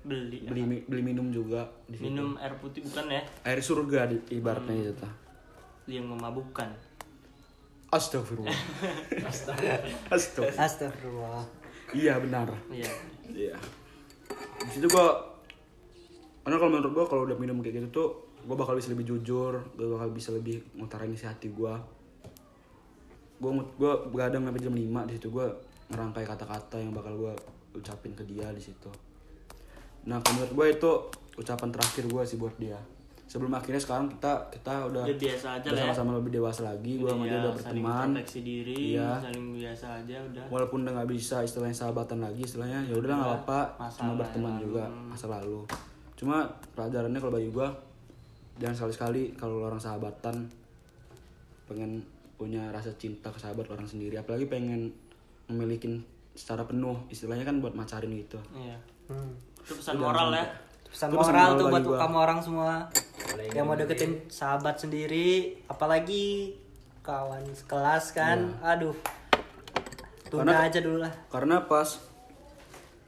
beli 0.00 0.44
beli 0.44 0.62
mi- 0.62 0.84
beli 0.84 1.02
minum 1.02 1.28
juga 1.28 1.64
di 1.84 1.96
situ. 1.96 2.04
minum 2.06 2.36
air 2.36 2.54
putih 2.54 2.80
bukan 2.82 3.08
ya 3.08 3.22
air 3.42 3.58
surga 3.58 4.06
di, 4.06 4.16
ibaratnya 4.30 4.74
itu 4.78 4.94
tah. 4.94 5.12
yang 5.86 6.04
memabukkan 6.06 6.68
Astagfirullah. 7.88 8.52
Astagfirullah. 9.24 10.60
Astagfirullah. 10.60 11.44
Iya 11.90 12.20
benar. 12.20 12.52
iya 12.68 12.92
Iya. 13.26 13.56
Di 14.60 14.70
situ 14.70 14.84
gua 14.86 15.16
karena 16.44 16.56
kalau 16.56 16.70
menurut 16.70 16.92
gua 16.92 17.04
kalau 17.04 17.24
udah 17.24 17.32
minum 17.34 17.56
kayak 17.58 17.80
gitu 17.80 17.88
tuh 17.90 18.08
gua 18.44 18.60
bakal 18.60 18.76
bisa 18.76 18.92
lebih 18.92 19.08
jujur, 19.08 19.56
gua 19.72 19.88
bakal 19.96 20.12
bisa 20.12 20.30
lebih 20.30 20.60
ngutarain 20.76 21.08
isi 21.08 21.24
hati 21.24 21.48
gua. 21.48 21.80
Gua 23.38 23.50
ngut- 23.52 23.74
gua 23.74 23.92
begadang 24.06 24.42
sampai 24.42 24.60
jam 24.60 24.72
5 24.72 24.82
di 25.04 25.14
situ. 25.14 25.28
Gua 25.28 25.46
ngerangkai 25.88 26.24
kata-kata 26.24 26.76
yang 26.76 26.90
bakal 26.90 27.14
gua 27.16 27.32
ucapin 27.70 28.12
ke 28.12 28.24
dia 28.24 28.50
di 28.50 28.60
situ. 28.60 28.90
Nah 30.04 30.18
menurut 30.24 30.50
gue 30.50 30.66
itu 30.72 30.90
ucapan 31.36 31.68
terakhir 31.68 32.04
gue 32.04 32.22
sih 32.24 32.36
buat 32.36 32.56
dia. 32.56 32.78
Sebelum 33.24 33.52
akhirnya 33.52 33.76
sekarang 33.76 34.08
kita 34.08 34.32
kita 34.48 34.88
udah 34.88 35.04
Udah 35.04 35.18
biasa 35.20 35.46
aja 35.54 35.62
udah 35.62 35.70
lah 35.70 35.78
ya. 35.78 35.84
sama-sama 35.86 36.10
lebih 36.16 36.32
dewasa 36.32 36.60
lagi. 36.64 36.92
Gue 36.96 37.06
sama 37.06 37.22
dia 37.22 37.30
Iya, 37.30 37.38
udah 37.38 37.52
berteman. 37.52 38.08
diri 38.40 38.78
Iya. 38.90 39.10
saling 39.20 39.46
biasa 39.54 39.86
aja 40.00 40.16
udah. 40.24 40.44
Walaupun 40.48 40.78
udah 40.80 40.92
nggak 40.96 41.10
bisa 41.12 41.36
istilahnya 41.40 41.76
sahabatan 41.76 42.18
lagi 42.18 42.40
istilahnya 42.40 42.80
ya 42.82 42.94
udah 42.96 43.10
nggak 43.12 43.34
apa 43.38 43.60
Masa 43.76 43.96
cuma 43.98 44.08
lalu. 44.08 44.18
berteman 44.18 44.52
juga 44.58 44.84
masa 44.88 45.26
lalu. 45.28 45.60
Cuma 46.16 46.36
pelajarannya 46.72 47.20
kalau 47.20 47.34
bagi 47.34 47.50
gua 47.50 47.68
jangan 48.56 48.74
sekali 48.74 48.92
sekali 48.92 49.22
kalau 49.36 49.60
orang 49.62 49.78
sahabatan 49.78 50.34
pengen 51.64 52.00
punya 52.38 52.70
rasa 52.70 52.94
cinta 52.94 53.28
ke 53.28 53.36
sahabat 53.36 53.66
orang 53.66 53.84
sendiri 53.84 54.14
apalagi 54.14 54.46
pengen 54.46 54.94
memiliki 55.46 55.98
secara 56.32 56.62
penuh 56.62 56.94
istilahnya 57.08 57.42
kan 57.42 57.58
buat 57.58 57.74
macarin 57.74 58.14
gitu 58.16 58.38
iya 58.54 58.78
Hmm. 59.06 59.32
itu 59.58 59.72
pesan 59.74 59.96
moral 59.96 60.30
ya 60.30 60.44
Pesan 60.86 61.08
Itu 61.08 61.16
pesan 61.18 61.32
moral 61.32 61.44
moral 61.44 61.58
tuh 61.58 61.66
buat 61.66 61.84
gua. 61.84 61.98
kamu 61.98 62.16
orang 62.18 62.38
semua 62.38 62.72
yang 63.50 63.64
mau 63.64 63.74
deketin 63.74 64.24
sahabat 64.26 64.76
sendiri, 64.78 65.28
apalagi 65.66 66.56
kawan 67.02 67.44
sekelas 67.46 68.12
kan. 68.12 68.56
Aduh. 68.62 68.96
Tunda 70.26 70.48
Karena- 70.48 70.64
aja 70.64 70.78
dulu 70.78 70.98
lah. 70.98 71.12
karena 71.28 71.60
pas 71.62 72.00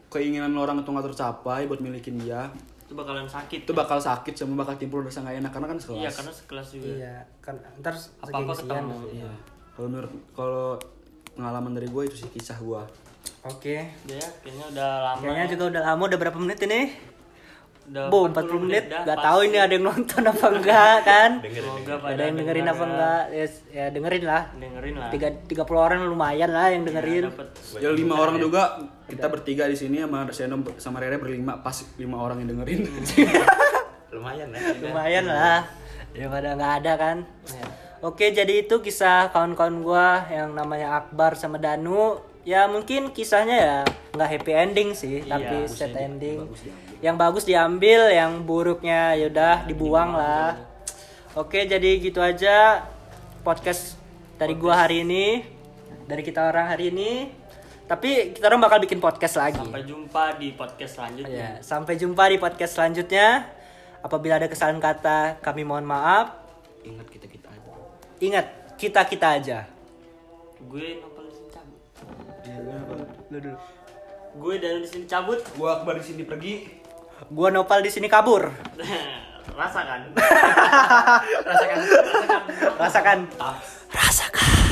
keinginan 0.09 0.53
orang 0.55 0.81
itu 0.81 0.89
nggak 0.89 1.07
tercapai 1.09 1.65
buat 1.65 1.79
milikin 1.79 2.17
dia 2.19 2.49
itu 2.91 2.99
bakalan 2.99 3.23
sakit 3.25 3.63
itu 3.63 3.71
bakal 3.71 3.97
sakit 3.97 4.35
sama 4.35 4.59
bakal 4.59 4.75
timbul 4.75 4.99
rasa 4.99 5.23
nggak 5.23 5.39
enak 5.39 5.53
karena 5.53 5.69
kan 5.69 5.79
sekelas 5.79 6.01
iya 6.01 6.11
karena 6.11 6.33
sekelas 6.35 6.67
juga 6.69 6.87
Iya, 6.91 7.15
kan 7.39 7.55
ntar 7.79 7.95
apa-apa 7.95 8.51
segengsian. 8.51 8.67
ketemu 8.83 8.97
Iya. 9.15 9.33
kalau 9.71 9.89
menurut 9.89 10.13
kalau 10.35 10.67
pengalaman 11.31 11.73
dari 11.73 11.87
gue 11.87 12.03
itu 12.05 12.17
sih 12.19 12.29
kisah 12.29 12.59
gue 12.59 12.83
Oke. 13.43 13.77
Udah 14.03 14.17
ya 14.17 14.29
kayaknya 14.43 14.65
udah 14.69 14.91
lama 15.03 15.21
Kayaknya 15.23 15.45
ya. 15.45 15.51
juga 15.51 15.65
udah 15.71 15.83
lama, 15.83 16.03
udah 16.05 16.19
berapa 16.19 16.39
menit 16.41 16.59
ini? 16.61 16.81
Udah 17.91 18.07
Bu, 18.07 18.29
40 18.29 18.65
menit. 18.65 18.85
dah, 18.87 19.03
Gak 19.03 19.19
tahu 19.19 19.39
ini 19.49 19.59
ada 19.59 19.73
yang 19.73 19.87
nonton 19.89 20.23
apa 20.23 20.47
enggak 20.47 20.97
kan? 21.03 21.31
semoga 21.43 21.95
pada 21.99 22.13
Ada 22.13 22.23
yang 22.23 22.37
dengerin 22.37 22.67
apa 22.67 22.77
ya. 22.77 22.87
enggak? 22.87 23.23
Ya, 23.31 23.47
ya 23.71 23.85
dengerin 23.91 24.23
lah. 24.23 24.43
dengerin 24.55 24.95
lah. 24.95 25.11
Tiga, 25.11 25.29
30 25.47 25.75
orang 25.75 26.01
lumayan 26.07 26.51
lah 26.53 26.67
yang 26.71 26.83
dengerin. 26.87 27.23
dapat 27.27 27.49
ya 27.81 27.89
lima 27.91 28.15
orang 28.15 28.37
juga 28.37 28.63
kita 29.07 29.27
bertiga 29.27 29.65
di 29.67 29.75
sini 29.75 29.99
sama 29.99 30.29
Seno 30.31 30.57
sama 30.77 31.03
Rere 31.03 31.19
berlima 31.19 31.59
pas 31.59 31.75
lima 31.97 32.21
orang 32.21 32.45
yang 32.45 32.55
dengerin. 32.55 32.81
Lumayan 34.15 34.49
ya. 34.51 34.61
Lumayan 34.83 35.25
lah. 35.27 35.61
Daripada 36.11 36.49
nggak 36.55 36.73
ada 36.83 36.93
kan? 36.99 37.17
Oke 38.01 38.33
jadi 38.33 38.65
itu 38.65 38.81
kisah 38.81 39.29
kawan-kawan 39.31 39.83
gua 39.83 40.25
yang 40.27 40.55
namanya 40.55 40.99
Akbar 40.99 41.35
sama 41.35 41.59
Danu. 41.59 42.19
Ya 42.41 42.65
mungkin 42.67 43.13
kisahnya 43.13 43.57
ya 43.57 43.77
nggak 44.17 44.29
happy 44.31 44.53
ending 44.57 44.89
sih 44.97 45.23
tapi 45.23 45.69
set 45.69 45.93
ending 45.93 46.49
yang 47.01 47.17
bagus 47.17 47.49
diambil 47.49 48.13
yang 48.13 48.45
buruknya 48.45 49.17
yaudah 49.17 49.65
dibuang 49.65 50.13
lah. 50.13 50.57
oke 51.33 51.57
jadi 51.57 51.91
gitu 51.97 52.21
aja 52.21 52.85
podcast 53.41 53.97
dari 54.37 54.53
gua 54.53 54.85
hari 54.85 55.05
ini 55.05 55.45
dari 56.11 56.27
kita 56.27 56.51
orang 56.51 56.67
hari 56.67 56.91
ini. 56.91 57.31
Tapi 57.87 58.35
kita 58.35 58.51
orang 58.51 58.63
bakal 58.63 58.79
bikin 58.83 58.99
podcast 59.03 59.39
lagi. 59.39 59.59
Sampai 59.59 59.83
jumpa 59.83 60.25
di 60.39 60.49
podcast 60.55 60.93
selanjutnya. 60.99 61.39
Ya, 61.39 61.51
sampai 61.63 61.95
jumpa 61.99 62.23
di 62.31 62.37
podcast 62.39 62.73
selanjutnya. 62.79 63.51
Apabila 64.03 64.39
ada 64.39 64.47
kesalahan 64.47 64.79
kata, 64.83 65.43
kami 65.43 65.63
mohon 65.63 65.87
maaf. 65.87 66.39
ingat 66.87 67.07
kita 67.13 67.27
kita 67.29 67.49
aja. 67.51 67.71
Ingat, 68.23 68.47
kita-kita 68.81 69.27
aja. 69.37 69.59
gue 70.61 70.87
nopal 71.03 71.29
di 71.29 71.35
sini 71.35 71.49
cabut. 71.51 71.81
Lu 73.29 73.39
dulu. 73.43 73.59
gue 74.31 74.55
dari 74.63 74.79
di 74.87 74.89
sini 74.89 75.05
cabut. 75.11 75.43
Gue 75.59 75.69
akbar 75.69 75.99
di 75.99 76.05
sini 76.07 76.23
pergi 76.23 76.80
gua 77.31 77.49
nopal 77.55 77.81
di 77.81 77.91
sini 77.95 78.11
kabur. 78.11 78.51
Rasakan. 79.61 80.01
Rasakan. 81.47 81.79
Rasakan. 81.79 81.79
Rasakan, 82.81 83.19
rasakan. 83.93 84.70